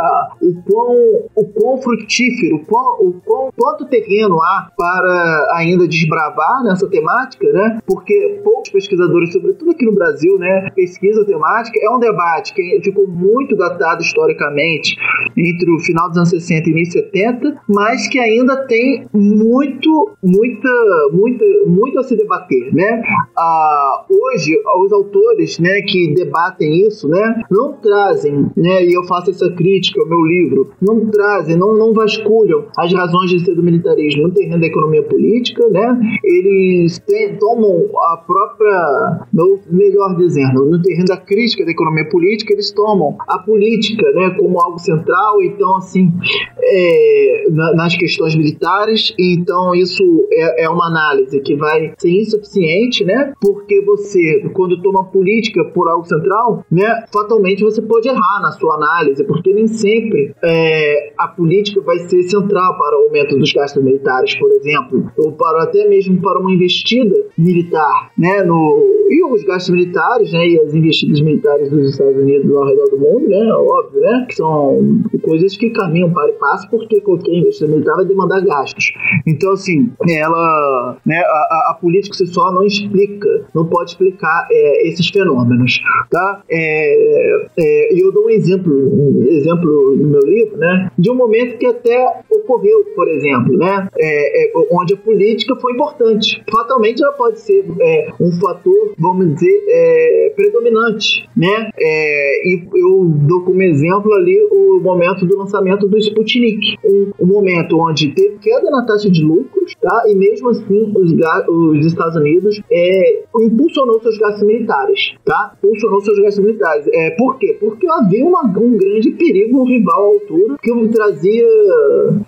o 0.41 0.63
quão, 0.63 0.97
o 1.35 1.45
quão 1.45 1.83
frutífero, 1.83 2.57
o, 2.57 2.65
quão, 2.65 3.01
o 3.01 3.21
quão, 3.25 3.51
quanto 3.57 3.87
terreno 3.87 4.41
há 4.43 4.71
para 4.77 5.53
ainda 5.57 5.87
desbravar 5.87 6.65
nessa 6.65 6.89
temática, 6.89 7.51
né? 7.53 7.79
Porque 7.87 8.41
poucos 8.45 8.71
pesquisadores, 8.71 9.33
sobretudo 9.33 9.71
aqui 9.71 9.85
no 9.85 9.95
Brasil, 9.95 10.39
né? 10.39 10.69
Pesquisa 10.75 11.25
temática 11.25 11.79
é 11.83 11.91
um 11.91 11.99
debate 11.99 12.55
que 12.55 12.81
ficou 12.83 13.07
muito 13.07 13.57
datado 13.57 14.03
historicamente 14.03 14.97
entre 15.37 15.71
o 15.71 15.79
final 15.79 16.09
dos 16.09 16.19
anos 16.19 16.31
60 16.31 16.69
e 16.69 16.73
início 16.73 17.01
70, 17.01 17.63
mas 17.69 18.09
que 18.09 18.19
ainda 18.19 18.67
tem 18.67 19.07
muito, 19.13 20.11
muita, 20.23 20.69
muita, 21.13 21.45
muito 21.67 21.99
a 21.99 22.03
se 22.03 22.17
debater, 22.17 22.42
né? 22.73 23.03
Ah, 23.37 24.05
hoje, 24.09 24.57
os 24.85 24.93
autores, 24.93 25.59
né, 25.59 25.83
que 25.83 26.15
debatem 26.15 26.87
isso, 26.87 27.09
né, 27.09 27.43
não 27.51 27.73
trazem, 27.75 28.51
né, 28.57 28.85
e 28.85 28.93
eu 28.93 29.05
faço 29.05 29.31
essa 29.31 29.51
crítica 29.51 30.01
ao 30.01 30.09
meu 30.09 30.23
livro, 30.23 30.71
não 30.81 31.07
trazem, 31.11 31.57
não, 31.57 31.77
não 31.77 31.93
vasculham 31.93 32.67
as 32.79 32.93
razões 32.93 33.31
de 33.31 33.45
ser 33.45 33.55
do 33.55 33.63
militarismo 33.63 34.25
no 34.25 34.35
terreno 34.35 34.61
da 34.61 34.67
economia 34.67 35.03
política, 35.03 35.69
né? 35.69 36.01
Eles 36.25 37.01
tomam 37.39 37.89
a 38.13 38.17
própria, 38.17 39.27
melhor 39.71 40.17
dizendo, 40.17 40.65
no 40.65 40.81
terreno 40.83 41.07
da 41.07 41.17
crítica 41.17 41.65
da 41.65 41.71
economia 41.71 42.09
política, 42.09 42.53
eles 42.53 42.71
tomam 42.73 43.17
a 43.29 43.39
política 43.39 44.11
né, 44.13 44.31
como 44.39 44.61
algo 44.61 44.79
central, 44.79 45.43
então, 45.43 45.77
assim, 45.77 46.13
é, 46.61 47.47
na, 47.51 47.75
nas 47.75 47.97
questões 47.97 48.35
militares, 48.35 49.15
então 49.19 49.75
isso 49.75 50.03
é, 50.33 50.65
é, 50.65 50.69
uma 50.69 50.87
análise 50.87 51.41
que 51.41 51.57
vai 51.57 51.93
ser 51.99 52.11
insuficiente, 52.37 53.05
né, 53.05 53.33
porque 53.41 53.81
você, 53.83 54.49
quando 54.53 54.81
toma 54.83 55.05
política 55.05 55.65
por 55.67 55.89
algo 55.89 56.05
central, 56.05 56.65
né, 56.71 57.05
fatalmente 57.13 57.63
você 57.63 57.81
pode 57.83 58.09
errar 58.09 58.41
na 58.41 58.53
sua 58.53 58.75
análise, 58.75 59.25
porque 59.25 59.53
nem 59.53 59.67
sempre 59.67 60.35
é, 60.43 61.13
a 61.19 61.29
política 61.29 61.81
vai 61.81 61.99
ser 61.99 62.23
central 62.25 62.77
para 62.77 62.99
o 62.99 63.05
aumento 63.05 63.37
dos 63.37 63.53
gastos 63.53 63.83
militares, 63.83 64.35
por 64.39 64.51
exemplo, 64.53 65.11
ou 65.17 65.33
para 65.33 65.65
até 65.65 65.89
mesmo 65.89 66.21
para 66.21 66.39
uma 66.39 66.53
investida 66.53 67.15
militar, 67.37 68.11
né, 68.17 68.43
no, 68.43 69.03
e 69.09 69.25
os 69.25 69.43
gastos 69.45 69.71
militares, 69.71 70.33
né, 70.33 70.49
e 70.49 70.61
as 70.61 70.75
investidas 70.75 71.21
militares 71.21 71.71
dos 71.71 71.91
Estados 71.91 72.17
Unidos 72.17 72.51
ao 72.55 72.65
redor 72.67 72.89
do 72.91 72.99
mundo, 72.99 73.29
né? 73.29 73.53
Óbvio, 73.53 74.01
né? 74.01 74.27
Que 74.29 74.35
são 74.35 74.79
coisas 75.23 75.57
que 75.57 75.71
caminham 75.71 76.13
para 76.13 76.31
e 76.31 76.33
passo 76.35 76.69
porque 76.71 77.01
qualquer 77.01 77.33
investimento 77.33 77.75
militar 77.75 77.97
vai 77.97 78.05
demandar 78.05 78.41
gastos. 78.41 78.93
Então, 79.27 79.53
assim, 79.53 79.91
ela, 80.09 80.97
né, 81.05 81.19
a, 81.19 81.71
a 81.71 81.79
política 81.81 82.15
só 82.27 82.53
não 82.53 82.65
explica, 82.65 83.47
não 83.55 83.67
pode 83.67 83.91
explicar 83.91 84.47
é, 84.51 84.89
esses 84.89 85.09
fenômenos, 85.09 85.81
tá? 86.11 86.43
É, 86.51 87.47
é, 87.59 88.03
eu 88.03 88.13
dou 88.13 88.27
um 88.27 88.31
exemplo, 88.31 88.73
um 88.73 89.27
exemplo 89.29 89.97
no 89.97 90.09
meu 90.09 90.21
livro, 90.21 90.57
né? 90.57 90.91
De 90.99 91.11
um 91.11 91.15
momento 91.15 91.59
que 91.59 91.67
até 91.67 92.23
ocorreu, 92.31 92.85
por 92.95 93.09
exemplo, 93.09 93.57
né? 93.57 93.89
É, 93.99 94.45
é, 94.45 94.53
onde 94.71 94.95
a 94.95 94.97
política 94.97 95.55
foi 95.57 95.73
importante. 95.73 96.43
Fatalmente 96.51 97.03
ela 97.03 97.13
pode 97.13 97.41
ser 97.41 97.65
é, 97.81 98.09
um 98.21 98.33
fator, 98.33 98.95
vamos 98.99 99.35
dizer, 99.35 100.33
predominante, 100.37 101.29
né? 101.37 101.71
e 101.79 102.63
eu 102.75 103.05
dou 103.05 103.43
como 103.43 103.63
exemplo 103.63 104.13
ali 104.15 104.39
o 104.51 104.81
momento 104.81 105.27
do 105.27 105.37
lançamento 105.37 105.87
do 105.87 105.99
Sputnik, 105.99 106.77
um, 106.85 107.11
um 107.21 107.27
momento 107.27 107.79
onde 107.79 108.09
teve 108.09 108.39
queda 108.39 108.71
na 108.71 108.85
taxa 108.85 109.11
de 109.11 109.23
lucros, 109.23 109.75
tá? 109.81 110.05
E 110.09 110.15
mesmo 110.15 110.51
assim 110.51 110.93
os, 110.95 111.13
os 111.49 111.87
Estados 111.87 112.12
Unidos 112.17 112.61
é, 112.71 113.23
impulsionou 113.41 114.01
seus 114.01 114.19
gastos 114.19 114.47
militares, 114.47 115.15
tá? 115.25 115.55
Impulsionou 115.59 116.01
seus 116.01 116.19
gastos 116.19 116.45
militares. 116.45 116.87
É, 116.93 117.11
por 117.11 117.39
quê? 117.39 117.57
Porque 117.59 117.87
havia 117.89 118.25
uma, 118.25 118.45
um 118.45 118.77
grande 118.77 119.11
perigo 119.13 119.63
um 119.63 119.67
rival 119.67 120.03
à 120.03 120.07
altura 120.07 120.57
que 120.63 120.73
trazia 120.89 121.47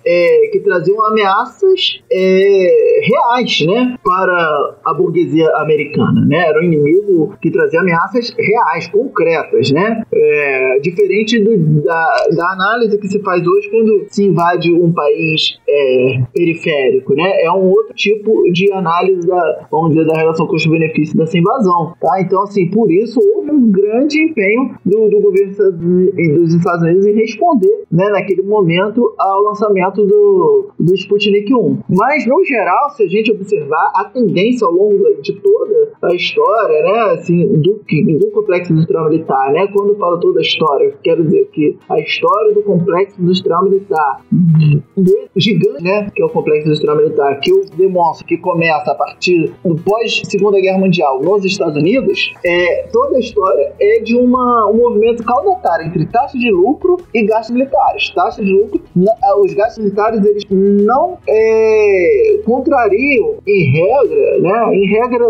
é, 0.05 0.49
que 0.51 0.59
traziam 0.59 1.01
ameaças 1.05 2.01
é, 2.11 3.01
reais, 3.03 3.61
né, 3.65 3.97
para 4.03 4.75
a 4.83 4.93
burguesia 4.93 5.47
americana, 5.57 6.25
né? 6.25 6.47
Era 6.47 6.59
um 6.59 6.63
inimigo 6.63 7.35
que 7.41 7.51
trazia 7.51 7.81
ameaças 7.81 8.33
reais, 8.37 8.87
concretas, 8.87 9.71
né? 9.71 10.03
É, 10.13 10.79
diferente 10.81 11.39
do, 11.39 11.81
da, 11.83 12.27
da 12.35 12.51
análise 12.51 12.97
que 12.97 13.07
se 13.07 13.21
faz 13.21 13.45
hoje 13.45 13.69
quando 13.69 14.05
se 14.09 14.23
invade 14.23 14.71
um 14.71 14.91
país 14.91 15.57
é, 15.67 16.21
periférico, 16.33 17.13
né? 17.15 17.43
É 17.43 17.51
um 17.51 17.69
outro 17.69 17.93
tipo 17.93 18.43
de 18.51 18.71
análise 18.71 19.27
da, 19.27 19.67
vamos 19.75 19.95
dizer, 19.95 20.05
da 20.05 20.17
relação 20.17 20.47
custo-benefício 20.47 21.17
dessa 21.17 21.37
invasão, 21.37 21.93
tá? 21.99 22.21
Então, 22.21 22.43
assim, 22.43 22.69
por 22.69 22.91
isso 22.91 23.19
houve 23.35 23.51
um 23.51 23.71
grande 23.71 24.21
empenho 24.21 24.75
do, 24.85 25.09
do 25.09 25.19
governo 25.19 25.53
dos 26.39 26.53
Estados 26.53 26.81
Unidos 26.83 27.05
em 27.05 27.13
responder, 27.13 27.83
né, 27.91 28.09
naquele 28.09 28.41
momento, 28.41 29.13
ao 29.17 29.43
lançamento 29.43 30.05
do, 30.05 30.69
do 30.79 30.95
Sputnik 30.95 31.53
1. 31.53 31.79
Mas, 31.89 32.25
no 32.25 32.43
geral, 32.43 32.89
se 32.91 33.03
a 33.03 33.07
gente 33.07 33.31
observar 33.31 33.91
a 33.95 34.05
tendência 34.05 34.65
ao 34.65 34.73
longo 34.73 34.97
de 35.21 35.33
toda 35.33 35.91
a 36.03 36.15
história, 36.15 36.81
né, 36.83 36.99
assim, 37.13 37.47
do, 37.47 37.81
do 38.19 38.31
complexo 38.31 38.73
industrial 38.73 39.09
militar, 39.09 39.51
né, 39.51 39.67
quando 39.67 39.89
eu 39.89 39.97
falo 39.97 40.19
toda 40.19 40.39
a 40.39 40.41
história, 40.41 40.93
quero 41.03 41.23
dizer 41.23 41.49
que 41.51 41.77
a 41.89 41.99
história 41.99 42.53
do 42.53 42.61
complexo 42.61 43.21
industrial 43.21 43.63
militar 43.63 44.21
gigante, 45.35 45.83
né, 45.83 46.09
que 46.13 46.21
é 46.21 46.25
o 46.25 46.29
complexo 46.29 46.67
industrial 46.67 46.97
militar, 46.97 47.39
que 47.39 47.51
eu 47.51 47.65
demonstro 47.77 48.25
que 48.25 48.37
começa 48.37 48.91
a 48.91 48.95
partir 48.95 49.53
do 49.65 49.75
pós 49.75 50.21
Segunda 50.25 50.59
Guerra 50.59 50.77
Mundial 50.77 51.21
nos 51.21 51.43
Estados 51.43 51.75
Unidos, 51.75 52.33
é, 52.45 52.87
toda 52.91 53.17
a 53.17 53.19
história 53.19 53.73
é 53.79 53.99
de 53.99 54.15
uma, 54.15 54.69
um 54.69 54.77
movimento 54.77 55.23
caudatário 55.23 55.87
entre 55.87 56.05
taxa 56.05 56.37
de 56.37 56.51
lucro 56.51 56.97
e 57.13 57.25
gastos 57.25 57.55
militares. 57.55 58.09
Taxa 58.11 58.43
de 58.43 58.51
lucro, 58.51 58.81
os 59.41 59.53
gastos 59.53 59.83
militares 59.83 60.23
eles 60.23 60.43
não 60.49 61.17
é, 61.27 62.39
contrariam, 62.45 63.35
em 63.47 63.71
regra, 63.71 64.39
né, 64.39 64.75
em 64.75 64.85
regra, 64.87 65.29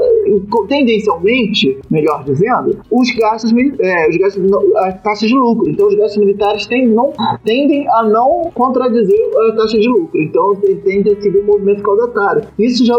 tendencialmente, 0.68 1.80
melhor 1.90 2.24
dizendo, 2.24 2.78
os 2.92 3.12
gastos, 3.16 3.54
é, 3.80 4.10
os 4.10 4.18
gastos 4.18 4.44
a 4.78 4.92
taxa 4.92 5.28
de 5.28 5.34
lucro. 5.34 5.70
Então, 5.70 5.88
os 5.88 5.96
gastos 5.96 6.18
militares 6.18 6.66
tendem, 6.66 6.88
não, 6.88 7.14
tendem 7.44 7.88
a 7.90 8.04
não 8.04 8.52
contradizer 8.54 9.20
a 9.50 9.56
taxa 9.56 9.80
de 9.80 9.88
lucro. 9.88 10.22
Então, 10.22 10.56
tende 10.84 11.12
a 11.12 11.22
seguir 11.22 11.40
um 11.40 11.46
movimento 11.46 11.82
caudatário. 11.84 12.44
Isso 12.60 12.86
já, 12.86 12.96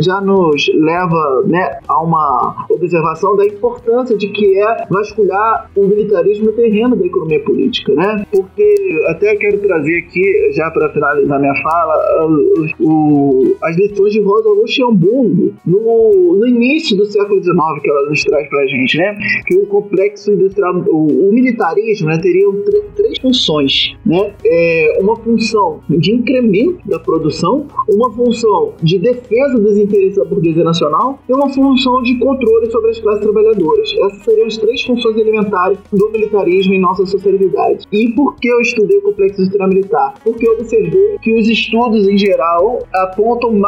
já 0.00 0.20
nos 0.20 0.68
leva 0.80 1.44
né, 1.46 1.78
a 1.88 2.02
uma 2.02 2.66
observação 2.70 3.36
da 3.36 3.46
importância 3.46 4.16
de 4.16 4.28
que 4.28 4.58
é 4.58 4.86
vasculhar 4.90 5.70
o 5.76 5.86
militarismo 5.86 6.46
no 6.46 6.52
terreno 6.52 6.96
da 6.96 7.06
economia 7.06 7.40
política, 7.40 7.94
né? 7.94 8.24
Porque 8.30 8.74
até 9.08 9.34
quero 9.36 9.58
trazer 9.58 9.98
aqui, 9.98 10.52
já 10.52 10.70
para 10.70 10.90
finalizar 10.90 11.40
minha 11.40 11.54
fala, 11.62 12.26
o, 12.26 12.66
o, 12.80 13.56
as 13.62 13.76
lições 13.76 14.12
de 14.12 14.20
Rosa 14.20 14.48
Luxemburgo 14.50 15.54
no, 15.66 16.36
no 16.38 16.46
início 16.46 16.96
do 16.96 17.04
século 17.06 17.42
XIX 17.42 17.56
que 17.82 17.90
ela 17.90 18.08
nos 18.08 18.22
traz 18.24 18.48
para 18.48 18.60
a 18.60 18.66
gente, 18.66 18.98
né? 18.98 19.16
Que 19.46 19.56
o 19.56 19.66
complexo 19.66 20.32
industrial, 20.32 20.84
o, 20.88 21.28
o 21.28 21.32
militarismo, 21.32 22.08
né, 22.08 22.18
teria 22.18 22.46
três 22.94 23.18
funções, 23.18 23.96
né? 24.04 24.32
É, 24.44 24.98
uma 25.00 25.16
função 25.16 25.80
de 25.88 26.12
incremento 26.12 26.86
da 26.88 26.98
produção, 26.98 27.66
uma 27.88 28.12
função 28.12 28.74
de 28.82 28.98
defesa 28.98 29.58
dos 29.58 29.76
interesses 29.76 30.16
da 30.16 30.24
burguesia 30.24 30.53
nacional 30.62 31.18
e 31.28 31.32
uma 31.32 31.48
função 31.52 32.02
de 32.02 32.18
controle 32.18 32.70
sobre 32.70 32.90
as 32.90 33.00
classes 33.00 33.22
trabalhadoras. 33.22 33.88
Essas 34.04 34.24
seriam 34.24 34.46
as 34.46 34.56
três 34.56 34.82
funções 34.82 35.16
elementares 35.16 35.78
do 35.92 36.10
militarismo 36.10 36.74
em 36.74 36.80
nossa 36.80 37.04
sociedade. 37.06 37.84
E 37.92 38.10
por 38.10 38.36
que 38.36 38.48
eu 38.48 38.60
estudei 38.60 38.98
o 38.98 39.02
complexo 39.02 39.40
industrial 39.40 39.68
militar? 39.68 40.14
Porque 40.22 40.46
eu 40.46 40.52
observei 40.52 41.18
que 41.22 41.34
os 41.38 41.48
estudos 41.48 42.06
em 42.06 42.18
geral 42.18 42.80
apontam 42.94 43.60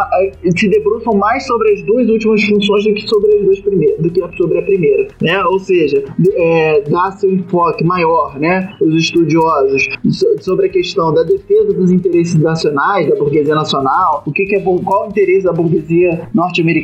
se 0.56 0.68
debruçam 0.68 1.14
mais 1.14 1.46
sobre 1.46 1.72
as 1.72 1.82
duas 1.82 2.08
últimas 2.08 2.42
funções 2.44 2.84
do 2.84 2.94
que 2.94 3.08
sobre 3.08 3.34
as 3.36 3.44
duas 3.44 3.60
primeiras, 3.60 3.98
do 4.00 4.10
que 4.10 4.36
sobre 4.36 4.58
a 4.58 4.62
primeira, 4.62 5.08
né? 5.20 5.44
Ou 5.44 5.58
seja, 5.58 6.04
é, 6.34 6.82
dá 6.82 7.10
seu 7.12 7.30
enfoque 7.32 7.84
maior, 7.84 8.38
né? 8.38 8.74
Os 8.80 8.94
estudiosos 8.94 9.88
sobre 10.40 10.66
a 10.66 10.68
questão 10.68 11.12
da 11.12 11.22
defesa 11.22 11.72
dos 11.72 11.90
interesses 11.90 12.34
nacionais, 12.34 13.08
da 13.08 13.16
burguesia 13.16 13.54
nacional, 13.54 14.22
o 14.26 14.32
que, 14.32 14.44
que 14.44 14.56
é 14.56 14.60
qual 14.60 15.06
o 15.06 15.08
interesse 15.08 15.44
da 15.44 15.52
burguesia 15.52 16.28
norte-americana 16.34 16.75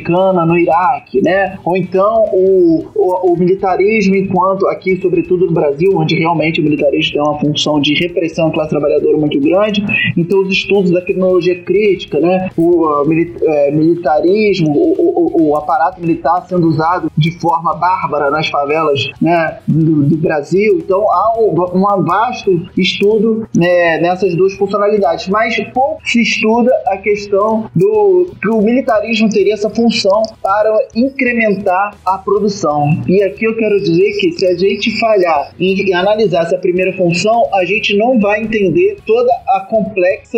no 0.45 0.57
Iraque, 0.57 1.21
né? 1.21 1.57
Ou 1.63 1.77
então 1.77 2.25
o, 2.33 2.85
o, 2.95 3.33
o, 3.33 3.37
militarismo 3.37 4.15
enquanto 4.15 4.67
aqui, 4.67 4.99
sobretudo 5.01 5.45
no 5.45 5.51
Brasil, 5.51 5.91
onde 5.95 6.15
realmente 6.15 6.61
o 6.61 6.63
militarismo 6.63 7.13
tem 7.13 7.21
uma 7.21 7.39
função 7.39 7.79
de 7.79 7.93
repressão 7.93 8.51
classe 8.51 8.69
trabalhadora 8.69 9.17
muito 9.17 9.39
grande, 9.39 9.83
então 10.17 10.41
os 10.41 10.51
estudos 10.51 10.91
da 10.91 11.01
criminologia 11.01 11.61
crítica, 11.63 12.19
né? 12.19 12.49
O 12.57 12.87
uh, 12.87 13.13
é, 13.43 13.71
militarismo, 13.71 14.71
o, 14.71 15.49
o, 15.49 15.55
aparato 15.57 15.99
militar 16.01 16.45
sendo 16.47 16.67
usado 16.67 17.11
de 17.17 17.31
forma 17.39 17.73
bárbara 17.75 18.29
nas 18.29 18.47
favelas, 18.47 19.09
né? 19.21 19.59
Do, 19.67 20.03
do 20.03 20.17
Brasil, 20.17 20.77
então 20.77 21.01
há 21.11 21.39
um, 21.39 21.53
um 21.77 22.03
vasto 22.03 22.67
estudo 22.77 23.47
né, 23.55 23.99
nessas 23.99 24.35
duas 24.35 24.53
funcionalidades, 24.53 25.27
mas 25.27 25.55
pouco 25.73 25.99
se 26.05 26.21
estuda 26.21 26.71
a 26.87 26.97
questão 26.97 27.69
do 27.75 28.31
que 28.41 28.49
o 28.49 28.61
militarismo 28.61 29.29
teria 29.29 29.53
essa 29.53 29.69
função 29.69 29.82
para 30.41 30.87
incrementar 30.95 31.97
a 32.05 32.17
produção. 32.17 32.89
E 33.07 33.23
aqui 33.23 33.45
eu 33.45 33.55
quero 33.55 33.79
dizer 33.79 34.11
que 34.19 34.31
se 34.33 34.45
a 34.45 34.55
gente 34.55 34.99
falhar 34.99 35.53
em 35.59 35.93
analisar 35.93 36.43
essa 36.43 36.57
primeira 36.57 36.93
função, 36.93 37.49
a 37.53 37.65
gente 37.65 37.95
não 37.97 38.19
vai 38.19 38.41
entender 38.41 38.97
toda 39.05 39.31
a 39.49 39.61
complexa 39.69 40.37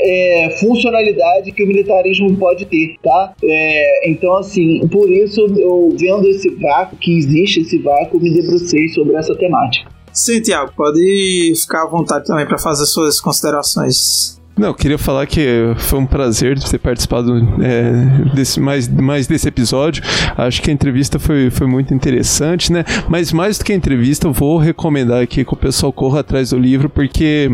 é, 0.00 0.56
funcionalidade 0.60 1.52
que 1.52 1.62
o 1.62 1.66
militarismo 1.66 2.36
pode 2.36 2.66
ter, 2.66 2.96
tá? 3.02 3.34
É, 3.42 4.10
então, 4.10 4.34
assim, 4.36 4.86
por 4.88 5.10
isso 5.10 5.40
eu 5.56 5.94
vendo 5.98 6.28
esse 6.28 6.48
vácuo, 6.50 6.96
que 6.96 7.16
existe 7.16 7.60
esse 7.60 7.78
vácuo, 7.78 8.20
me 8.20 8.32
debrucei 8.32 8.88
sobre 8.88 9.16
essa 9.16 9.34
temática. 9.34 9.90
Sim, 10.12 10.42
Tiago, 10.42 10.72
pode 10.76 11.54
ficar 11.62 11.84
à 11.84 11.86
vontade 11.86 12.26
também 12.26 12.46
para 12.46 12.58
fazer 12.58 12.84
suas 12.84 13.18
considerações. 13.18 14.41
Não, 14.54 14.74
queria 14.74 14.98
falar 14.98 15.26
que 15.26 15.46
foi 15.78 15.98
um 15.98 16.06
prazer 16.06 16.58
ter 16.58 16.78
participado 16.78 17.36
é, 17.62 18.34
desse, 18.34 18.60
mais, 18.60 18.86
mais 18.86 19.26
desse 19.26 19.48
episódio. 19.48 20.02
Acho 20.36 20.60
que 20.60 20.70
a 20.70 20.72
entrevista 20.74 21.18
foi, 21.18 21.50
foi 21.50 21.66
muito 21.66 21.94
interessante, 21.94 22.70
né? 22.70 22.84
Mas 23.08 23.32
mais 23.32 23.56
do 23.56 23.64
que 23.64 23.72
a 23.72 23.74
entrevista, 23.74 24.26
eu 24.26 24.32
vou 24.32 24.58
recomendar 24.58 25.22
aqui 25.22 25.42
que 25.42 25.54
o 25.54 25.56
pessoal 25.56 25.90
corra 25.90 26.20
atrás 26.20 26.50
do 26.50 26.58
livro, 26.58 26.90
porque 26.90 27.50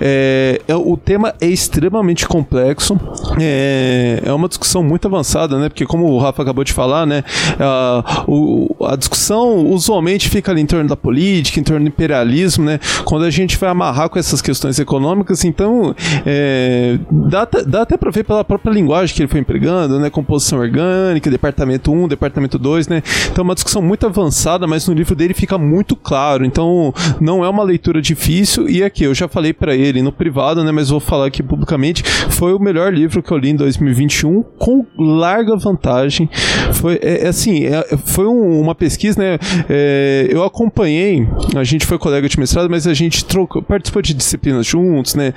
é, 0.00 0.60
é, 0.68 0.76
o 0.76 0.96
tema 0.96 1.34
é 1.40 1.46
extremamente 1.48 2.26
complexo. 2.26 2.98
É, 3.40 4.22
é 4.24 4.32
uma 4.32 4.48
discussão 4.48 4.82
muito 4.82 5.08
avançada, 5.08 5.58
né? 5.58 5.68
Porque 5.68 5.84
como 5.84 6.06
o 6.06 6.18
Rafa 6.18 6.42
acabou 6.42 6.62
de 6.62 6.72
falar, 6.72 7.04
né? 7.04 7.24
A, 7.58 8.24
o, 8.28 8.76
a 8.86 8.94
discussão 8.94 9.66
usualmente 9.66 10.28
fica 10.28 10.52
ali 10.52 10.60
em 10.60 10.66
torno 10.66 10.88
da 10.88 10.96
política, 10.96 11.58
em 11.58 11.64
torno 11.64 11.84
do 11.84 11.88
imperialismo, 11.88 12.64
né? 12.64 12.78
Quando 13.04 13.24
a 13.24 13.30
gente 13.30 13.56
vai 13.56 13.70
amarrar 13.70 14.08
com 14.08 14.20
essas 14.20 14.40
questões 14.40 14.78
econômicas, 14.78 15.44
então 15.44 15.94
é, 16.30 16.98
dá, 17.10 17.48
dá 17.66 17.82
até 17.82 17.96
para 17.96 18.10
ver 18.10 18.22
pela 18.22 18.44
própria 18.44 18.70
linguagem 18.70 19.16
que 19.16 19.22
ele 19.22 19.30
foi 19.30 19.40
empregando, 19.40 19.98
né? 19.98 20.10
Composição 20.10 20.58
orgânica, 20.58 21.30
departamento 21.30 21.90
1, 21.90 22.06
departamento 22.06 22.58
2, 22.58 22.86
né? 22.86 23.02
Então 23.32 23.40
é 23.40 23.44
uma 23.44 23.54
discussão 23.54 23.80
muito 23.80 24.04
avançada, 24.04 24.66
mas 24.66 24.86
no 24.86 24.92
livro 24.92 25.16
dele 25.16 25.32
fica 25.32 25.56
muito 25.56 25.96
claro. 25.96 26.44
Então 26.44 26.92
não 27.18 27.42
é 27.42 27.48
uma 27.48 27.62
leitura 27.62 28.02
difícil. 28.02 28.68
E 28.68 28.84
aqui, 28.84 29.04
eu 29.04 29.14
já 29.14 29.26
falei 29.26 29.54
para 29.54 29.74
ele 29.74 30.02
no 30.02 30.12
privado, 30.12 30.62
né? 30.62 30.70
Mas 30.70 30.90
vou 30.90 31.00
falar 31.00 31.28
aqui 31.28 31.42
publicamente. 31.42 32.02
Foi 32.02 32.52
o 32.52 32.58
melhor 32.58 32.92
livro 32.92 33.22
que 33.22 33.30
eu 33.30 33.38
li 33.38 33.48
em 33.48 33.56
2021, 33.56 34.42
com 34.58 34.84
larga 34.98 35.56
vantagem. 35.56 36.28
Foi 36.74 37.00
é, 37.02 37.24
é 37.24 37.28
assim, 37.28 37.64
é, 37.64 37.96
foi 38.04 38.26
um, 38.26 38.60
uma 38.60 38.74
pesquisa, 38.74 39.18
né? 39.18 39.38
É, 39.66 40.28
eu 40.30 40.44
acompanhei, 40.44 41.26
a 41.56 41.64
gente 41.64 41.86
foi 41.86 41.98
colega 41.98 42.28
de 42.28 42.38
mestrado, 42.38 42.68
mas 42.68 42.86
a 42.86 42.92
gente 42.92 43.24
trocou, 43.24 43.62
participou 43.62 44.02
de 44.02 44.12
disciplinas 44.12 44.66
juntos, 44.66 45.14
né? 45.14 45.32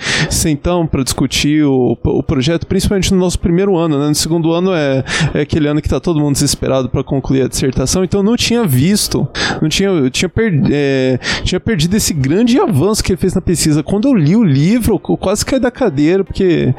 Sentamos 0.82 0.90
para 0.90 1.04
discutir 1.04 1.64
o, 1.64 1.98
o 2.04 2.24
projeto, 2.24 2.66
principalmente 2.66 3.14
no 3.14 3.20
nosso 3.20 3.38
primeiro 3.40 3.78
ano, 3.78 4.00
né? 4.00 4.08
No 4.08 4.16
segundo 4.16 4.52
ano 4.52 4.74
é, 4.74 5.04
é 5.34 5.42
aquele 5.42 5.68
ano 5.68 5.82
que 5.82 5.88
está 5.88 6.00
todo 6.00 6.20
mundo 6.20 6.34
desesperado 6.34 6.90
para 6.90 7.04
concluir 7.04 7.44
a 7.44 7.48
dissertação, 7.48 8.04
então 8.04 8.22
eu 8.22 8.24
não 8.24 8.36
tinha 8.36 8.66
visto, 8.66 9.28
não 9.62 9.70
tinha, 9.70 9.90
eu 9.90 10.10
tinha, 10.10 10.30
per, 10.30 10.54
é, 10.72 11.20
tinha 11.44 11.60
perdido 11.60 11.96
esse 11.96 12.14
grande 12.14 12.60
avanço 12.60 13.04
que 13.04 13.12
ele 13.12 13.20
fez 13.20 13.34
na 13.34 13.42
pesquisa. 13.42 13.84
Quando 13.84 14.08
eu 14.08 14.14
li 14.14 14.36
o 14.36 14.44
livro, 14.44 15.00
eu 15.08 15.18
quase 15.18 15.46
caí 15.46 15.60
da 15.60 15.72
cadeira, 15.72 16.24
porque 16.24 16.74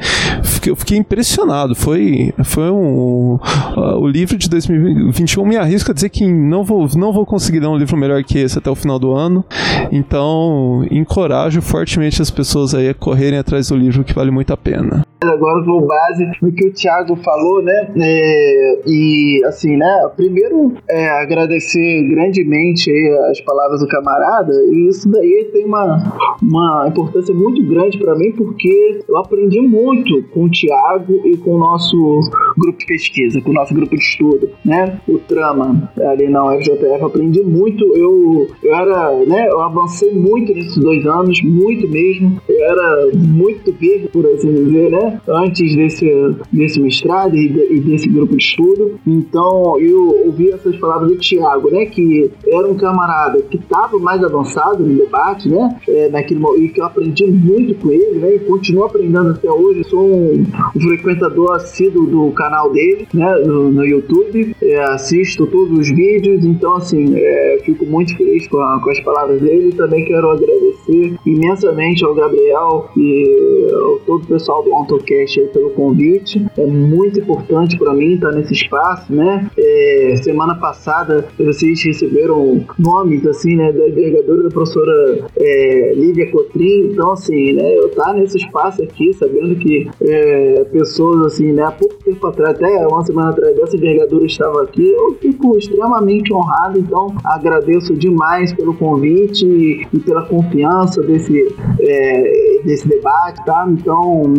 fiquei, 0.63 0.71
eu 0.71 0.75
fiquei 0.75 0.97
impressionado. 0.97 1.75
Foi, 1.75 2.33
foi 2.43 2.69
um. 2.69 3.35
Uh, 3.75 3.99
o 3.99 4.07
livro 4.07 4.37
de 4.37 4.49
2021 4.49 5.45
me 5.45 5.57
arrisco 5.57 5.91
a 5.91 5.93
dizer 5.93 6.09
que 6.09 6.25
não 6.25 6.63
vou, 6.63 6.87
não 6.95 7.11
vou 7.11 7.25
conseguir 7.25 7.59
dar 7.59 7.69
um 7.69 7.77
livro 7.77 7.97
melhor 7.97 8.23
que 8.23 8.39
esse 8.39 8.57
até 8.57 8.69
o 8.69 8.75
final 8.75 8.97
do 8.97 9.11
ano. 9.11 9.43
Então, 9.91 10.85
encorajo 10.89 11.61
fortemente 11.61 12.21
as 12.21 12.31
pessoas 12.31 12.73
aí 12.73 12.89
a 12.89 12.93
correrem 12.93 13.39
atrás 13.39 13.69
do 13.69 13.75
livro 13.75 14.03
que 14.03 14.13
vale 14.13 14.31
muito 14.31 14.53
a 14.53 14.57
pena. 14.57 15.03
Agora 15.23 15.63
vou 15.63 15.85
base 15.85 16.29
no 16.41 16.51
que 16.51 16.67
o 16.67 16.73
Thiago 16.73 17.15
falou, 17.17 17.61
né? 17.61 17.91
É, 17.97 18.81
e 18.85 19.41
assim, 19.45 19.77
né? 19.77 20.09
Primeiro, 20.15 20.73
é, 20.89 21.09
agradecer 21.09 22.03
grandemente 22.09 22.91
as 23.29 23.39
palavras 23.41 23.79
do 23.79 23.87
camarada, 23.87 24.53
e 24.65 24.89
isso 24.89 25.09
daí 25.09 25.49
tem 25.53 25.65
uma, 25.65 26.13
uma 26.41 26.87
importância 26.89 27.33
muito 27.33 27.65
grande 27.65 27.97
para 27.97 28.15
mim, 28.15 28.31
porque 28.31 28.99
eu 29.07 29.17
aprendi 29.17 29.61
muito 29.61 30.23
com 30.33 30.43
o 30.43 30.49
Thiago 30.53 31.21
e 31.25 31.37
com 31.37 31.55
o 31.55 31.57
nosso 31.57 32.19
grupo 32.57 32.79
de 32.79 32.85
pesquisa, 32.85 33.41
com 33.41 33.51
o 33.51 33.53
nosso 33.53 33.73
grupo 33.73 33.95
de 33.95 34.03
estudo, 34.03 34.49
né? 34.63 34.99
O 35.07 35.17
Trama, 35.19 35.91
ali 35.99 36.29
na 36.29 36.45
UFJF, 36.45 37.03
aprendi 37.03 37.41
muito. 37.41 37.83
Eu, 37.95 38.47
eu 38.63 38.73
era, 38.73 39.25
né? 39.25 39.47
Eu 39.49 39.61
avancei 39.61 40.13
muito 40.13 40.53
nesses 40.53 40.77
dois 40.77 41.05
anos, 41.05 41.41
muito 41.43 41.87
mesmo. 41.89 42.39
Eu 42.47 42.65
era 42.65 43.09
muito 43.15 43.73
verde, 43.73 44.07
por 44.09 44.25
assim 44.27 44.53
dizer, 44.53 44.91
né? 44.91 45.19
Antes 45.27 45.75
desse, 45.75 46.35
desse 46.51 46.79
mestrado 46.79 47.35
e, 47.35 47.49
de, 47.49 47.73
e 47.75 47.79
desse 47.79 48.07
grupo 48.09 48.35
de 48.35 48.43
estudo. 48.43 48.99
Então 49.05 49.79
eu 49.79 50.25
ouvi 50.25 50.51
essas 50.51 50.75
palavras 50.77 51.09
do 51.09 51.17
Tiago, 51.17 51.69
né? 51.71 51.85
Que 51.85 52.31
era 52.47 52.67
um 52.67 52.75
camarada 52.75 53.41
que 53.41 53.57
estava 53.57 53.97
mais 53.99 54.23
avançado 54.23 54.83
no 54.83 54.97
debate, 54.97 55.49
né? 55.49 55.79
É, 55.87 56.09
naquele, 56.09 56.41
e 56.57 56.69
que 56.69 56.79
eu 56.79 56.85
aprendi 56.85 57.25
muito 57.25 57.75
com 57.75 57.91
ele, 57.91 58.19
né? 58.19 58.35
E 58.35 58.39
continuo 58.39 58.85
aprendendo 58.85 59.31
até 59.31 59.49
hoje. 59.49 59.83
sou 59.85 60.05
um, 60.05 60.42
um, 60.75 60.79
frequentador 60.79 61.55
assíduo 61.55 62.05
do 62.05 62.31
canal 62.31 62.71
dele, 62.71 63.07
né? 63.13 63.35
No, 63.45 63.71
no 63.71 63.85
YouTube. 63.85 64.52
É, 64.63 64.79
assisto 64.85 65.45
todos 65.47 65.77
os 65.77 65.89
vídeos. 65.89 66.45
Então, 66.45 66.75
assim, 66.75 67.15
é, 67.15 67.59
fico 67.63 67.85
muito 67.85 68.15
feliz 68.17 68.47
com, 68.47 68.57
a, 68.59 68.79
com 68.79 68.89
as 68.89 68.99
palavras 69.01 69.41
dele. 69.41 69.73
Também 69.73 70.05
quero 70.05 70.29
agradecer 70.29 71.15
imensamente 71.25 72.03
ao 72.05 72.15
Gabriel 72.15 72.89
e 72.95 73.69
ao 73.73 73.99
todo 73.99 74.23
o 74.23 74.27
pessoal 74.27 74.63
do 74.63 74.73
Auto 74.73 74.93
podcast 74.93 75.39
aí 75.39 75.47
pelo 75.47 75.71
convite. 75.71 76.45
É 76.57 76.65
muito 76.65 77.19
importante 77.19 77.77
para 77.77 77.93
mim 77.93 78.13
estar 78.13 78.31
nesse 78.31 78.53
espaço, 78.53 79.13
né? 79.13 79.49
É, 79.57 80.15
semana 80.23 80.55
passada 80.55 81.25
vocês 81.37 81.83
receberam 81.83 82.65
nomes 82.77 83.25
assim, 83.25 83.55
né, 83.55 83.71
da 83.71 83.87
envergadura 83.87 84.43
da 84.43 84.49
professora 84.49 85.25
é, 85.35 85.93
Lívia 85.95 86.31
Cotrim. 86.31 86.91
Então, 86.91 87.11
assim, 87.11 87.53
né, 87.53 87.77
eu 87.77 87.87
estar 87.87 88.13
nesse 88.13 88.37
espaço 88.37 88.83
aqui, 88.83 89.13
sabendo 89.13 89.55
que 89.55 89.89
é, 90.01 90.63
pessoas 90.71 91.25
assim, 91.25 91.51
né, 91.51 91.63
há 91.63 91.71
pouco 91.71 91.95
tempo 92.03 92.25
atrás, 92.27 92.55
até 92.55 92.87
uma 92.87 93.03
semana 93.03 93.29
atrás 93.29 93.55
dessa 93.55 93.75
envergadura 93.75 94.25
estava 94.25 94.52
aqui, 94.59 94.87
eu 94.87 95.15
fico 95.15 95.57
extremamente 95.57 96.33
honrado. 96.33 96.79
Então, 96.79 97.15
agradeço 97.23 97.95
demais 97.95 98.53
pelo 98.53 98.73
convite 98.73 99.45
e, 99.45 99.99
pela 99.99 100.23
confiança 100.23 101.01
desse, 101.01 101.55
é, 101.79 102.61
desse 102.63 102.87
debate, 102.87 103.43
tá? 103.45 103.65
Então 103.69 104.33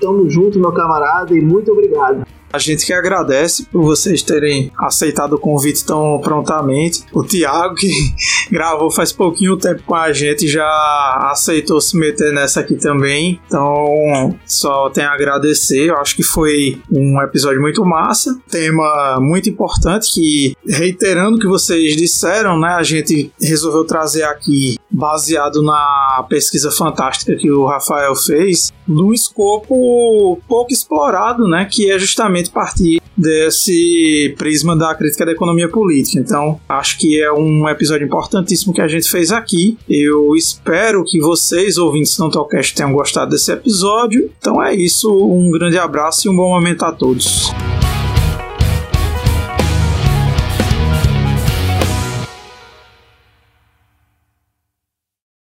Tamo 0.00 0.28
junto, 0.28 0.58
meu 0.58 0.72
camarada, 0.72 1.34
e 1.34 1.40
muito 1.40 1.72
obrigado. 1.72 2.24
A 2.52 2.58
gente 2.58 2.84
que 2.84 2.92
agradece 2.92 3.64
por 3.66 3.82
vocês 3.82 4.22
terem 4.22 4.72
aceitado 4.76 5.34
o 5.34 5.38
convite 5.38 5.84
tão 5.84 6.20
prontamente. 6.20 7.04
O 7.12 7.22
Tiago, 7.22 7.76
que 7.76 7.90
gravou 8.50 8.90
faz 8.90 9.12
pouquinho 9.12 9.56
tempo 9.56 9.82
com 9.86 9.94
a 9.94 10.12
gente, 10.12 10.48
já 10.48 10.66
aceitou 11.30 11.80
se 11.80 11.96
meter 11.96 12.32
nessa 12.32 12.60
aqui 12.60 12.74
também. 12.74 13.40
Então, 13.46 14.36
só 14.44 14.90
tenho 14.90 15.08
a 15.08 15.14
agradecer. 15.14 15.90
Eu 15.90 15.96
acho 15.98 16.16
que 16.16 16.24
foi 16.24 16.80
um 16.90 17.22
episódio 17.22 17.60
muito 17.60 17.84
massa. 17.84 18.36
Tema 18.50 19.18
muito 19.20 19.48
importante 19.48 20.12
que, 20.12 20.56
reiterando 20.66 21.36
o 21.36 21.40
que 21.40 21.46
vocês 21.46 21.96
disseram, 21.96 22.58
né, 22.58 22.70
a 22.70 22.82
gente 22.82 23.32
resolveu 23.40 23.84
trazer 23.84 24.24
aqui, 24.24 24.76
baseado 24.90 25.62
na 25.62 26.26
pesquisa 26.28 26.70
fantástica 26.72 27.36
que 27.36 27.50
o 27.50 27.66
Rafael 27.66 28.16
fez, 28.16 28.72
num 28.88 29.12
escopo 29.12 30.40
pouco 30.48 30.72
explorado, 30.72 31.46
né, 31.46 31.68
que 31.70 31.90
é 31.90 31.98
justamente 31.98 32.39
justamente 32.40 32.50
partir 32.50 33.00
desse 33.16 34.34
prisma 34.38 34.74
da 34.74 34.94
crítica 34.94 35.26
da 35.26 35.32
economia 35.32 35.68
política. 35.68 36.18
Então, 36.18 36.58
acho 36.68 36.98
que 36.98 37.20
é 37.20 37.30
um 37.32 37.68
episódio 37.68 38.06
importantíssimo 38.06 38.72
que 38.72 38.80
a 38.80 38.88
gente 38.88 39.10
fez 39.10 39.30
aqui. 39.30 39.76
Eu 39.88 40.34
espero 40.34 41.04
que 41.04 41.20
vocês, 41.20 41.76
ouvintes 41.76 42.16
do 42.16 42.30
Talkcast, 42.30 42.74
tenham 42.74 42.92
gostado 42.92 43.30
desse 43.30 43.52
episódio. 43.52 44.30
Então 44.38 44.62
é 44.62 44.74
isso, 44.74 45.10
um 45.12 45.50
grande 45.50 45.78
abraço 45.78 46.26
e 46.26 46.30
um 46.30 46.36
bom 46.36 46.48
momento 46.48 46.84
a 46.84 46.92
todos. 46.92 47.50